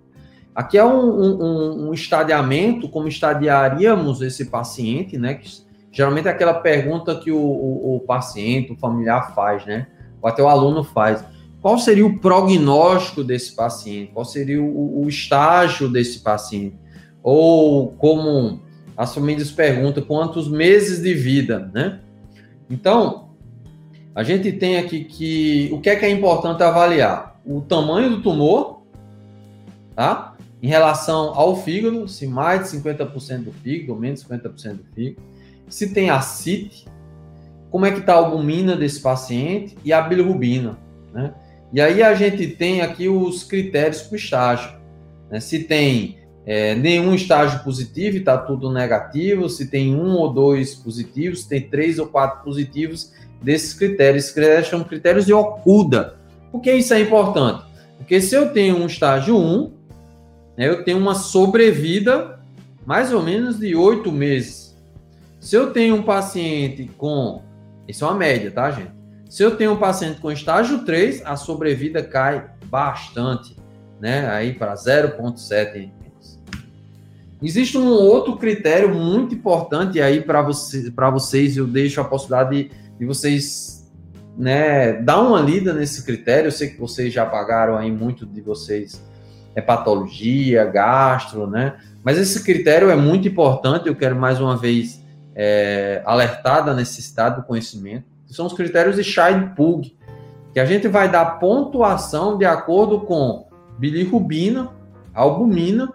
Aqui 0.56 0.78
é 0.78 0.86
um, 0.86 1.10
um, 1.10 1.90
um, 1.90 1.94
estadiamento, 1.94 2.88
como 2.88 3.08
estadiaríamos 3.08 4.22
esse 4.22 4.46
paciente, 4.46 5.18
né? 5.18 5.34
Que 5.34 5.50
geralmente 5.92 6.28
é 6.28 6.32
aquela 6.32 6.54
pergunta 6.54 7.16
que 7.20 7.32
o, 7.32 7.40
o, 7.40 7.96
o 7.96 8.00
paciente, 8.02 8.72
o 8.72 8.78
familiar 8.78 9.34
faz, 9.34 9.66
né? 9.66 9.88
Ou 10.22 10.30
até 10.30 10.44
o 10.44 10.48
aluno 10.48 10.84
faz. 10.84 11.26
Qual 11.64 11.80
seria 11.80 12.06
o 12.06 12.20
prognóstico 12.20 13.24
desse 13.24 13.54
paciente? 13.54 14.12
Qual 14.14 14.26
seria 14.26 14.62
o, 14.62 15.02
o 15.02 15.08
estágio 15.08 15.88
desse 15.88 16.20
paciente? 16.20 16.76
Ou 17.24 17.94
como 17.94 18.62
as 18.98 19.16
famílias 19.16 19.50
perguntam, 19.50 20.04
quantos 20.04 20.50
meses 20.50 21.02
de 21.02 21.14
vida, 21.14 21.72
né? 21.74 22.02
Então, 22.70 23.30
a 24.14 24.24
gente 24.24 24.52
tem 24.52 24.76
aqui 24.76 25.06
que 25.06 25.70
o 25.72 25.80
que 25.80 25.90
é 25.90 25.96
que 25.96 26.04
é 26.06 26.10
importante 26.10 26.62
avaliar? 26.62 27.40
O 27.46 27.62
tamanho 27.62 28.10
do 28.10 28.22
tumor, 28.22 28.82
tá? 29.96 30.36
Em 30.62 30.68
relação 30.68 31.32
ao 31.34 31.56
fígado, 31.56 32.10
se 32.10 32.28
mais 32.28 32.70
de 32.70 32.78
50% 32.78 33.46
do 33.46 33.54
fígado 33.54 33.94
ou 33.94 33.98
menos 33.98 34.20
de 34.22 34.28
50% 34.28 34.74
do 34.74 34.84
fígado, 34.94 35.26
se 35.70 35.94
tem 35.94 36.10
acite, 36.10 36.86
como 37.72 37.86
é 37.86 37.92
que 37.92 38.00
está 38.00 38.16
a 38.16 38.18
albumina 38.18 38.76
desse 38.76 39.00
paciente 39.00 39.78
e 39.82 39.94
a 39.94 40.02
bilirrubina, 40.02 40.78
né? 41.14 41.34
E 41.74 41.82
aí 41.82 42.04
a 42.04 42.14
gente 42.14 42.48
tem 42.48 42.82
aqui 42.82 43.10
os 43.10 43.44
critérios 43.44 44.04
para 44.04 44.14
o 44.14 44.18
estágio, 44.18 44.72
né? 45.30 45.40
Se 45.40 45.64
tem 45.64 46.20
é, 46.46 46.76
nenhum 46.76 47.16
estágio 47.16 47.64
positivo, 47.64 48.18
está 48.18 48.38
tudo 48.38 48.72
negativo, 48.72 49.50
se 49.50 49.68
tem 49.68 49.96
um 49.96 50.16
ou 50.16 50.32
dois 50.32 50.76
positivos, 50.76 51.42
se 51.42 51.50
tem 51.50 51.62
três 51.62 51.98
ou 51.98 52.06
quatro 52.06 52.44
positivos, 52.44 53.12
desses 53.42 53.74
critérios. 53.74 54.26
Esses 54.26 54.36
critérios 54.36 54.68
são 54.68 54.84
critérios 54.84 55.26
de 55.26 55.34
Okuda. 55.34 56.16
Por 56.52 56.62
que 56.62 56.72
isso 56.72 56.94
é 56.94 57.02
importante? 57.02 57.66
Porque 57.98 58.22
se 58.22 58.36
eu 58.36 58.50
tenho 58.52 58.78
um 58.78 58.86
estágio 58.86 59.36
1, 59.36 59.72
né, 60.58 60.70
eu 60.70 60.84
tenho 60.84 61.00
uma 61.00 61.16
sobrevida 61.16 62.40
mais 62.86 63.12
ou 63.12 63.24
menos 63.24 63.58
de 63.58 63.76
oito 63.76 64.12
meses. 64.12 64.78
Se 65.40 65.56
eu 65.56 65.72
tenho 65.72 65.96
um 65.96 66.04
paciente 66.04 66.90
com. 66.98 67.42
Isso 67.88 68.06
é 68.06 68.08
uma 68.08 68.16
média, 68.16 68.52
tá, 68.52 68.70
gente? 68.70 68.92
Se 69.34 69.42
eu 69.42 69.58
tenho 69.58 69.72
um 69.72 69.78
paciente 69.78 70.22
com 70.22 70.32
estágio 70.32 70.86
3, 70.86 71.24
a 71.26 71.36
sobrevida 71.36 72.04
cai 72.04 72.52
bastante, 72.68 73.58
né? 74.00 74.30
Aí 74.30 74.54
para 74.54 74.76
0,7 74.76 75.90
Existe 77.42 77.76
um 77.76 77.88
outro 77.88 78.38
critério 78.38 78.94
muito 78.94 79.34
importante 79.34 80.00
aí 80.00 80.22
para 80.22 80.44
você, 80.44 80.94
vocês, 81.12 81.58
eu 81.58 81.66
deixo 81.66 82.00
a 82.00 82.04
possibilidade 82.04 82.66
de 82.66 82.72
e 83.00 83.06
vocês 83.08 83.92
né, 84.38 85.02
dar 85.02 85.20
uma 85.20 85.42
lida 85.42 85.74
nesse 85.74 86.06
critério. 86.06 86.50
Eu 86.50 86.52
sei 86.52 86.70
que 86.70 86.80
vocês 86.80 87.12
já 87.12 87.26
pagaram 87.26 87.76
aí 87.76 87.92
muito 87.92 88.28
de 88.28 88.40
vocês 88.40 89.04
hepatologia, 89.56 90.64
gastro, 90.66 91.48
né? 91.48 91.80
Mas 92.04 92.20
esse 92.20 92.44
critério 92.44 92.92
é 92.92 92.96
muito 92.96 93.28
importante. 93.28 93.88
Eu 93.88 93.96
quero 93.96 94.16
mais 94.16 94.40
uma 94.40 94.56
vez 94.56 95.04
é, 95.34 96.04
alertar 96.06 96.64
da 96.64 96.76
necessidade 96.76 97.38
do 97.38 97.44
conhecimento. 97.48 98.13
São 98.34 98.48
os 98.48 98.54
critérios 98.54 98.96
de 98.96 99.04
Scheidpug, 99.04 99.96
que 100.52 100.60
a 100.60 100.66
gente 100.66 100.88
vai 100.88 101.10
dar 101.10 101.40
pontuação 101.40 102.38
de 102.38 102.46
acordo 102.46 103.02
com 103.02 103.48
bilirrubina, 103.78 104.72
albumina, 105.14 105.94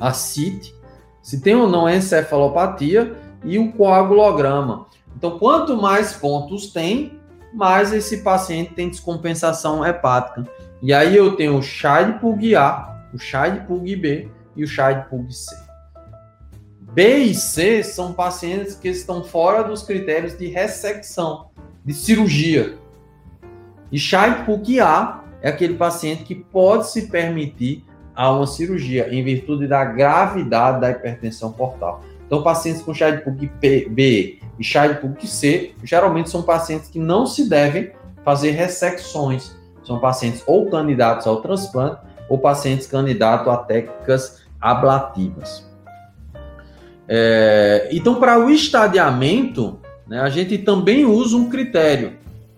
a 0.00 0.12
CIT, 0.12 0.74
se 1.20 1.40
tem 1.42 1.54
ou 1.54 1.68
não 1.68 1.88
encefalopatia 1.88 3.14
e 3.44 3.58
o 3.58 3.70
coagulograma. 3.72 4.86
Então, 5.14 5.38
quanto 5.38 5.76
mais 5.76 6.14
pontos 6.14 6.68
tem, 6.72 7.20
mais 7.52 7.92
esse 7.92 8.22
paciente 8.22 8.72
tem 8.72 8.88
descompensação 8.88 9.84
hepática. 9.84 10.46
E 10.80 10.92
aí 10.92 11.14
eu 11.14 11.36
tenho 11.36 11.58
o 11.58 11.62
Scheidpug 11.62 12.56
A, 12.56 13.06
o 13.12 13.18
Scheidpug 13.18 13.94
B 13.96 14.28
e 14.56 14.64
o 14.64 14.66
Scheidpug 14.66 15.30
C. 15.32 15.54
B 16.92 17.18
e 17.18 17.34
C 17.34 17.82
são 17.82 18.12
pacientes 18.12 18.74
que 18.74 18.88
estão 18.88 19.24
fora 19.24 19.62
dos 19.62 19.82
critérios 19.82 20.36
de 20.36 20.46
ressecção, 20.48 21.46
de 21.82 21.94
cirurgia. 21.94 22.76
E 23.90 23.98
Scheidpug 23.98 24.78
A 24.78 25.24
é 25.40 25.48
aquele 25.48 25.74
paciente 25.74 26.22
que 26.22 26.34
pode 26.34 26.90
se 26.90 27.08
permitir 27.08 27.82
a 28.14 28.30
uma 28.30 28.46
cirurgia 28.46 29.08
em 29.10 29.24
virtude 29.24 29.66
da 29.66 29.82
gravidade 29.86 30.82
da 30.82 30.90
hipertensão 30.90 31.50
portal. 31.50 32.02
Então, 32.26 32.42
pacientes 32.42 32.82
com 32.82 32.92
Child-Pugh 32.92 33.50
B 33.60 34.38
e 34.58 34.64
Child-Pugh 34.64 35.26
C, 35.26 35.74
geralmente 35.82 36.28
são 36.28 36.42
pacientes 36.42 36.90
que 36.90 36.98
não 36.98 37.26
se 37.26 37.48
devem 37.48 37.90
fazer 38.22 38.50
ressecções. 38.50 39.56
São 39.82 39.98
pacientes 39.98 40.42
ou 40.46 40.68
candidatos 40.70 41.26
ao 41.26 41.40
transplante 41.40 42.02
ou 42.28 42.38
pacientes 42.38 42.86
candidatos 42.86 43.48
a 43.48 43.56
técnicas 43.56 44.42
ablativas. 44.60 45.71
É, 47.14 47.90
então, 47.92 48.14
para 48.14 48.38
o 48.38 48.50
estadiamento, 48.50 49.78
né, 50.08 50.18
a 50.20 50.30
gente 50.30 50.56
também 50.56 51.04
usa 51.04 51.36
um 51.36 51.50
critério, 51.50 52.14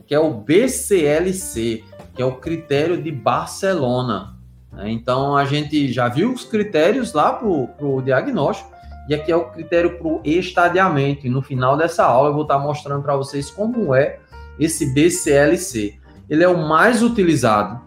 que 0.07 0.14
é 0.14 0.20
o 0.20 0.30
BCLC, 0.30 1.82
que 2.14 2.22
é 2.22 2.24
o 2.24 2.36
critério 2.36 3.02
de 3.02 3.11
Barcelona. 3.11 4.36
Né? 4.72 4.92
Então, 4.92 5.36
a 5.36 5.44
gente 5.44 5.92
já 5.92 6.07
viu 6.07 6.32
os 6.32 6.44
critérios 6.44 7.12
lá 7.12 7.32
para 7.32 7.48
o 7.48 8.00
diagnóstico, 8.00 8.70
e 9.09 9.14
aqui 9.16 9.32
é 9.32 9.36
o 9.36 9.50
critério 9.50 9.98
para 9.98 10.07
o 10.07 10.20
estadiamento. 10.24 11.26
E 11.26 11.30
no 11.30 11.42
final 11.42 11.76
dessa 11.76 12.05
aula 12.05 12.28
eu 12.28 12.34
vou 12.34 12.42
estar 12.42 12.61
mostrando 12.61 13.02
para 13.02 13.16
vocês 13.16 13.50
como 13.50 13.92
é 13.92 14.20
esse 14.57 14.94
BCLC. 14.94 15.98
Ele 16.30 16.44
é 16.44 16.48
o 16.48 16.68
mais 16.68 17.02
utilizado. 17.02 17.84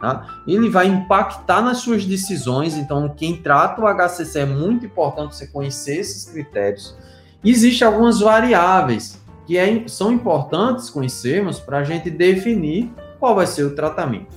Tá? 0.00 0.42
Ele 0.46 0.70
vai 0.70 0.86
impactar 0.86 1.60
nas 1.60 1.78
suas 1.78 2.04
decisões. 2.04 2.76
Então, 2.76 3.08
quem 3.08 3.36
trata 3.36 3.82
o 3.82 3.86
HCC 3.86 4.40
é 4.40 4.46
muito 4.46 4.86
importante 4.86 5.34
você 5.34 5.46
conhecer 5.46 5.98
esses 5.98 6.30
critérios. 6.30 6.96
Existem 7.44 7.86
algumas 7.86 8.20
variáveis 8.20 9.20
que 9.46 9.56
é, 9.56 9.88
são 9.88 10.12
importantes 10.12 10.90
conhecermos 10.90 11.58
para 11.58 11.78
a 11.78 11.84
gente 11.84 12.10
definir 12.10 12.92
qual 13.18 13.34
vai 13.34 13.46
ser 13.46 13.64
o 13.64 13.74
tratamento. 13.74 14.28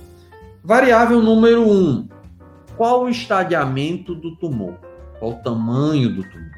Variável 0.64 1.20
número 1.20 1.62
1. 1.62 1.70
Um, 1.70 2.08
qual 2.76 3.04
o 3.04 3.08
estadiamento 3.08 4.14
do 4.14 4.34
tumor? 4.36 4.74
qual 5.22 5.30
o 5.30 5.34
tamanho 5.36 6.12
do 6.12 6.24
tumor. 6.24 6.50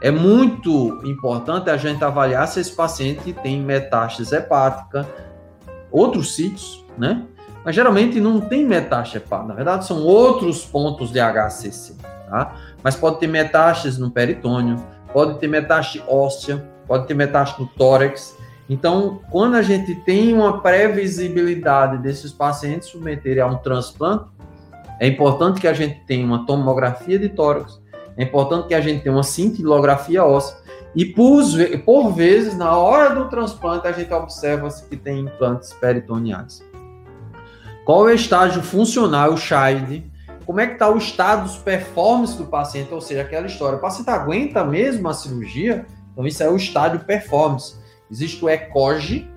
É 0.00 0.12
muito 0.12 1.00
importante 1.04 1.68
a 1.68 1.76
gente 1.76 2.04
avaliar 2.04 2.46
se 2.46 2.60
esse 2.60 2.72
paciente 2.72 3.32
tem 3.32 3.60
metástase 3.60 4.36
hepática, 4.36 5.04
outros 5.90 6.36
sítios, 6.36 6.84
né? 6.96 7.26
Mas 7.66 7.74
geralmente 7.74 8.20
não 8.20 8.40
tem 8.40 8.64
hepática, 8.64 9.42
na 9.42 9.52
verdade 9.52 9.84
são 9.84 10.00
outros 10.04 10.64
pontos 10.64 11.10
de 11.10 11.18
HCC, 11.18 11.96
tá? 12.30 12.54
Mas 12.80 12.94
pode 12.94 13.18
ter 13.18 13.26
metástase 13.26 14.00
no 14.00 14.08
peritônio, 14.08 14.76
pode 15.12 15.40
ter 15.40 15.48
metástase 15.48 16.00
óssea, 16.06 16.64
pode 16.86 17.08
ter 17.08 17.14
metástase 17.14 17.60
no 17.60 17.66
tórax. 17.66 18.36
Então, 18.70 19.20
quando 19.32 19.56
a 19.56 19.62
gente 19.62 19.96
tem 19.96 20.32
uma 20.32 20.60
previsibilidade 20.60 21.98
desses 21.98 22.30
pacientes 22.30 22.86
submeterem 22.86 23.42
a 23.42 23.46
um 23.48 23.56
transplante, 23.56 24.26
é 25.00 25.08
importante 25.08 25.60
que 25.60 25.66
a 25.66 25.72
gente 25.72 26.04
tenha 26.06 26.24
uma 26.24 26.46
tomografia 26.46 27.18
de 27.18 27.28
tórax, 27.30 27.82
é 28.16 28.22
importante 28.22 28.68
que 28.68 28.74
a 28.74 28.80
gente 28.80 29.02
tenha 29.02 29.12
uma 29.12 29.24
cintilografia 29.24 30.24
óssea 30.24 30.56
e 30.94 31.04
por, 31.04 31.42
por 31.84 32.12
vezes, 32.12 32.56
na 32.56 32.76
hora 32.76 33.12
do 33.12 33.28
transplante, 33.28 33.88
a 33.88 33.92
gente 33.92 34.14
observa 34.14 34.68
que 34.88 34.96
tem 34.96 35.18
implantes 35.22 35.72
peritoneais. 35.72 36.64
Qual 37.86 38.08
é 38.08 38.12
o 38.12 38.14
estágio 38.16 38.62
funcional, 38.64 39.32
o 39.32 39.36
CHIDE? 39.36 40.10
Como 40.44 40.58
é 40.58 40.66
que 40.66 40.72
está 40.72 40.90
o 40.90 40.98
status 40.98 41.56
performance 41.56 42.36
do 42.36 42.44
paciente? 42.44 42.92
Ou 42.92 43.00
seja, 43.00 43.22
aquela 43.22 43.46
história, 43.46 43.78
o 43.78 43.80
paciente 43.80 44.10
aguenta 44.10 44.64
mesmo 44.64 45.08
a 45.08 45.14
cirurgia? 45.14 45.86
Então, 46.12 46.26
isso 46.26 46.42
é 46.42 46.50
o 46.50 46.56
estádio 46.56 46.98
performance. 47.04 47.76
Existe 48.10 48.44
o 48.44 48.48
ECOG, 48.48 49.30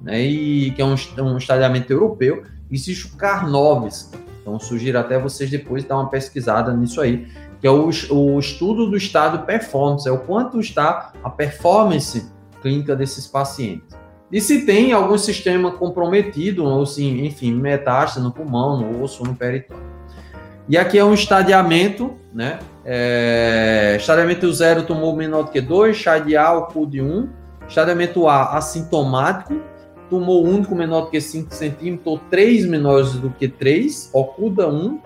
né, 0.00 0.22
e, 0.22 0.70
que 0.70 0.80
é 0.80 0.84
um, 0.84 0.94
um 1.24 1.36
estadiamento 1.38 1.92
europeu. 1.92 2.44
Existe 2.70 3.06
o 3.06 3.16
CARNOVES. 3.16 4.12
Então, 4.42 4.60
sugiro 4.60 4.96
até 5.00 5.18
vocês 5.18 5.50
depois 5.50 5.82
dar 5.82 5.96
uma 5.96 6.08
pesquisada 6.08 6.72
nisso 6.72 7.00
aí 7.00 7.26
que 7.60 7.66
é 7.66 7.70
o, 7.70 7.90
o 8.10 8.38
estudo 8.38 8.88
do 8.88 8.96
estado 8.96 9.44
performance, 9.44 10.08
é 10.08 10.12
o 10.12 10.18
quanto 10.18 10.60
está 10.60 11.12
a 11.22 11.28
performance 11.28 12.30
clínica 12.62 12.94
desses 12.94 13.26
pacientes. 13.26 13.96
E 14.30 14.40
se 14.40 14.66
tem 14.66 14.92
algum 14.92 15.16
sistema 15.16 15.70
comprometido, 15.70 16.64
ou 16.64 16.84
sim, 16.84 17.24
enfim, 17.24 17.54
metástase 17.54 18.24
no 18.24 18.30
pulmão, 18.30 18.76
no 18.76 19.02
osso, 19.02 19.24
no 19.24 19.34
peritônio. 19.34 19.82
E 20.68 20.76
aqui 20.76 20.98
é 20.98 21.04
um 21.04 21.14
estadiamento, 21.14 22.14
né? 22.32 22.58
É, 22.84 23.96
estadiamento 23.98 24.52
0, 24.52 24.82
tumor 24.82 25.16
menor 25.16 25.44
do 25.44 25.50
que 25.50 25.60
2, 25.60 25.96
SHAD 25.96 26.36
A, 26.36 26.52
o 26.52 26.66
CUD 26.66 27.00
1. 27.00 27.28
Estadiamento 27.66 28.28
A, 28.28 28.56
assintomático, 28.56 29.60
tumor 30.08 30.46
único 30.46 30.74
menor 30.74 31.02
do 31.02 31.10
que 31.10 31.20
5 31.20 31.54
centímetros, 31.54 32.06
ou 32.06 32.18
3 32.30 32.66
menores 32.66 33.12
do 33.14 33.30
que 33.30 33.48
3, 33.48 34.10
OCUDA 34.12 34.68
1 34.68 35.00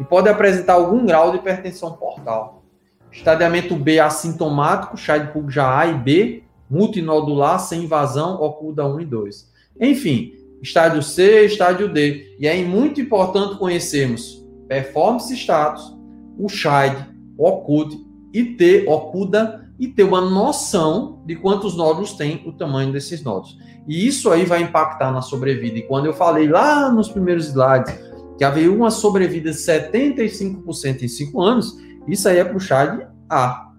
e 0.00 0.04
pode 0.04 0.28
apresentar 0.28 0.74
algum 0.74 1.04
grau 1.04 1.30
de 1.30 1.38
hipertensão 1.38 1.92
portal. 1.92 2.62
Estadiamento 3.10 3.76
B 3.76 4.00
assintomático, 4.00 4.96
Child 4.96 5.30
já 5.48 5.78
A 5.78 5.86
e 5.86 5.94
B, 5.94 6.42
multinodular, 6.72 7.60
sem 7.60 7.84
invasão, 7.84 8.40
oculta 8.40 8.86
1 8.86 9.00
e 9.02 9.04
2. 9.04 9.52
Enfim, 9.78 10.32
estádio 10.62 11.02
C, 11.02 11.44
estádio 11.44 11.92
D. 11.92 12.34
E 12.40 12.46
é 12.46 12.64
muito 12.64 12.98
importante 12.98 13.58
conhecermos 13.58 14.42
performance 14.66 15.34
status, 15.34 15.94
o 16.38 16.48
Child, 16.48 16.96
o 17.36 17.46
OCUD 17.46 18.06
e 18.32 18.44
ter 18.44 18.88
OCUDA 18.88 19.68
e 19.78 19.86
ter 19.86 20.04
uma 20.04 20.22
noção 20.22 21.22
de 21.26 21.36
quantos 21.36 21.76
nódulos 21.76 22.14
tem 22.14 22.42
o 22.46 22.52
tamanho 22.52 22.90
desses 22.90 23.22
nódulos. 23.22 23.58
E 23.86 24.06
isso 24.06 24.30
aí 24.30 24.46
vai 24.46 24.62
impactar 24.62 25.12
na 25.12 25.20
sobrevida. 25.20 25.78
E 25.78 25.82
quando 25.82 26.06
eu 26.06 26.14
falei 26.14 26.48
lá 26.48 26.90
nos 26.90 27.10
primeiros 27.10 27.48
slides 27.48 27.92
que 28.38 28.44
havia 28.44 28.72
uma 28.72 28.90
sobrevida 28.90 29.50
de 29.50 29.56
75% 29.56 31.02
em 31.02 31.08
5 31.08 31.42
anos, 31.42 31.76
isso 32.08 32.28
aí 32.28 32.38
é 32.38 32.44
para 32.44 32.56
o 32.56 32.60
Child 32.60 33.06
A. 33.28 33.72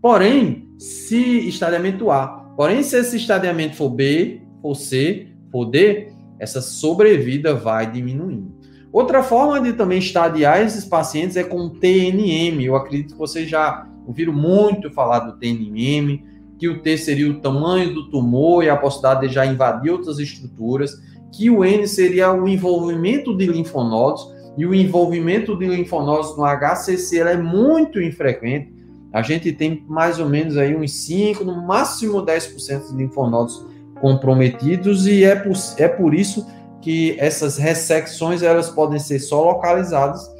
Porém, 0.00 0.67
se 0.78 1.48
estadiamento 1.48 2.10
A, 2.10 2.26
porém 2.56 2.82
se 2.82 2.96
esse 2.96 3.16
estadiamento 3.16 3.74
for 3.74 3.90
B, 3.90 4.40
for 4.62 4.74
C, 4.74 5.26
for 5.50 5.64
D, 5.64 6.12
essa 6.38 6.62
sobrevida 6.62 7.54
vai 7.54 7.90
diminuindo. 7.90 8.56
Outra 8.92 9.22
forma 9.22 9.60
de 9.60 9.74
também 9.74 9.98
estadiar 9.98 10.62
esses 10.62 10.84
pacientes 10.84 11.36
é 11.36 11.44
com 11.44 11.68
TNM. 11.68 12.64
Eu 12.64 12.76
acredito 12.76 13.12
que 13.12 13.18
vocês 13.18 13.48
já 13.48 13.86
ouviram 14.06 14.32
muito 14.32 14.90
falar 14.90 15.20
do 15.20 15.38
TNM, 15.38 16.22
que 16.58 16.68
o 16.68 16.80
T 16.80 16.96
seria 16.96 17.30
o 17.30 17.40
tamanho 17.40 17.92
do 17.92 18.10
tumor 18.10 18.64
e 18.64 18.70
a 18.70 18.76
possibilidade 18.76 19.28
de 19.28 19.34
já 19.34 19.44
invadir 19.44 19.90
outras 19.90 20.18
estruturas, 20.18 20.92
que 21.32 21.50
o 21.50 21.64
N 21.64 21.86
seria 21.86 22.32
o 22.32 22.48
envolvimento 22.48 23.36
de 23.36 23.46
linfonodos, 23.46 24.26
e 24.56 24.64
o 24.64 24.74
envolvimento 24.74 25.56
de 25.56 25.66
linfonodos 25.66 26.36
no 26.36 26.44
HCC 26.44 27.18
é 27.18 27.36
muito 27.36 28.00
infrequente. 28.00 28.72
A 29.12 29.22
gente 29.22 29.52
tem 29.52 29.84
mais 29.88 30.18
ou 30.18 30.28
menos 30.28 30.56
aí 30.56 30.76
uns 30.76 30.92
5, 30.92 31.44
no 31.44 31.66
máximo 31.66 32.24
10% 32.24 32.90
de 32.90 32.96
linfonodos 32.96 33.64
comprometidos, 34.00 35.06
e 35.06 35.24
é 35.24 35.34
por, 35.34 35.54
é 35.78 35.88
por 35.88 36.14
isso 36.14 36.46
que 36.80 37.16
essas 37.18 37.56
ressecções 37.56 38.42
elas 38.42 38.68
podem 38.70 38.98
ser 38.98 39.18
só 39.18 39.42
localizadas 39.42 40.30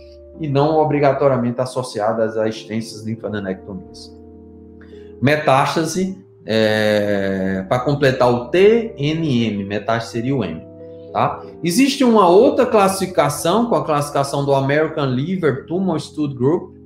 e 0.41 0.49
não 0.49 0.77
obrigatoriamente 0.79 1.61
associadas 1.61 2.37
a 2.37 2.49
extensas 2.49 3.05
linfadenectomias. 3.05 4.17
Metástase, 5.21 6.17
é, 6.47 7.65
para 7.69 7.81
completar 7.81 8.33
o 8.33 8.49
TNM, 8.49 9.65
metástase 9.65 10.13
seria 10.13 10.37
o 10.37 10.45
M. 10.45 10.63
Tá? 11.13 11.43
Existe 11.65 12.05
uma 12.05 12.29
outra 12.29 12.67
classificação, 12.67 13.67
com 13.67 13.75
a 13.75 13.85
classificação 13.85 14.45
do 14.45 14.55
American 14.55 15.07
Liver 15.07 15.67
Tumor 15.67 15.99
Study 15.99 16.35
Group, 16.35 16.78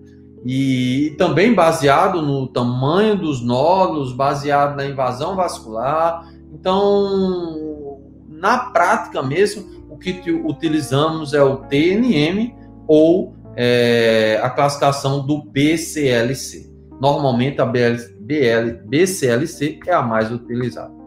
e 0.44 1.14
também 1.18 1.54
baseado 1.54 2.20
no 2.20 2.46
tamanho 2.48 3.16
dos 3.16 3.44
nódulos, 3.44 4.12
baseado 4.12 4.76
na 4.76 4.86
invasão 4.86 5.36
vascular. 5.36 6.28
Então, 6.52 8.00
na 8.28 8.58
prática 8.70 9.22
mesmo, 9.22 9.86
o 9.88 9.96
que 9.96 10.30
utilizamos 10.30 11.32
é 11.32 11.42
o 11.42 11.58
TNM 11.58 12.54
ou 12.88 13.34
é, 13.56 14.40
a 14.42 14.50
classificação 14.50 15.24
do 15.24 15.42
BCLC. 15.44 16.70
Normalmente 17.00 17.60
a 17.60 17.66
BL, 17.66 17.96
BL, 18.20 18.86
BCLC 18.86 19.80
é 19.86 19.92
a 19.92 20.02
mais 20.02 20.30
utilizada. 20.30 21.01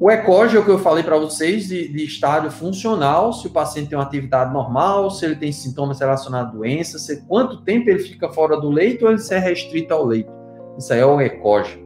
O 0.00 0.10
ECOG 0.10 0.56
é 0.56 0.58
o 0.58 0.64
que 0.64 0.70
eu 0.70 0.78
falei 0.78 1.04
para 1.04 1.16
vocês 1.16 1.68
de, 1.68 1.88
de, 1.88 2.04
estádio 2.04 2.50
funcional, 2.50 3.32
se 3.32 3.46
o 3.46 3.50
paciente 3.50 3.90
tem 3.90 3.96
uma 3.96 4.04
atividade 4.04 4.52
normal, 4.52 5.08
se 5.10 5.24
ele 5.24 5.36
tem 5.36 5.52
sintomas 5.52 6.00
relacionados 6.00 6.52
à 6.52 6.52
doença, 6.52 6.98
se, 6.98 7.24
quanto 7.26 7.62
tempo 7.62 7.88
ele 7.88 8.00
fica 8.00 8.28
fora 8.32 8.60
do 8.60 8.70
leito 8.70 9.04
ou 9.04 9.12
ele 9.12 9.20
se 9.20 9.32
é 9.32 9.38
restrito 9.38 9.94
ao 9.94 10.04
leito. 10.04 10.32
Isso 10.76 10.92
aí 10.92 10.98
é 10.98 11.06
o 11.06 11.20
ECOG. 11.20 11.84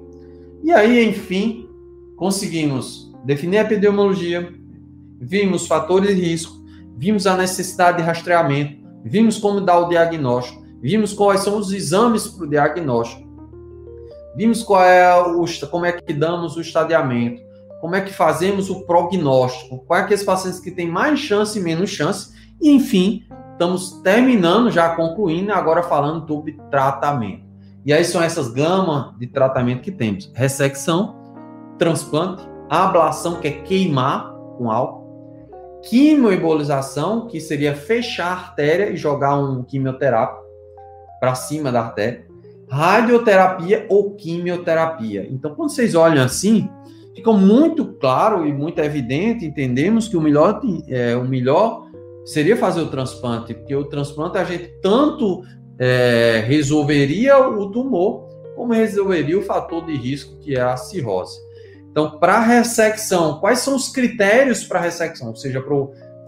E 0.65 0.73
aí, 0.73 1.07
enfim, 1.07 1.69
conseguimos 2.17 3.15
definir 3.25 3.59
a 3.59 3.63
epidemiologia, 3.63 4.55
vimos 5.21 5.67
fatores 5.67 6.17
de 6.17 6.23
risco, 6.23 6.65
vimos 6.97 7.27
a 7.27 7.37
necessidade 7.37 7.99
de 7.99 8.05
rastreamento, 8.05 8.79
vimos 9.05 9.39
como 9.39 9.61
dar 9.61 9.81
o 9.81 9.89
diagnóstico, 9.89 10.65
vimos 10.81 11.13
quais 11.13 11.41
são 11.41 11.59
os 11.59 11.73
exames 11.73 12.27
para 12.27 12.45
o 12.45 12.49
diagnóstico, 12.49 13.29
vimos 14.35 14.63
qual 14.63 14.83
é 14.83 15.15
o, 15.15 15.45
como 15.71 15.85
é 15.85 15.93
que 15.93 16.13
damos 16.15 16.57
o 16.57 16.61
estadiamento, 16.61 17.48
como 17.81 17.95
é 17.95 18.01
que 18.01 18.13
fazemos 18.13 18.71
o 18.71 18.85
prognóstico, 18.85 19.79
quais 19.87 20.05
aqueles 20.05 20.25
pacientes 20.25 20.61
que 20.61 20.71
têm 20.71 20.89
mais 20.89 21.19
chance 21.19 21.59
e 21.59 21.63
menos 21.63 21.91
chance, 21.91 22.33
e 22.61 22.71
enfim, 22.71 23.25
estamos 23.53 24.01
terminando, 24.03 24.71
já 24.71 24.95
concluindo, 24.95 25.53
agora 25.53 25.83
falando 25.83 26.27
sobre 26.27 26.59
tratamento. 26.71 27.47
E 27.85 27.93
aí 27.93 28.05
são 28.05 28.23
essas 28.23 28.49
gamas 28.49 29.17
de 29.19 29.27
tratamento 29.27 29.83
que 29.83 29.93
temos: 29.93 30.31
ressecção, 30.35 31.17
transplante, 31.79 32.43
ablação, 32.69 33.41
que 33.41 33.49
é 33.49 33.53
queimar 33.63 34.35
com 34.57 34.71
álcool, 34.71 35.81
quimioembolização, 35.89 37.27
que 37.27 37.41
seria 37.41 37.75
fechar 37.75 38.27
a 38.27 38.33
artéria 38.33 38.91
e 38.91 38.97
jogar 38.97 39.37
um 39.39 39.63
quimioterápico 39.63 40.43
para 41.21 41.35
cima 41.35 41.73
da 41.73 41.81
artéria, 41.81 42.27
radioterapia 42.69 43.87
ou 43.89 44.15
quimioterapia. 44.15 45.27
Então, 45.31 45.55
quando 45.55 45.71
vocês 45.71 45.95
olham 45.95 46.25
assim, 46.25 46.69
fica 47.19 47.33
muito 47.33 47.85
claro 47.95 48.47
e 48.47 48.53
muito 48.53 48.81
evidente, 48.81 49.45
entendemos 49.45 50.07
que 50.07 50.17
o 50.17 50.21
melhor, 50.21 50.61
é, 50.89 51.17
o 51.17 51.25
melhor 51.25 51.85
seria 52.25 52.57
fazer 52.57 52.81
o 52.81 52.87
transplante, 52.87 53.55
porque 53.55 53.75
o 53.75 53.85
transplante 53.85 54.39
a 54.39 54.45
gente 54.45 54.69
tanto 54.81 55.43
é, 55.79 56.45
resolveria 56.47 57.37
o 57.39 57.71
tumor, 57.71 58.29
como 58.55 58.73
resolveria 58.73 59.39
o 59.39 59.43
fator 59.43 59.85
de 59.85 59.97
risco 59.97 60.39
que 60.39 60.57
é 60.57 60.61
a 60.61 60.77
cirrose. 60.77 61.41
Então, 61.91 62.19
para 62.19 62.39
ressecção, 62.41 63.41
quais 63.41 63.61
são 63.61 63.75
os 63.75 63.89
critérios 63.89 64.63
para 64.63 64.81
ressecção, 64.81 65.29
ou 65.29 65.37
seja, 65.37 65.61
para 65.61 65.77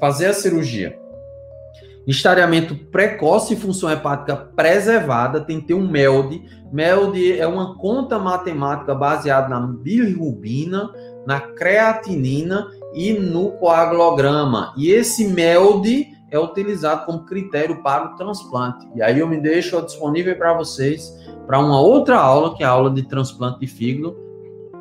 fazer 0.00 0.26
a 0.26 0.32
cirurgia? 0.32 0.98
Estariamento 2.10 2.74
precoce 2.74 3.54
e 3.54 3.56
função 3.56 3.88
hepática 3.88 4.34
preservada, 4.34 5.40
tem 5.40 5.60
que 5.60 5.68
ter 5.68 5.74
um 5.74 5.88
MELD. 5.88 6.42
MELD 6.72 7.38
é 7.38 7.46
uma 7.46 7.76
conta 7.76 8.18
matemática 8.18 8.92
baseada 8.96 9.48
na 9.48 9.60
bilirrubina, 9.60 10.90
na 11.24 11.40
creatinina 11.40 12.66
e 12.92 13.12
no 13.12 13.52
coagulograma. 13.52 14.74
E 14.76 14.90
esse 14.90 15.28
MELD 15.28 16.08
é 16.32 16.38
utilizado 16.38 17.06
como 17.06 17.24
critério 17.24 17.80
para 17.80 18.06
o 18.06 18.16
transplante. 18.16 18.88
E 18.96 19.00
aí 19.00 19.20
eu 19.20 19.28
me 19.28 19.40
deixo 19.40 19.80
disponível 19.80 20.36
para 20.36 20.52
vocês 20.54 21.16
para 21.46 21.60
uma 21.60 21.80
outra 21.80 22.18
aula, 22.18 22.56
que 22.56 22.64
é 22.64 22.66
a 22.66 22.70
aula 22.70 22.90
de 22.90 23.04
transplante 23.04 23.60
de 23.60 23.68
fígado. 23.68 24.16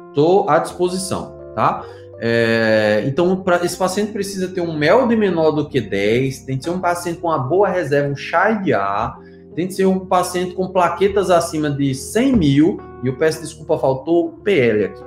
Estou 0.08 0.50
à 0.50 0.58
disposição, 0.58 1.38
tá? 1.54 1.86
É, 2.22 3.04
então, 3.06 3.38
pra, 3.38 3.64
esse 3.64 3.78
paciente 3.78 4.12
precisa 4.12 4.50
ter 4.50 4.60
um 4.60 4.78
MELD 4.78 5.16
menor 5.16 5.52
do 5.52 5.70
que 5.70 5.80
10, 5.80 6.44
tem 6.44 6.58
que 6.58 6.66
ser 6.66 6.70
um 6.70 6.80
paciente 6.80 7.20
com 7.20 7.30
uma 7.30 7.40
boa 7.40 7.70
reserva, 7.70 8.12
um 8.12 8.16
chai 8.16 8.62
de 8.62 8.74
ar, 8.74 9.18
tem 9.56 9.68
que 9.68 9.74
ser 9.74 9.86
um 9.86 10.06
paciente 10.06 10.54
com 10.54 10.68
plaquetas 10.68 11.30
acima 11.30 11.70
de 11.70 11.96
100 11.96 12.36
mil, 12.36 12.78
e 13.04 13.08
eu 13.08 13.18
peço 13.18 13.42
desculpa, 13.42 13.78
faltou 13.78 14.34
PL 14.44 14.86
aqui, 14.86 15.04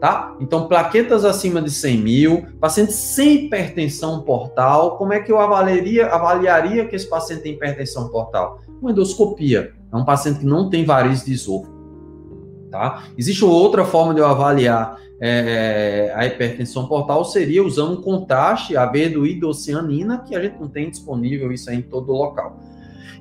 tá? 0.00 0.36
Então, 0.40 0.66
plaquetas 0.66 1.24
acima 1.24 1.62
de 1.62 1.70
100 1.70 1.98
mil, 1.98 2.46
paciente 2.60 2.92
sem 2.92 3.44
hipertensão 3.44 4.22
portal, 4.22 4.96
como 4.96 5.12
é 5.12 5.20
que 5.20 5.30
eu 5.30 5.38
avaliaria, 5.38 6.06
avaliaria 6.06 6.86
que 6.86 6.96
esse 6.96 7.08
paciente 7.08 7.42
tem 7.42 7.52
hipertensão 7.52 8.08
portal? 8.08 8.60
Uma 8.82 8.90
endoscopia, 8.90 9.72
é 9.92 9.96
um 9.96 10.04
paciente 10.04 10.40
que 10.40 10.46
não 10.46 10.68
tem 10.68 10.84
varizes 10.84 11.24
de 11.24 11.32
esôfago, 11.32 11.76
tá? 12.72 13.04
Existe 13.16 13.44
outra 13.44 13.84
forma 13.84 14.12
de 14.12 14.20
eu 14.20 14.26
avaliar 14.26 15.05
é, 15.20 16.12
a 16.14 16.26
hipertensão 16.26 16.86
portal 16.86 17.24
seria 17.24 17.64
usando 17.64 17.98
um 17.98 18.02
contraste, 18.02 18.76
a 18.76 18.84
verdoidocianina, 18.86 20.18
que 20.18 20.34
a 20.34 20.42
gente 20.42 20.58
não 20.60 20.68
tem 20.68 20.90
disponível 20.90 21.50
isso 21.52 21.70
aí 21.70 21.78
em 21.78 21.82
todo 21.82 22.12
local. 22.12 22.60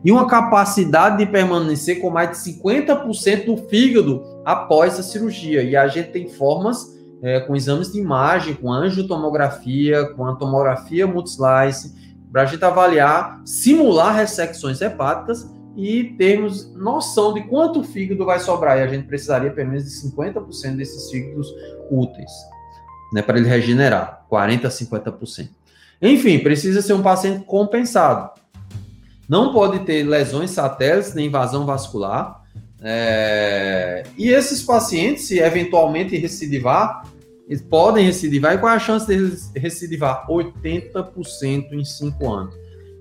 E 0.04 0.12
uma 0.12 0.28
capacidade 0.28 1.18
de 1.18 1.26
permanecer 1.26 2.00
com 2.00 2.10
mais 2.10 2.30
de 2.32 2.54
50% 2.54 3.46
do 3.46 3.58
fígado 3.70 4.24
após 4.44 5.00
a 5.00 5.04
cirurgia. 5.04 5.64
E 5.64 5.76
a 5.76 5.88
gente 5.88 6.12
tem 6.12 6.30
formas 6.30 6.96
é, 7.24 7.40
com 7.40 7.56
exames 7.56 7.92
de 7.92 8.00
imagem, 8.00 8.54
com 8.54 8.72
angiotomografia, 8.72 10.06
com 10.14 10.26
a 10.26 10.36
tomografia 10.36 11.08
multislice, 11.08 11.96
para 12.32 12.44
a 12.44 12.46
gente 12.46 12.64
avaliar, 12.64 13.42
simular 13.46 14.14
ressecções 14.16 14.82
hepáticas 14.82 15.50
e 15.76 16.16
termos 16.18 16.74
noção 16.74 17.34
de 17.34 17.44
quanto 17.44 17.84
fígado 17.84 18.26
vai 18.26 18.40
sobrar. 18.40 18.78
E 18.78 18.82
a 18.82 18.88
gente 18.88 19.08
precisaria 19.08 19.52
pelo 19.52 19.70
menos 19.70 19.86
de 19.86 20.10
50% 20.10 20.76
desses 20.76 21.10
fígados 21.12 21.54
úteis, 21.92 22.32
né, 23.14 23.22
para 23.22 23.38
ele 23.38 23.48
regenerar, 23.48 24.26
40 24.30 24.68
a 24.68 24.72
50%. 24.72 25.50
Enfim, 26.02 26.40
precisa 26.40 26.82
ser 26.82 26.94
um 26.94 27.02
paciente 27.02 27.46
compensado. 27.46 28.32
Não 29.28 29.52
pode 29.52 29.80
ter 29.80 30.04
lesões 30.04 30.52
satélites 30.52 31.14
nem 31.14 31.28
invasão 31.28 31.66
vascular. 31.66 32.44
É... 32.82 34.04
E 34.18 34.30
esses 34.30 34.62
pacientes, 34.62 35.28
se 35.28 35.40
eventualmente 35.40 36.16
recidivar, 36.18 37.04
eles 37.48 37.62
podem 37.62 38.06
recidivar. 38.06 38.54
E 38.54 38.58
qual 38.58 38.72
é 38.72 38.76
a 38.76 38.80
chance 38.80 39.08
de 39.08 39.60
recidivar? 39.60 40.28
80% 40.28 41.74
em 41.74 41.84
5 41.84 42.30
anos. 42.32 42.54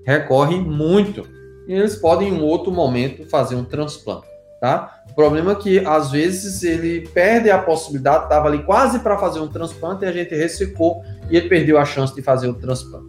Recorre 0.05 0.57
muito 0.57 1.34
e 1.67 1.73
eles 1.73 1.95
podem, 1.95 2.29
em 2.29 2.41
outro 2.41 2.71
momento, 2.71 3.25
fazer 3.29 3.55
um 3.55 3.63
transplante, 3.63 4.27
tá? 4.59 5.01
O 5.09 5.13
problema 5.15 5.53
é 5.53 5.55
que, 5.55 5.79
às 5.79 6.11
vezes, 6.11 6.63
ele 6.63 7.07
perde 7.09 7.49
a 7.49 7.57
possibilidade, 7.57 8.23
estava 8.25 8.47
ali 8.47 8.63
quase 8.63 8.99
para 8.99 9.17
fazer 9.17 9.39
um 9.39 9.47
transplante 9.47 10.03
e 10.03 10.07
a 10.07 10.11
gente 10.11 10.35
ressecou 10.35 11.01
e 11.29 11.37
ele 11.37 11.49
perdeu 11.49 11.77
a 11.77 11.85
chance 11.85 12.13
de 12.13 12.21
fazer 12.21 12.47
o 12.47 12.53
transplante. 12.53 13.07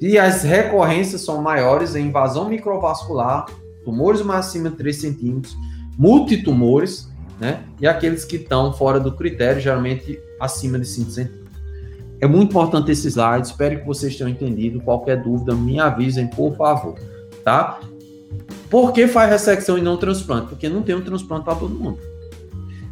E 0.00 0.18
as 0.18 0.42
recorrências 0.42 1.20
são 1.20 1.40
maiores 1.40 1.94
em 1.94 2.06
invasão 2.06 2.48
microvascular, 2.48 3.46
tumores 3.84 4.22
mais 4.22 4.46
acima 4.46 4.70
de 4.70 4.76
3 4.76 4.96
centímetros, 4.96 5.56
multitumores, 5.98 7.08
né? 7.38 7.64
E 7.80 7.86
aqueles 7.86 8.24
que 8.24 8.36
estão 8.36 8.72
fora 8.72 8.98
do 9.00 9.12
critério, 9.12 9.60
geralmente 9.60 10.18
acima 10.40 10.78
de 10.78 10.86
5 10.86 11.10
centímetros. 11.10 11.42
É 12.20 12.26
muito 12.26 12.50
importante 12.50 12.92
esse 12.92 13.08
slide, 13.08 13.48
espero 13.48 13.80
que 13.80 13.86
vocês 13.86 14.16
tenham 14.16 14.30
entendido. 14.30 14.80
Qualquer 14.80 15.20
dúvida, 15.20 15.54
me 15.56 15.80
avisem, 15.80 16.28
por 16.28 16.56
favor, 16.56 16.94
tá? 17.44 17.80
Por 18.70 18.92
que 18.92 19.06
faz 19.06 19.30
ressecção 19.30 19.76
e 19.76 19.82
não 19.82 19.96
transplante? 19.96 20.48
Porque 20.48 20.68
não 20.68 20.82
tem 20.82 20.94
um 20.94 21.02
transplante 21.02 21.44
para 21.44 21.54
todo 21.54 21.74
mundo. 21.74 21.98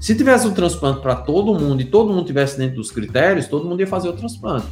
Se 0.01 0.15
tivesse 0.15 0.47
um 0.47 0.53
transplante 0.53 1.01
para 1.01 1.15
todo 1.15 1.59
mundo 1.59 1.83
e 1.83 1.85
todo 1.85 2.13
mundo 2.13 2.27
tivesse 2.27 2.59
dentro 2.59 2.77
dos 2.77 2.91
critérios, 2.91 3.47
todo 3.47 3.67
mundo 3.67 3.81
ia 3.81 3.87
fazer 3.87 4.09
o 4.09 4.13
transplante. 4.13 4.67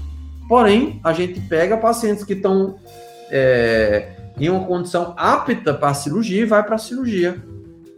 Porém, 0.49 1.01
a 1.05 1.12
gente 1.12 1.41
pega 1.41 1.76
pacientes 1.76 2.24
que 2.24 2.33
estão 2.33 2.76
é, 3.31 4.11
em 4.39 4.49
uma 4.49 4.64
condição 4.64 5.14
apta 5.16 5.74
para 5.74 5.91
a 5.91 5.95
cirurgia 5.95 6.43
e 6.43 6.47
vai 6.47 6.62
para 6.62 6.76
a 6.76 6.79
cirurgia 6.79 7.43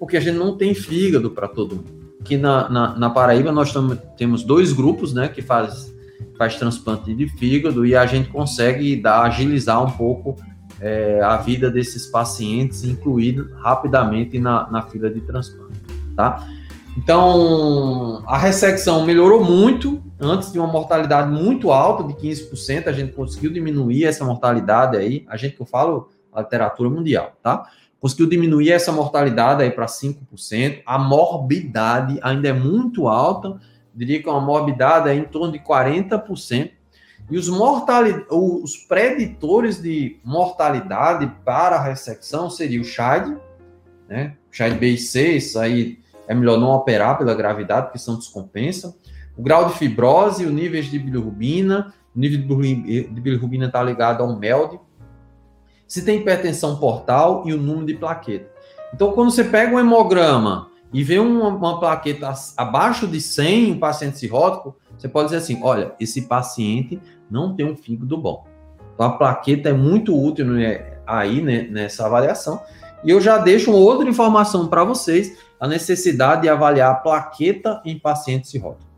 porque 0.01 0.17
a 0.17 0.21
gente 0.21 0.39
não 0.39 0.57
tem 0.57 0.75
fígado 0.75 1.31
para 1.31 1.47
todo 1.47 1.77
mundo. 1.77 2.01
Aqui 2.19 2.39
na, 2.39 2.69
na, 2.71 2.99
na 2.99 3.11
Paraíba 3.11 3.53
nós 3.53 3.71
tam, 3.71 3.95
temos 4.17 4.43
dois 4.43 4.73
grupos, 4.73 5.13
né, 5.13 5.29
que 5.29 5.43
faz, 5.43 5.95
faz 6.39 6.57
transplante 6.57 7.15
de 7.15 7.29
fígado 7.29 7.85
e 7.85 7.95
a 7.95 8.07
gente 8.07 8.31
consegue 8.31 8.97
dar, 8.97 9.23
agilizar 9.23 9.85
um 9.85 9.91
pouco 9.91 10.35
é, 10.81 11.21
a 11.23 11.37
vida 11.37 11.71
desses 11.71 12.07
pacientes, 12.07 12.85
incluído 12.85 13.51
rapidamente 13.57 14.39
na, 14.39 14.71
na 14.71 14.83
fila 14.83 15.11
de 15.11 15.21
transplante, 15.21 15.79
tá? 16.17 16.47
Então, 16.97 18.23
a 18.27 18.37
ressecção 18.37 19.05
melhorou 19.05 19.45
muito, 19.45 20.03
antes 20.19 20.53
de 20.53 20.59
uma 20.59 20.67
mortalidade 20.67 21.31
muito 21.31 21.71
alta, 21.71 22.03
de 22.03 22.15
15%, 22.15 22.89
a 22.89 22.93
gente 22.93 23.13
conseguiu 23.13 23.53
diminuir 23.53 24.05
essa 24.05 24.25
mortalidade 24.25 24.97
aí, 24.97 25.25
a 25.29 25.37
gente 25.37 25.55
que 25.55 25.63
eu 25.63 25.67
falo, 25.67 26.09
a 26.33 26.41
literatura 26.41 26.91
mundial, 26.91 27.33
tá? 27.43 27.67
conseguiu 28.01 28.27
diminuir 28.29 28.73
essa 28.73 28.91
mortalidade 28.91 29.63
aí 29.63 29.71
para 29.71 29.87
5%. 29.87 30.83
A 30.87 30.99
morbidade 30.99 32.19
ainda 32.23 32.49
é 32.49 32.53
muito 32.53 33.07
alta, 33.07 33.61
diria 33.95 34.23
que 34.23 34.29
é 34.29 34.33
uma 34.33 34.41
morbidade 34.41 35.09
é 35.09 35.15
em 35.15 35.25
torno 35.25 35.53
de 35.53 35.59
40%. 35.59 36.71
E 37.31 37.39
os, 37.39 37.49
os 37.49 38.77
preditores 38.77 39.81
de 39.81 40.19
mortalidade 40.25 41.33
para 41.45 41.77
a 41.77 41.83
ressecção 41.83 42.51
seria 42.51 42.81
o 42.81 42.85
CHIDE, 42.85 43.37
né? 44.09 44.37
CHIDE 44.51 44.77
B 44.77 44.89
e 44.89 44.99
C, 44.99 45.37
isso 45.37 45.59
aí 45.59 46.01
é 46.27 46.35
melhor 46.35 46.59
não 46.59 46.71
operar 46.73 47.17
pela 47.17 47.35
gravidade, 47.35 47.87
porque 47.87 47.99
são 47.99 48.17
descompensa. 48.17 48.97
O 49.37 49.43
grau 49.43 49.67
de 49.67 49.79
fibrose, 49.79 50.45
o 50.45 50.51
nível 50.51 50.83
de 50.83 50.99
bilirrubina, 50.99 51.95
o 52.15 52.19
nível 52.19 52.41
de 52.41 53.21
bilirrubina 53.21 53.67
está 53.67 53.83
ligado 53.83 54.23
ao 54.23 54.37
MELD, 54.37 54.81
se 55.87 56.05
tem 56.05 56.19
hipertensão 56.19 56.77
portal 56.77 57.45
e 57.47 57.53
o 57.53 57.57
número 57.57 57.87
de 57.87 57.95
plaqueta. 57.95 58.51
Então, 58.93 59.13
quando 59.13 59.31
você 59.31 59.45
pega 59.45 59.75
um 59.75 59.79
hemograma 59.79 60.69
e 60.93 61.03
vê 61.05 61.19
uma, 61.19 61.49
uma 61.49 61.81
plaqueta 61.81 62.33
abaixo 62.57 63.07
de 63.07 63.21
100 63.21 63.73
um 63.73 63.79
paciente 63.79 64.19
cirrótico, 64.19 64.77
você 65.01 65.09
pode 65.09 65.27
dizer 65.29 65.39
assim: 65.39 65.61
olha, 65.63 65.93
esse 65.99 66.23
paciente 66.23 67.01
não 67.31 67.55
tem 67.55 67.65
um 67.65 67.75
fígado 67.75 68.17
bom. 68.19 68.45
Então, 68.95 69.07
a 69.07 69.13
plaqueta 69.13 69.71
é 69.71 69.73
muito 69.73 70.15
útil 70.15 70.47
né, 70.47 70.99
aí 71.07 71.41
né, 71.41 71.63
nessa 71.71 72.05
avaliação. 72.05 72.61
E 73.03 73.11
eu 73.11 73.21
já 73.21 73.39
deixo 73.39 73.73
outra 73.73 74.09
informação 74.09 74.69
para 74.69 74.85
vocês: 74.85 75.39
a 75.59 75.67
necessidade 75.67 76.43
de 76.43 76.49
avaliar 76.49 76.91
a 76.91 76.95
plaqueta 76.95 77.81
em 77.85 77.99
paciente 77.99 78.49
cirrótico. 78.49 78.91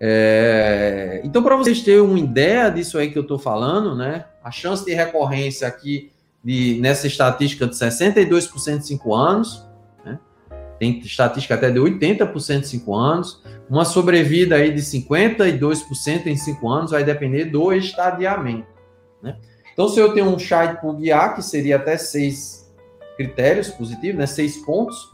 É, 0.00 1.20
então, 1.24 1.42
para 1.42 1.56
vocês 1.56 1.82
terem 1.82 2.00
uma 2.00 2.18
ideia 2.18 2.70
disso 2.70 2.98
aí 2.98 3.10
que 3.10 3.18
eu 3.18 3.22
estou 3.22 3.38
falando, 3.38 3.96
né? 3.96 4.26
A 4.44 4.50
chance 4.50 4.84
de 4.84 4.94
recorrência 4.94 5.66
aqui 5.66 6.12
de, 6.44 6.78
nessa 6.80 7.06
estatística 7.06 7.66
de 7.66 7.74
62% 7.74 8.78
de 8.78 8.86
5 8.86 9.14
anos? 9.14 9.67
Tem 10.78 10.98
estatística 11.00 11.54
até 11.54 11.70
de 11.70 11.78
80% 11.78 12.60
de 12.60 12.68
5 12.68 12.94
anos, 12.94 13.42
uma 13.68 13.84
sobrevida 13.84 14.56
aí 14.56 14.72
de 14.72 14.80
52% 14.80 16.26
em 16.26 16.36
5 16.36 16.68
anos, 16.68 16.90
vai 16.92 17.04
depender 17.04 17.46
do 17.46 17.72
estadiamento. 17.72 18.68
Né? 19.22 19.36
Então, 19.72 19.88
se 19.88 20.00
eu 20.00 20.12
tenho 20.12 20.26
um 20.26 20.38
chá 20.38 20.66
de 20.66 20.80
que 21.34 21.42
seria 21.42 21.76
até 21.76 21.96
6 21.96 22.68
critérios 23.16 23.68
positivos, 23.68 24.18
né? 24.18 24.26
6 24.26 24.58
pontos, 24.58 25.10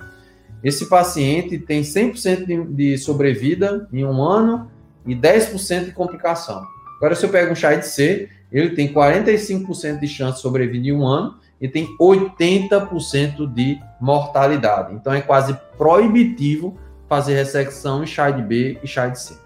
esse 0.63 0.89
paciente 0.89 1.59
tem 1.59 1.83
100% 1.83 2.75
de, 2.75 2.97
sobrevida 2.99 3.89
em 3.93 4.05
um 4.05 4.23
ano 4.23 4.71
e 5.07 5.15
10% 5.15 5.87
de 5.87 5.93
complicação. 5.93 6.67
Agora, 6.97 7.15
se 7.15 7.25
eu 7.25 7.29
pego 7.29 7.53
um 7.53 7.55
chá 7.55 7.75
de 7.75 7.87
C, 7.87 8.31
ele 8.51 8.71
tem 8.71 8.93
45% 8.93 10.01
de 10.01 10.09
chance 10.09 10.37
de 10.37 10.43
sobreviver 10.43 10.87
em 10.87 10.93
um 10.93 11.07
ano 11.07 11.39
e 11.61 11.69
tem 11.69 11.97
80% 11.99 13.47
de 13.53 13.81
mortalidade. 14.01 14.95
Então, 14.95 15.13
é 15.13 15.21
quase 15.21 15.59
proibitivo 15.77 16.77
fazer 17.09 17.35
ressecção 17.35 18.03
em 18.03 18.07
de 18.07 18.43
B 18.43 18.79
e 18.83 18.87
de 18.87 19.21
C. 19.21 19.39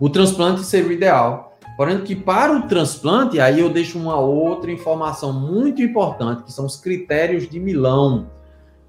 O 0.00 0.08
transplante 0.08 0.62
seria 0.64 0.88
o 0.88 0.92
ideal. 0.92 1.58
Porém, 1.76 2.02
que 2.02 2.16
para 2.16 2.52
o 2.52 2.62
transplante, 2.62 3.38
aí 3.38 3.60
eu 3.60 3.70
deixo 3.70 3.98
uma 3.98 4.16
outra 4.16 4.70
informação 4.70 5.32
muito 5.32 5.80
importante, 5.80 6.42
que 6.42 6.52
são 6.52 6.66
os 6.66 6.76
critérios 6.76 7.48
de 7.48 7.60
Milão. 7.60 8.30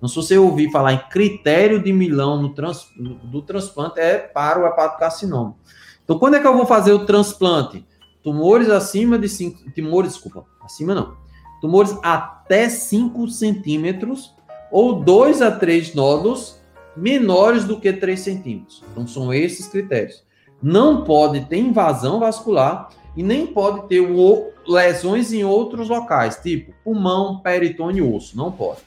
Não 0.02 0.10
se 0.10 0.16
você 0.16 0.38
ouvir 0.38 0.72
falar 0.72 0.94
em 0.94 1.10
critério 1.10 1.84
de 1.84 1.94
Milão 1.94 2.42
no 2.42 2.50
trans, 2.50 2.88
do 2.98 3.44
transplante, 3.44 4.00
é 4.00 4.18
para 4.18 4.60
o 4.60 4.66
hepatocarcinoma. 4.66 5.56
Então, 6.04 6.18
quando 6.18 6.36
é 6.36 6.40
que 6.40 6.48
eu 6.48 6.58
vou 6.58 6.66
fazer 6.66 6.92
o 6.92 7.06
transplante? 7.06 7.86
Tumores 8.24 8.70
acima 8.70 9.20
de 9.20 9.30
5... 9.30 9.72
Tumores, 9.72 10.14
desculpa, 10.14 10.46
acima 10.64 10.96
não. 10.96 11.16
Tumores 11.62 11.98
até 12.02 12.70
5 12.70 13.28
centímetros 13.28 14.34
ou 14.72 15.02
2 15.02 15.42
a 15.42 15.52
3 15.52 15.94
nódulos 15.94 16.58
menores 16.96 17.64
do 17.64 17.80
que 17.80 17.92
3 17.92 18.20
centímetros. 18.20 18.84
Então, 18.92 19.08
são 19.08 19.34
esses 19.34 19.68
critérios. 19.68 20.24
Não 20.62 21.04
pode 21.04 21.46
ter 21.46 21.58
invasão 21.58 22.20
vascular 22.20 22.90
e 23.16 23.24
nem 23.24 23.48
pode 23.48 23.88
ter 23.88 24.02
lesões 24.68 25.34
em 25.34 25.44
outros 25.44 25.90
locais, 25.90 26.38
tipo 26.38 26.74
pulmão, 26.84 27.40
peritônio 27.40 28.06
e 28.06 28.16
osso. 28.16 28.38
Não 28.38 28.52
pode. 28.52 28.80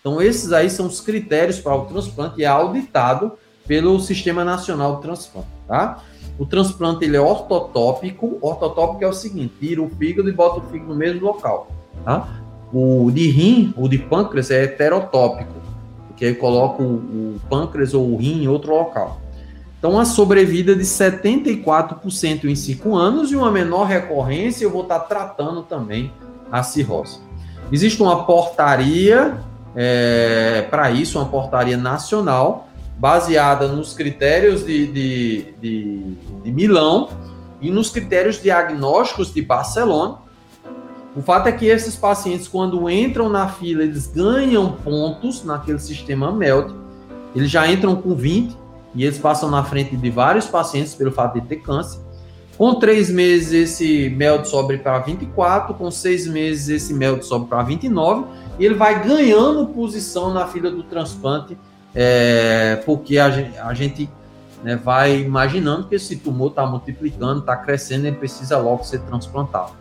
Então, 0.00 0.20
esses 0.20 0.52
aí 0.52 0.70
são 0.70 0.86
os 0.86 1.00
critérios 1.00 1.60
para 1.60 1.76
o 1.76 1.84
transplante 1.84 2.40
e 2.40 2.44
é 2.44 2.46
auditado 2.46 3.32
pelo 3.66 4.00
Sistema 4.00 4.44
Nacional 4.44 4.96
de 4.96 5.02
Transplante, 5.02 5.48
tá? 5.68 6.02
O 6.38 6.46
transplante 6.46 7.04
ele 7.04 7.16
é 7.16 7.20
ortotópico. 7.20 8.38
Ortotópico 8.40 9.04
é 9.04 9.06
o 9.06 9.12
seguinte: 9.12 9.54
tira 9.60 9.82
o 9.82 9.90
fígado 9.90 10.28
e 10.28 10.32
bota 10.32 10.58
o 10.58 10.62
fígado 10.70 10.90
no 10.90 10.96
mesmo 10.96 11.20
local, 11.20 11.68
tá? 12.04 12.28
O 12.72 13.10
de 13.10 13.28
rim, 13.30 13.74
o 13.76 13.88
de 13.88 13.98
pâncreas 13.98 14.50
é 14.50 14.64
heterotópico, 14.64 15.54
porque 16.08 16.24
aí 16.24 16.34
coloca 16.34 16.82
o, 16.82 16.94
o 16.94 17.40
pâncreas 17.48 17.94
ou 17.94 18.12
o 18.12 18.16
rim 18.16 18.44
em 18.44 18.48
outro 18.48 18.72
local. 18.72 19.20
Então, 19.78 19.98
a 19.98 20.04
sobrevida 20.04 20.76
de 20.76 20.82
74% 20.82 22.44
em 22.44 22.54
5 22.54 22.96
anos 22.96 23.32
e 23.32 23.36
uma 23.36 23.50
menor 23.50 23.86
recorrência, 23.86 24.64
eu 24.64 24.70
vou 24.70 24.82
estar 24.82 25.00
tratando 25.00 25.62
também 25.62 26.12
a 26.52 26.62
cirrose. 26.62 27.18
Existe 27.72 28.02
uma 28.02 28.24
portaria 28.24 29.38
é, 29.74 30.66
para 30.70 30.90
isso, 30.90 31.18
uma 31.18 31.28
portaria 31.28 31.78
nacional, 31.78 32.68
baseada 32.98 33.68
nos 33.68 33.94
critérios 33.94 34.66
de, 34.66 34.86
de, 34.86 35.54
de, 35.60 36.16
de 36.44 36.52
Milão 36.52 37.08
e 37.60 37.70
nos 37.70 37.88
critérios 37.88 38.42
diagnósticos 38.42 39.32
de 39.32 39.40
Barcelona. 39.40 40.18
O 41.14 41.22
fato 41.22 41.48
é 41.48 41.52
que 41.52 41.66
esses 41.66 41.96
pacientes, 41.96 42.46
quando 42.46 42.88
entram 42.88 43.28
na 43.28 43.48
fila, 43.48 43.82
eles 43.82 44.06
ganham 44.06 44.72
pontos 44.72 45.44
naquele 45.44 45.80
sistema 45.80 46.30
MELD, 46.30 46.72
eles 47.34 47.50
já 47.50 47.70
entram 47.70 47.96
com 47.96 48.14
20 48.14 48.56
e 48.94 49.04
eles 49.04 49.18
passam 49.18 49.50
na 49.50 49.64
frente 49.64 49.96
de 49.96 50.10
vários 50.10 50.46
pacientes 50.46 50.94
pelo 50.94 51.10
fato 51.10 51.40
de 51.40 51.46
ter 51.46 51.56
câncer. 51.56 52.00
Com 52.56 52.74
três 52.74 53.10
meses, 53.10 53.52
esse 53.52 54.10
MELD 54.10 54.46
sobe 54.46 54.78
para 54.78 54.98
24, 54.98 55.74
com 55.74 55.90
seis 55.90 56.26
meses, 56.26 56.68
esse 56.68 56.94
MELD 56.94 57.24
sobe 57.24 57.46
para 57.46 57.62
29 57.62 58.26
e 58.58 58.66
ele 58.66 58.74
vai 58.74 59.02
ganhando 59.02 59.66
posição 59.66 60.32
na 60.32 60.46
fila 60.46 60.70
do 60.70 60.82
transplante, 60.82 61.56
é, 61.94 62.76
porque 62.84 63.18
a 63.18 63.30
gente, 63.30 63.58
a 63.58 63.74
gente 63.74 64.10
né, 64.62 64.76
vai 64.76 65.20
imaginando 65.20 65.88
que 65.88 65.94
esse 65.94 66.16
tumor 66.16 66.50
está 66.50 66.66
multiplicando, 66.66 67.40
está 67.40 67.56
crescendo, 67.56 68.06
ele 68.06 68.16
precisa 68.16 68.58
logo 68.58 68.84
ser 68.84 69.00
transplantado. 69.00 69.79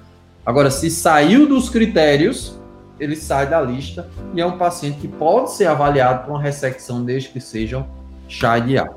Agora, 0.49 0.71
se 0.71 0.89
saiu 0.89 1.45
dos 1.45 1.69
critérios, 1.69 2.57
ele 2.99 3.15
sai 3.15 3.47
da 3.47 3.61
lista 3.61 4.09
e 4.33 4.41
é 4.41 4.45
um 4.47 4.57
paciente 4.57 4.97
que 4.97 5.07
pode 5.07 5.51
ser 5.51 5.67
avaliado 5.67 6.25
com 6.25 6.31
uma 6.31 6.41
ressecção 6.41 7.05
desde 7.05 7.29
que 7.29 7.39
sejam 7.39 7.87
chá 8.27 8.57
de 8.57 8.75
ar. 8.75 8.89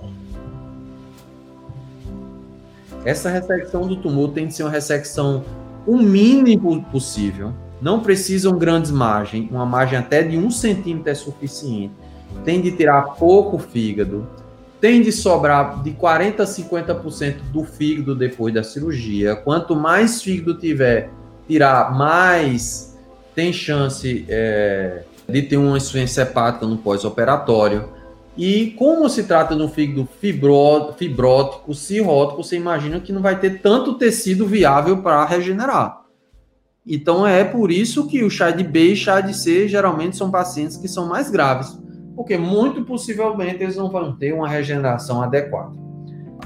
Essa 3.04 3.28
ressecção 3.28 3.86
do 3.86 3.96
tumor 3.96 4.30
tem 4.30 4.46
que 4.46 4.54
ser 4.54 4.62
uma 4.62 4.70
ressecção 4.70 5.44
o 5.86 5.98
mínimo 5.98 6.82
possível 6.84 7.52
não 7.82 8.00
precisam 8.00 8.56
grandes 8.56 8.90
margens, 8.90 9.50
uma 9.50 9.66
margem 9.66 9.98
até 9.98 10.22
de 10.22 10.38
um 10.38 10.50
centímetro 10.50 11.10
é 11.10 11.14
suficiente. 11.14 11.92
Tem 12.46 12.62
de 12.62 12.72
tirar 12.72 13.02
pouco 13.16 13.58
fígado, 13.58 14.26
tem 14.80 15.02
de 15.02 15.12
sobrar 15.12 15.82
de 15.82 15.90
40% 15.90 16.40
a 16.40 16.44
50% 16.44 17.42
do 17.52 17.62
fígado 17.62 18.14
depois 18.14 18.54
da 18.54 18.64
cirurgia. 18.64 19.36
Quanto 19.36 19.76
mais 19.76 20.22
fígado 20.22 20.58
tiver, 20.58 21.10
tirar 21.48 21.96
mais 21.96 22.98
tem 23.34 23.52
chance 23.52 24.26
é, 24.28 25.02
de 25.28 25.42
ter 25.42 25.56
uma 25.56 25.76
insuficiência 25.76 26.22
hepática 26.22 26.66
no 26.66 26.76
pós-operatório. 26.76 27.88
E 28.36 28.74
como 28.78 29.08
se 29.08 29.24
trata 29.24 29.54
de 29.54 29.62
um 29.62 29.68
fígado 29.68 30.08
fibró, 30.20 30.92
fibrótico, 30.96 31.74
cirrótico, 31.74 32.42
você 32.42 32.56
imagina 32.56 33.00
que 33.00 33.12
não 33.12 33.20
vai 33.20 33.38
ter 33.38 33.60
tanto 33.60 33.94
tecido 33.94 34.46
viável 34.46 35.02
para 35.02 35.24
regenerar. 35.24 36.02
Então 36.86 37.26
é 37.26 37.44
por 37.44 37.70
isso 37.70 38.06
que 38.06 38.24
o 38.24 38.30
chá 38.30 38.50
de 38.50 38.64
B 38.64 38.92
e 38.92 38.96
chá 38.96 39.20
de 39.20 39.34
C 39.34 39.68
geralmente 39.68 40.16
são 40.16 40.30
pacientes 40.30 40.76
que 40.76 40.88
são 40.88 41.06
mais 41.06 41.30
graves 41.30 41.82
porque 42.14 42.36
muito 42.36 42.84
possivelmente 42.84 43.62
eles 43.62 43.76
não 43.76 43.90
vão 43.90 44.12
ter 44.12 44.32
uma 44.32 44.48
regeneração 44.48 45.22
adequada. 45.22 45.72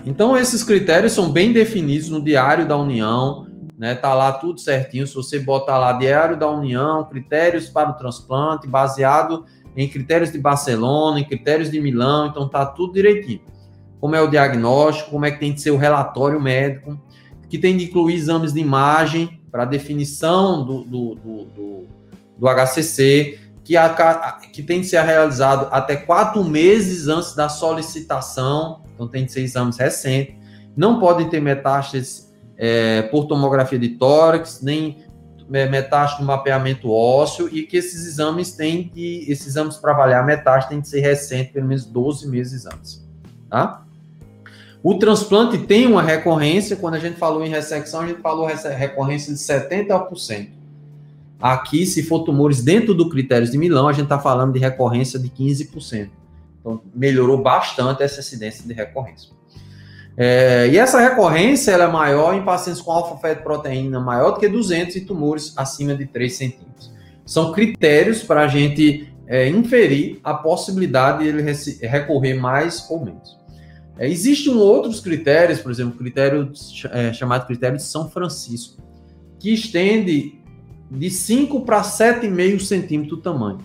Então, 0.05 0.37
esses 0.37 0.63
critérios 0.63 1.13
são 1.13 1.31
bem 1.31 1.53
definidos 1.53 2.09
no 2.09 2.23
Diário 2.23 2.67
da 2.67 2.77
União, 2.77 3.46
né? 3.79 3.95
Tá 3.95 4.15
lá 4.15 4.33
tudo 4.33 4.61
certinho. 4.61 5.07
Se 5.07 5.15
você 5.15 5.39
botar 5.39 5.79
lá 5.79 5.93
Diário 5.93 6.37
da 6.37 6.49
União, 6.49 7.05
critérios 7.05 7.69
para 7.69 7.91
o 7.91 7.95
transplante, 7.95 8.67
baseado 8.67 9.45
em 9.77 9.89
critérios 9.89 10.33
de 10.33 10.39
Barcelona, 10.39 11.21
em 11.21 11.25
critérios 11.25 11.71
de 11.71 11.81
Milão, 11.81 12.27
então 12.27 12.49
tá 12.49 12.65
tudo 12.65 12.95
direitinho. 12.95 13.41
Como 14.01 14.17
é 14.17 14.21
o 14.21 14.29
diagnóstico, 14.29 15.11
como 15.11 15.27
é 15.27 15.31
que 15.31 15.39
tem 15.39 15.53
que 15.53 15.61
ser 15.61 15.71
o 15.71 15.77
relatório 15.77 16.41
médico, 16.41 16.99
que 17.49 17.59
tem 17.59 17.77
de 17.77 17.85
incluir 17.85 18.15
exames 18.15 18.53
de 18.53 18.61
imagem 18.61 19.41
para 19.51 19.65
definição 19.65 20.65
do, 20.65 20.85
do, 20.85 21.15
do, 21.15 21.45
do, 21.45 21.87
do 22.39 22.49
HCC, 22.49 23.39
que, 23.63 23.77
a, 23.77 24.39
que 24.53 24.63
tem 24.63 24.81
de 24.81 24.87
ser 24.87 25.03
realizado 25.03 25.69
até 25.71 25.97
quatro 25.97 26.45
meses 26.45 27.09
antes 27.09 27.35
da 27.35 27.49
solicitação, 27.49 28.83
então 28.95 29.09
tem 29.09 29.25
de 29.25 29.33
ser 29.33 29.41
exames 29.41 29.77
recentes, 29.77 30.37
não 30.77 31.01
podem 31.01 31.29
ter 31.29 31.41
metástases 31.41 32.26
é, 32.57 33.03
por 33.03 33.27
tomografia 33.27 33.79
de 33.79 33.91
tórax, 33.91 34.61
nem 34.63 34.99
é, 35.53 35.69
metástase 35.69 36.21
no 36.21 36.27
mapeamento 36.27 36.91
ósseo, 36.91 37.49
e 37.53 37.63
que 37.63 37.77
esses 37.77 38.07
exames 38.07 38.53
têm 38.53 38.89
que, 38.89 39.25
esses 39.31 39.49
exames 39.49 39.77
para 39.77 39.93
avaliar 39.93 40.25
metástase 40.25 40.69
têm 40.69 40.81
de 40.81 40.89
ser 40.89 41.01
recentes, 41.01 41.53
pelo 41.53 41.67
menos 41.67 41.85
12 41.85 42.29
meses 42.29 42.67
antes, 42.67 43.07
tá? 43.49 43.83
O 44.83 44.95
transplante 44.95 45.59
tem 45.59 45.87
uma 45.87 46.03
recorrência, 46.03 46.77
quando 46.77 46.95
a 46.95 46.99
gente 47.01 47.19
falou 47.19 47.45
em 47.45 47.49
ressecção, 47.49 48.03
a 48.03 48.07
gente 48.07 48.21
falou 48.21 48.47
recorrência 48.47 49.35
de 49.35 49.41
70%. 49.41 50.51
Aqui, 51.41 51.85
se 51.85 52.03
for 52.03 52.21
tumores 52.21 52.63
dentro 52.63 52.95
do 52.95 53.09
critério 53.09 53.51
de 53.51 53.59
Milão, 53.59 53.89
a 53.89 53.93
gente 53.93 54.05
está 54.05 54.19
falando 54.19 54.53
de 54.53 54.59
recorrência 54.59 55.19
de 55.19 55.29
15%. 55.29 56.09
Então, 56.61 56.81
melhorou 56.95 57.43
bastante 57.43 58.03
essa 58.03 58.21
incidência 58.21 58.67
de 58.67 58.73
recorrência. 58.73 59.31
É, 60.17 60.69
e 60.69 60.79
essa 60.79 60.99
recorrência 60.99 61.73
ela 61.73 61.85
é 61.85 61.89
maior 61.89 62.35
em 62.35 62.43
pacientes 62.43 62.81
com 62.81 62.91
alfa-fetoproteína 62.91 64.01
maior 64.01 64.33
do 64.33 64.41
que 64.41 64.49
200 64.49 64.97
e 64.97 65.01
tumores 65.03 65.53
acima 65.57 65.95
de 65.95 66.07
3 66.07 66.35
centímetros. 66.35 66.91
São 67.27 67.53
critérios 67.53 68.23
para 68.23 68.43
a 68.43 68.49
gente 68.49 69.13
é, 69.27 69.49
inferir 69.49 70.21
a 70.25 70.33
possibilidade 70.33 71.25
de 71.25 71.29
ele 71.29 71.43
recorrer 71.83 72.35
mais 72.35 72.89
ou 72.89 73.05
menos. 73.05 73.37
É, 73.99 74.09
Existem 74.09 74.55
outros 74.55 75.01
critérios, 75.01 75.61
por 75.61 75.71
exemplo, 75.71 75.99
critério 75.99 76.51
é, 76.93 77.13
chamado 77.13 77.47
critério 77.47 77.77
de 77.77 77.83
São 77.83 78.09
Francisco, 78.09 78.83
que 79.39 79.53
estende 79.53 80.41
de 80.91 81.11
5 81.11 81.61
para 81.63 81.83
7,5 81.83 82.61
centímetros 82.61 83.19
o 83.19 83.23
tamanho. 83.23 83.59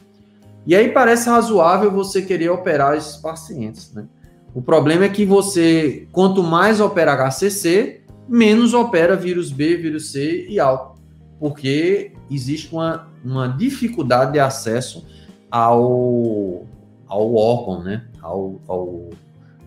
E 0.65 0.75
aí 0.75 0.89
parece 0.89 1.29
razoável 1.29 1.91
você 1.91 2.21
querer 2.21 2.49
operar 2.49 2.97
esses 2.97 3.17
pacientes, 3.17 3.93
né? 3.93 4.05
O 4.53 4.61
problema 4.61 5.05
é 5.05 5.09
que 5.09 5.25
você, 5.25 6.07
quanto 6.11 6.43
mais 6.43 6.81
opera 6.81 7.13
HCC, 7.15 8.01
menos 8.27 8.73
opera 8.73 9.15
vírus 9.15 9.51
B, 9.51 9.77
vírus 9.77 10.11
C 10.11 10.45
e 10.49 10.59
álcool, 10.59 10.97
porque 11.39 12.11
existe 12.29 12.71
uma, 12.73 13.07
uma 13.23 13.47
dificuldade 13.47 14.33
de 14.33 14.39
acesso 14.39 15.05
ao, 15.49 16.65
ao 17.07 17.35
órgão, 17.35 17.83
né? 17.83 18.05
Ao, 18.21 18.59
ao, 18.67 19.09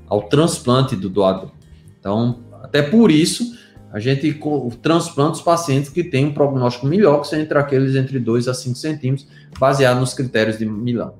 ao 0.07 0.23
transplante 0.23 0.95
do 0.95 1.09
doador. 1.09 1.51
Então, 1.99 2.41
até 2.63 2.83
por 2.83 3.11
isso, 3.11 3.57
a 3.91 3.99
gente 3.99 4.41
transplanta 4.83 5.33
os 5.33 5.41
pacientes 5.41 5.89
que 5.89 6.03
têm 6.03 6.27
um 6.27 6.35
prognóstico 6.35 6.87
melhor, 6.87 7.21
que 7.21 7.29
são 7.29 7.39
entre 7.39 7.57
aqueles 7.57 7.95
entre 7.95 8.19
2 8.19 8.49
a 8.49 8.55
5 8.55 8.77
centímetros, 8.77 9.29
baseado 9.59 10.01
nos 10.01 10.13
critérios 10.13 10.59
de 10.59 10.67
Milão. 10.67 11.15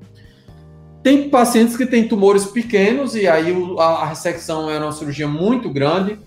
Tem 1.05 1.29
pacientes 1.29 1.77
que 1.77 1.85
têm 1.85 2.09
tumores 2.09 2.47
pequenos 2.47 3.15
e 3.15 3.29
aí 3.29 3.55
a, 3.79 4.07
ressecção 4.07 4.71
é 4.71 4.79
uma 4.79 4.91
cirurgia 4.91 5.29
muito 5.29 5.71
grande. 5.71 6.19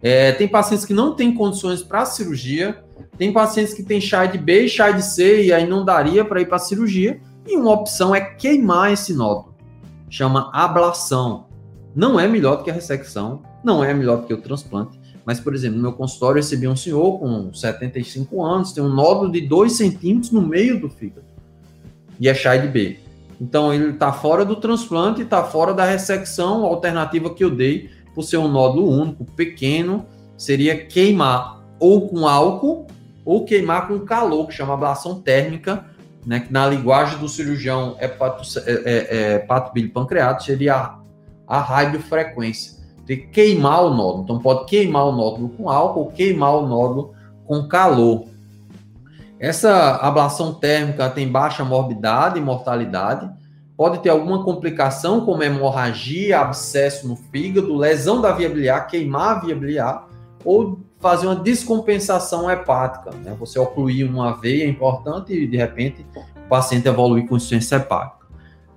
É, 0.00 0.32
tem 0.32 0.48
pacientes 0.48 0.86
que 0.86 0.94
não 0.94 1.14
têm 1.14 1.34
condições 1.34 1.82
para 1.82 2.06
cirurgia. 2.06 2.82
Tem 3.18 3.30
pacientes 3.30 3.74
que 3.74 3.82
têm 3.82 4.00
chá 4.00 4.24
de 4.24 4.38
B 4.38 4.64
e 4.64 4.68
chá 4.68 4.90
de 4.90 5.04
C 5.04 5.44
e 5.44 5.52
aí 5.52 5.66
não 5.66 5.84
daria 5.84 6.24
para 6.24 6.40
ir 6.40 6.48
para 6.48 6.58
cirurgia. 6.58 7.20
E 7.46 7.56
uma 7.56 7.72
opção 7.72 8.14
é 8.14 8.22
queimar 8.22 8.90
esse 8.92 9.12
nódulo. 9.12 9.54
Chama 10.08 10.50
ablação. 10.52 11.46
Não 11.94 12.18
é 12.18 12.26
melhor 12.26 12.56
do 12.56 12.64
que 12.64 12.70
a 12.70 12.74
ressecção, 12.74 13.42
não 13.62 13.84
é 13.84 13.94
melhor 13.94 14.22
do 14.22 14.26
que 14.26 14.34
o 14.34 14.40
transplante 14.40 14.98
mas, 15.24 15.40
por 15.40 15.54
exemplo, 15.54 15.76
no 15.76 15.82
meu 15.82 15.92
consultório 15.92 16.38
eu 16.38 16.42
recebi 16.42 16.68
um 16.68 16.76
senhor 16.76 17.18
com 17.18 17.52
75 17.52 18.44
anos, 18.44 18.72
tem 18.72 18.84
um 18.84 18.92
nódulo 18.92 19.32
de 19.32 19.40
2 19.40 19.72
centímetros 19.72 20.30
no 20.30 20.42
meio 20.42 20.78
do 20.78 20.90
fígado. 20.90 21.26
E 22.20 22.28
é 22.28 22.32
de 22.32 22.68
B. 22.68 22.98
Então 23.40 23.72
ele 23.72 23.90
está 23.90 24.12
fora 24.12 24.44
do 24.44 24.56
transplante, 24.56 25.22
está 25.22 25.42
fora 25.42 25.74
da 25.74 25.84
ressecção. 25.84 26.64
A 26.64 26.68
alternativa 26.68 27.32
que 27.32 27.44
eu 27.44 27.50
dei, 27.50 27.90
por 28.14 28.22
ser 28.22 28.36
um 28.38 28.48
nódulo 28.48 28.88
único, 28.88 29.24
pequeno, 29.24 30.06
seria 30.36 30.86
queimar 30.86 31.62
ou 31.78 32.08
com 32.08 32.26
álcool 32.26 32.86
ou 33.24 33.44
queimar 33.44 33.88
com 33.88 34.00
calor, 34.00 34.46
que 34.46 34.54
chama 34.54 34.74
ablação 34.74 35.20
térmica, 35.20 35.84
né, 36.26 36.40
que 36.40 36.52
na 36.52 36.66
linguagem 36.66 37.18
do 37.18 37.28
cirurgião 37.28 37.96
hepato, 38.00 38.42
é, 38.66 38.72
é, 38.72 39.36
é, 39.36 39.88
pancreato 39.88 40.44
seria 40.44 40.74
a, 40.76 40.98
a 41.46 41.60
radiofrequência 41.60 42.82
de 43.04 43.16
queimar 43.16 43.84
o 43.84 43.90
nódulo. 43.94 44.24
Então, 44.24 44.38
pode 44.38 44.64
queimar 44.66 45.06
o 45.06 45.12
nódulo 45.12 45.50
com 45.50 45.68
álcool 45.68 46.10
queimar 46.12 46.56
o 46.56 46.66
nódulo 46.66 47.12
com 47.46 47.68
calor. 47.68 48.26
Essa 49.44 49.96
ablação 49.96 50.54
térmica 50.54 51.10
tem 51.10 51.28
baixa 51.28 51.62
morbidade 51.62 52.38
e 52.38 52.42
mortalidade. 52.42 53.30
Pode 53.76 53.98
ter 53.98 54.08
alguma 54.08 54.42
complicação, 54.42 55.26
como 55.26 55.42
hemorragia, 55.42 56.40
abscesso 56.40 57.06
no 57.06 57.14
fígado, 57.14 57.76
lesão 57.76 58.22
da 58.22 58.32
via 58.32 58.48
biliar, 58.48 58.86
queimar 58.86 59.36
a 59.36 59.40
via 59.40 59.54
biliar, 59.54 60.08
ou 60.42 60.78
fazer 60.98 61.26
uma 61.26 61.36
descompensação 61.36 62.50
hepática. 62.50 63.10
Né? 63.22 63.36
Você 63.38 63.58
ocluir 63.58 64.08
uma 64.08 64.32
veia 64.32 64.66
importante 64.66 65.34
e, 65.34 65.46
de 65.46 65.58
repente, 65.58 66.06
o 66.16 66.48
paciente 66.48 66.88
evoluir 66.88 67.28
com 67.28 67.36
insuficiência 67.36 67.76
hepática. 67.76 68.24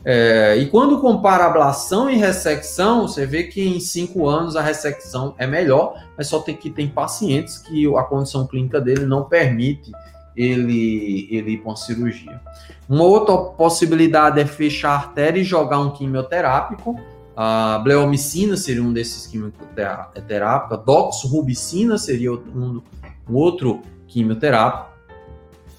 É, 0.03 0.57
e 0.57 0.65
quando 0.65 0.99
compara 0.99 1.45
ablação 1.45 2.09
e 2.09 2.17
ressecção, 2.17 3.07
você 3.07 3.25
vê 3.25 3.43
que 3.43 3.65
em 3.65 3.79
cinco 3.79 4.27
anos 4.27 4.57
a 4.57 4.61
ressecção 4.61 5.33
é 5.37 5.47
melhor, 5.47 5.95
mas 6.17 6.27
só 6.27 6.39
tem 6.39 6.57
que 6.57 6.69
tem 6.69 6.89
pacientes 6.89 7.57
que 7.57 7.87
a 7.95 8.03
condição 8.03 8.45
clínica 8.45 8.81
dele 8.81 9.05
não 9.05 9.23
permite 9.23 9.93
ele, 10.37 11.27
ele 11.31 11.51
ir 11.53 11.57
para 11.57 11.71
uma 11.71 11.75
cirurgia. 11.75 12.39
Uma 12.87 13.03
outra 13.03 13.35
possibilidade 13.35 14.39
é 14.39 14.45
fechar 14.45 14.91
a 14.91 14.95
artéria 14.95 15.41
e 15.41 15.43
jogar 15.43 15.79
um 15.79 15.89
quimioterápico. 15.89 16.95
A 17.35 17.79
bleomicina 17.83 18.55
seria 18.55 18.83
um 18.83 18.93
desses 18.93 19.27
quimioterápicos, 19.27 20.85
doxorubicina 20.85 21.97
seria 21.97 22.31
um, 22.31 22.81
um 23.27 23.35
outro 23.35 23.81
quimioterápico. 24.07 24.95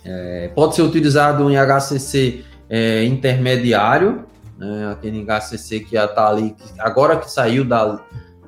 É, 0.05 0.49
pode 0.55 0.75
ser 0.75 0.83
utilizado 0.83 1.51
em 1.51 1.57
HCC 1.57 2.45
é, 2.69 3.05
intermediário, 3.05 4.25
né, 4.57 4.91
aquele 4.93 5.25
HCC 5.25 5.81
que 5.81 5.97
está 5.97 6.29
ali, 6.29 6.55
agora 6.79 7.17
que 7.17 7.31
saiu 7.31 7.65
da, 7.65 8.01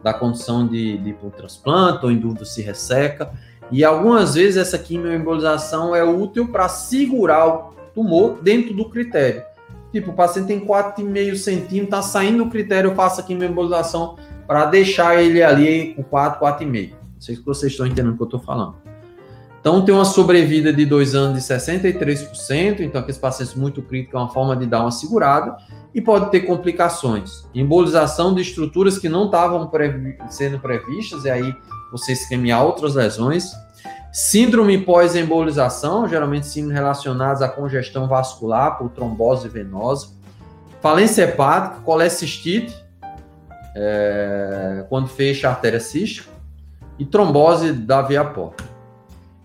da 0.02 0.14
condição 0.14 0.66
de, 0.66 0.98
de 0.98 1.12
transplante 1.36 2.04
ou 2.04 2.10
em 2.10 2.18
dúvida 2.18 2.44
se 2.44 2.62
resseca. 2.62 3.30
E 3.70 3.84
algumas 3.84 4.34
vezes 4.34 4.56
essa 4.56 4.78
quimioembolização 4.78 5.94
é 5.94 6.02
útil 6.02 6.48
para 6.48 6.68
segurar 6.68 7.46
o 7.46 7.74
tumor 7.94 8.38
dentro 8.42 8.74
do 8.74 8.88
critério. 8.88 9.42
Tipo, 9.92 10.10
o 10.10 10.14
paciente 10.14 10.46
tem 10.46 10.60
4,5 10.60 11.36
centímetros, 11.36 11.82
está 11.84 12.02
saindo 12.02 12.44
do 12.44 12.50
critério, 12.50 12.90
eu 12.90 12.94
faço 12.94 13.20
a 13.20 13.24
quimioembolização 13.24 14.16
para 14.46 14.66
deixar 14.66 15.20
ele 15.22 15.42
ali 15.42 15.94
com 15.94 16.02
4, 16.02 16.40
4,5. 16.40 16.90
Não 16.90 17.20
sei 17.20 17.36
se 17.36 17.42
vocês 17.42 17.72
estão 17.72 17.86
entendendo 17.86 18.14
o 18.14 18.16
que 18.16 18.22
eu 18.22 18.26
estou 18.26 18.40
falando. 18.40 18.76
Então, 19.60 19.84
tem 19.84 19.94
uma 19.94 20.06
sobrevida 20.06 20.72
de 20.72 20.86
dois 20.86 21.14
anos 21.14 21.46
de 21.46 21.54
63%, 21.54 22.80
então 22.80 23.00
aqueles 23.00 23.18
pacientes 23.18 23.54
muito 23.54 23.82
críticos 23.82 24.14
é 24.14 24.18
uma 24.18 24.30
forma 24.30 24.56
de 24.56 24.64
dar 24.64 24.80
uma 24.80 24.90
segurada, 24.90 25.54
e 25.94 26.00
pode 26.00 26.30
ter 26.30 26.40
complicações. 26.40 27.46
Embolização 27.54 28.34
de 28.34 28.40
estruturas 28.40 28.98
que 28.98 29.08
não 29.08 29.26
estavam 29.26 29.66
previ 29.68 30.16
sendo 30.30 30.58
previstas, 30.58 31.24
e 31.24 31.30
aí 31.30 31.54
você 31.92 32.12
esquemiar 32.12 32.64
outras 32.64 32.94
lesões. 32.94 33.52
Síndrome 34.12 34.78
pós-embolização, 34.78 36.08
geralmente 36.08 36.46
síndromes 36.46 36.78
relacionadas 36.78 37.42
à 37.42 37.48
congestão 37.48 38.08
vascular 38.08 38.78
por 38.78 38.88
trombose 38.90 39.48
venosa. 39.48 40.08
Falência 40.80 41.24
hepática, 41.24 41.82
colecistite, 41.82 42.74
é, 43.76 44.84
quando 44.88 45.06
fecha 45.06 45.48
a 45.48 45.50
artéria 45.50 45.80
cística. 45.80 46.30
E 46.98 47.04
trombose 47.04 47.72
da 47.72 48.02
via 48.02 48.24
porta. 48.24 48.69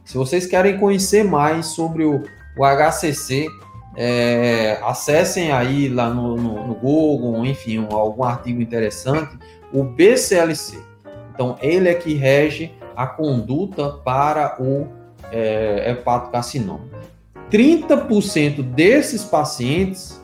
Se 0.06 0.18
vocês 0.18 0.46
querem 0.46 0.78
conhecer 0.78 1.24
mais 1.24 1.66
sobre 1.66 2.06
o, 2.06 2.24
o 2.56 2.64
HCC, 2.64 3.50
é, 3.98 4.80
acessem 4.84 5.52
aí 5.52 5.90
lá 5.90 6.10
no, 6.10 6.36
no, 6.36 6.68
no, 6.68 6.76
Google, 6.76 7.44
enfim, 7.46 7.86
algum 7.90 8.24
artigo 8.24 8.62
interessante, 8.62 9.38
o 9.74 9.84
BCLC. 9.84 10.80
Então, 11.34 11.58
ele 11.60 11.90
é 11.90 11.96
que 11.96 12.14
rege 12.14 12.72
a 12.96 13.08
conduta 13.08 13.90
para 13.90 14.62
o 14.62 14.88
é, 15.32 15.92
hepatocarcinoma. 15.92 16.86
30% 17.52 18.62
desses 18.62 19.24
pacientes, 19.24 20.22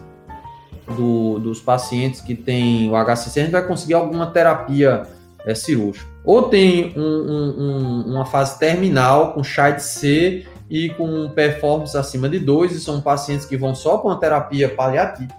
do, 0.95 1.39
dos 1.39 1.59
pacientes 1.59 2.21
que 2.21 2.35
têm 2.35 2.89
o 2.89 2.93
HCC, 2.93 3.39
a 3.39 3.43
gente 3.43 3.51
vai 3.51 3.65
conseguir 3.65 3.93
alguma 3.93 4.27
terapia 4.27 5.03
é, 5.45 5.55
cirúrgica. 5.55 6.10
Ou 6.23 6.43
tem 6.43 6.93
um, 6.97 7.01
um, 7.01 8.03
uma 8.07 8.25
fase 8.25 8.59
terminal 8.59 9.33
com 9.33 9.41
de 9.41 9.83
C 9.83 10.45
e 10.69 10.89
com 10.89 11.29
performance 11.29 11.97
acima 11.97 12.29
de 12.29 12.39
2, 12.39 12.73
e 12.73 12.79
são 12.79 13.01
pacientes 13.01 13.45
que 13.45 13.57
vão 13.57 13.75
só 13.75 13.97
com 13.97 14.09
a 14.09 14.15
terapia 14.15 14.69
paliativa. 14.69 15.33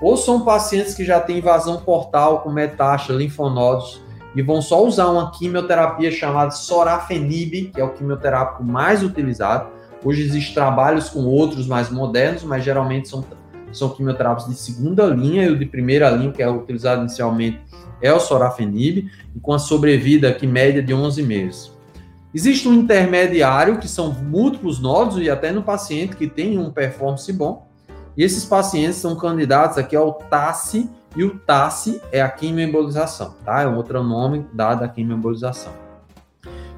Ou 0.00 0.16
são 0.16 0.44
pacientes 0.44 0.94
que 0.94 1.04
já 1.04 1.20
têm 1.20 1.38
invasão 1.38 1.78
portal 1.78 2.40
com 2.40 2.50
metástase, 2.50 3.18
linfonodos, 3.18 4.02
e 4.34 4.42
vão 4.42 4.62
só 4.62 4.84
usar 4.84 5.08
uma 5.08 5.30
quimioterapia 5.30 6.10
chamada 6.10 6.50
sorafenib, 6.50 7.70
que 7.72 7.80
é 7.80 7.84
o 7.84 7.90
quimioterápico 7.90 8.64
mais 8.64 9.02
utilizado. 9.02 9.70
Hoje 10.04 10.22
existem 10.22 10.54
trabalhos 10.54 11.08
com 11.08 11.20
outros 11.24 11.66
mais 11.66 11.90
modernos, 11.90 12.42
mas 12.42 12.64
geralmente 12.64 13.08
são, 13.08 13.24
são 13.72 13.90
quimioterápicos 13.90 14.50
de 14.50 14.56
segunda 14.56 15.06
linha 15.06 15.44
e 15.44 15.50
o 15.50 15.58
de 15.58 15.66
primeira 15.66 16.10
linha, 16.10 16.32
que 16.32 16.42
é 16.42 16.50
utilizado 16.50 17.02
inicialmente, 17.02 17.60
é 18.02 18.12
o 18.12 18.20
sorafenib, 18.20 19.10
e 19.34 19.40
com 19.40 19.52
a 19.52 19.58
sobrevida 19.58 20.28
aqui 20.28 20.46
média 20.46 20.82
de 20.82 20.92
11 20.92 21.22
meses. 21.22 21.72
Existe 22.34 22.68
um 22.68 22.74
intermediário, 22.74 23.78
que 23.78 23.86
são 23.86 24.12
múltiplos 24.12 24.80
nódulos, 24.80 25.22
e 25.22 25.30
até 25.30 25.52
no 25.52 25.62
paciente 25.62 26.16
que 26.16 26.26
tem 26.26 26.58
um 26.58 26.70
performance 26.70 27.32
bom. 27.32 27.66
E 28.16 28.22
esses 28.22 28.44
pacientes 28.44 28.96
são 28.96 29.14
candidatos 29.16 29.78
aqui 29.78 29.94
ao 29.94 30.14
TASSE, 30.14 30.90
e 31.14 31.24
o 31.24 31.38
TASSE 31.38 32.00
é 32.10 32.22
a 32.22 32.28
quimioembolização, 32.28 33.34
tá? 33.44 33.62
É 33.62 33.66
um 33.66 33.76
outro 33.76 34.02
nome 34.02 34.46
dado 34.52 34.82
à 34.82 34.88
quimioembolização. 34.88 35.72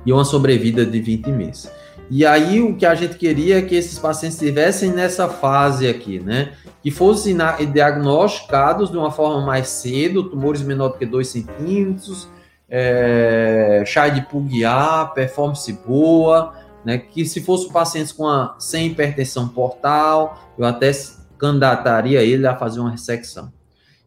E 0.05 0.12
uma 0.12 0.25
sobrevida 0.25 0.85
de 0.85 1.01
20 1.01 1.29
meses. 1.29 1.70
E 2.11 2.24
aí 2.26 2.61
o 2.61 2.76
que 2.76 2.84
a 2.84 2.94
gente 2.94 3.16
queria 3.16 3.59
é 3.59 3.62
que 3.62 3.74
esses 3.74 3.98
pacientes 3.98 4.40
estivessem 4.40 4.92
nessa 4.92 5.28
fase 5.28 5.88
aqui, 5.88 6.20
né? 6.20 6.52
Que 6.82 6.90
fossem 6.90 7.36
diagnosticados 7.72 8.90
de 8.90 8.96
uma 8.96 9.11
forma 9.11 9.44
mais 9.44 9.68
cedo, 9.68 10.24
tumores 10.24 10.62
menor 10.62 10.88
do 10.88 10.98
que 10.98 11.07
2 11.07 11.26
centímetros, 11.26 12.28
é, 12.68 13.82
chá 13.86 14.09
de 14.09 14.22
pulguiar, 14.22 15.14
performance 15.14 15.72
boa, 15.86 16.52
né? 16.84 16.98
Que 16.98 17.24
se 17.24 17.40
fosse 17.40 17.72
pacientes 17.72 18.12
com 18.12 18.28
a, 18.28 18.55
sem 18.59 18.88
hipertensão 18.88 19.48
portal, 19.48 20.52
eu 20.59 20.66
até 20.66 20.92
candidataria 21.38 22.22
ele 22.22 22.46
a 22.46 22.55
fazer 22.55 22.80
uma 22.80 22.90
ressecção. 22.90 23.52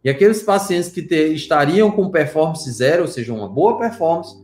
E 0.03 0.09
aqueles 0.09 0.43
pacientes 0.43 0.89
que 0.89 1.01
ter, 1.01 1.33
estariam 1.33 1.91
com 1.91 2.09
performance 2.09 2.71
zero, 2.71 3.01
ou 3.01 3.07
seja, 3.07 3.33
uma 3.33 3.47
boa 3.47 3.77
performance, 3.77 4.37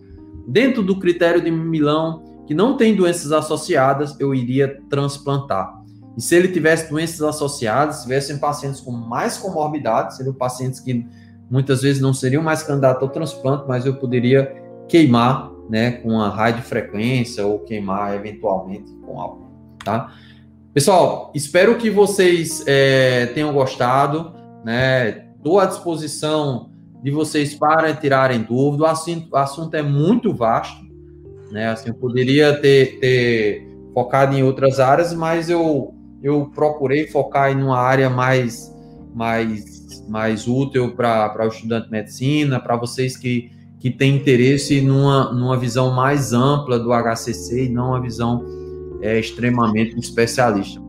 dentro 0.48 0.84
do 0.84 1.00
critério 1.00 1.42
de 1.42 1.52
Milão, 1.52 2.33
que 2.46 2.54
não 2.54 2.78
tem 2.78 2.96
doenças 2.96 3.32
associadas, 3.32 4.20
eu 4.20 4.34
iria 4.34 4.80
transplantar. 4.90 5.82
E 6.16 6.22
se 6.22 6.36
ele 6.36 6.50
tivesse 6.50 6.90
doenças 6.90 7.22
associadas, 7.22 8.04
tivessem 8.04 8.38
pacientes 8.38 8.80
com 8.80 8.92
mais 8.92 9.38
comorbidades, 9.38 10.18
seriam 10.18 10.34
pacientes 10.34 10.80
que 10.80 11.06
muitas 11.50 11.82
vezes 11.82 12.02
não 12.02 12.14
seriam 12.14 12.44
mais 12.44 12.64
candidatos 12.64 13.04
ao 13.04 13.10
transplante, 13.10 13.66
mas 13.68 13.86
eu 13.86 13.96
poderia 13.96 14.56
queimar, 14.88 15.52
né, 15.70 15.92
com 15.92 16.20
a 16.20 16.30
radiofrequência 16.30 17.46
ou 17.46 17.60
queimar 17.60 18.16
eventualmente 18.16 18.92
com 19.06 19.20
álcool, 19.20 19.48
tá? 19.84 20.14
Pessoal, 20.74 21.32
espero 21.36 21.78
que 21.78 21.90
vocês 21.90 22.64
é, 22.66 23.28
tenham 23.28 23.54
gostado, 23.54 24.34
né? 24.66 25.28
Estou 25.36 25.60
à 25.60 25.66
disposição 25.66 26.72
de 27.04 27.12
vocês 27.12 27.54
para 27.54 27.94
tirarem 27.94 28.42
dúvida. 28.42 28.84
O 28.84 28.86
assunto, 28.88 29.28
o 29.32 29.38
assunto 29.38 29.76
é 29.76 29.84
muito 29.84 30.34
vasto, 30.34 30.84
né? 31.54 31.70
Assim, 31.70 31.90
eu 31.90 31.96
poderia 31.96 32.60
ter, 32.60 33.00
ter 33.00 33.68
focado 33.94 34.36
em 34.36 34.44
outras 34.44 34.80
áreas, 34.80 35.14
mas 35.14 35.50
eu, 35.50 35.94
eu 36.22 36.52
procurei 36.54 37.08
focar 37.08 37.52
em 37.52 37.64
uma 37.64 37.80
área 37.80 38.10
mais, 38.10 38.76
mais 39.14 39.74
mais 40.08 40.48
útil 40.48 40.96
para 40.96 41.46
o 41.46 41.48
estudante 41.48 41.86
de 41.86 41.92
medicina, 41.92 42.60
para 42.60 42.76
vocês 42.76 43.16
que, 43.16 43.52
que 43.80 43.90
têm 43.90 44.16
interesse 44.16 44.82
numa, 44.82 45.32
numa 45.32 45.58
visão 45.58 45.92
mais 45.92 46.34
ampla 46.34 46.80
do 46.80 46.90
HCC 46.92 47.66
e 47.66 47.70
não 47.70 47.90
uma 47.90 48.02
visão 48.02 48.44
é, 49.02 49.20
extremamente 49.20 49.98
especialista. 49.98 50.82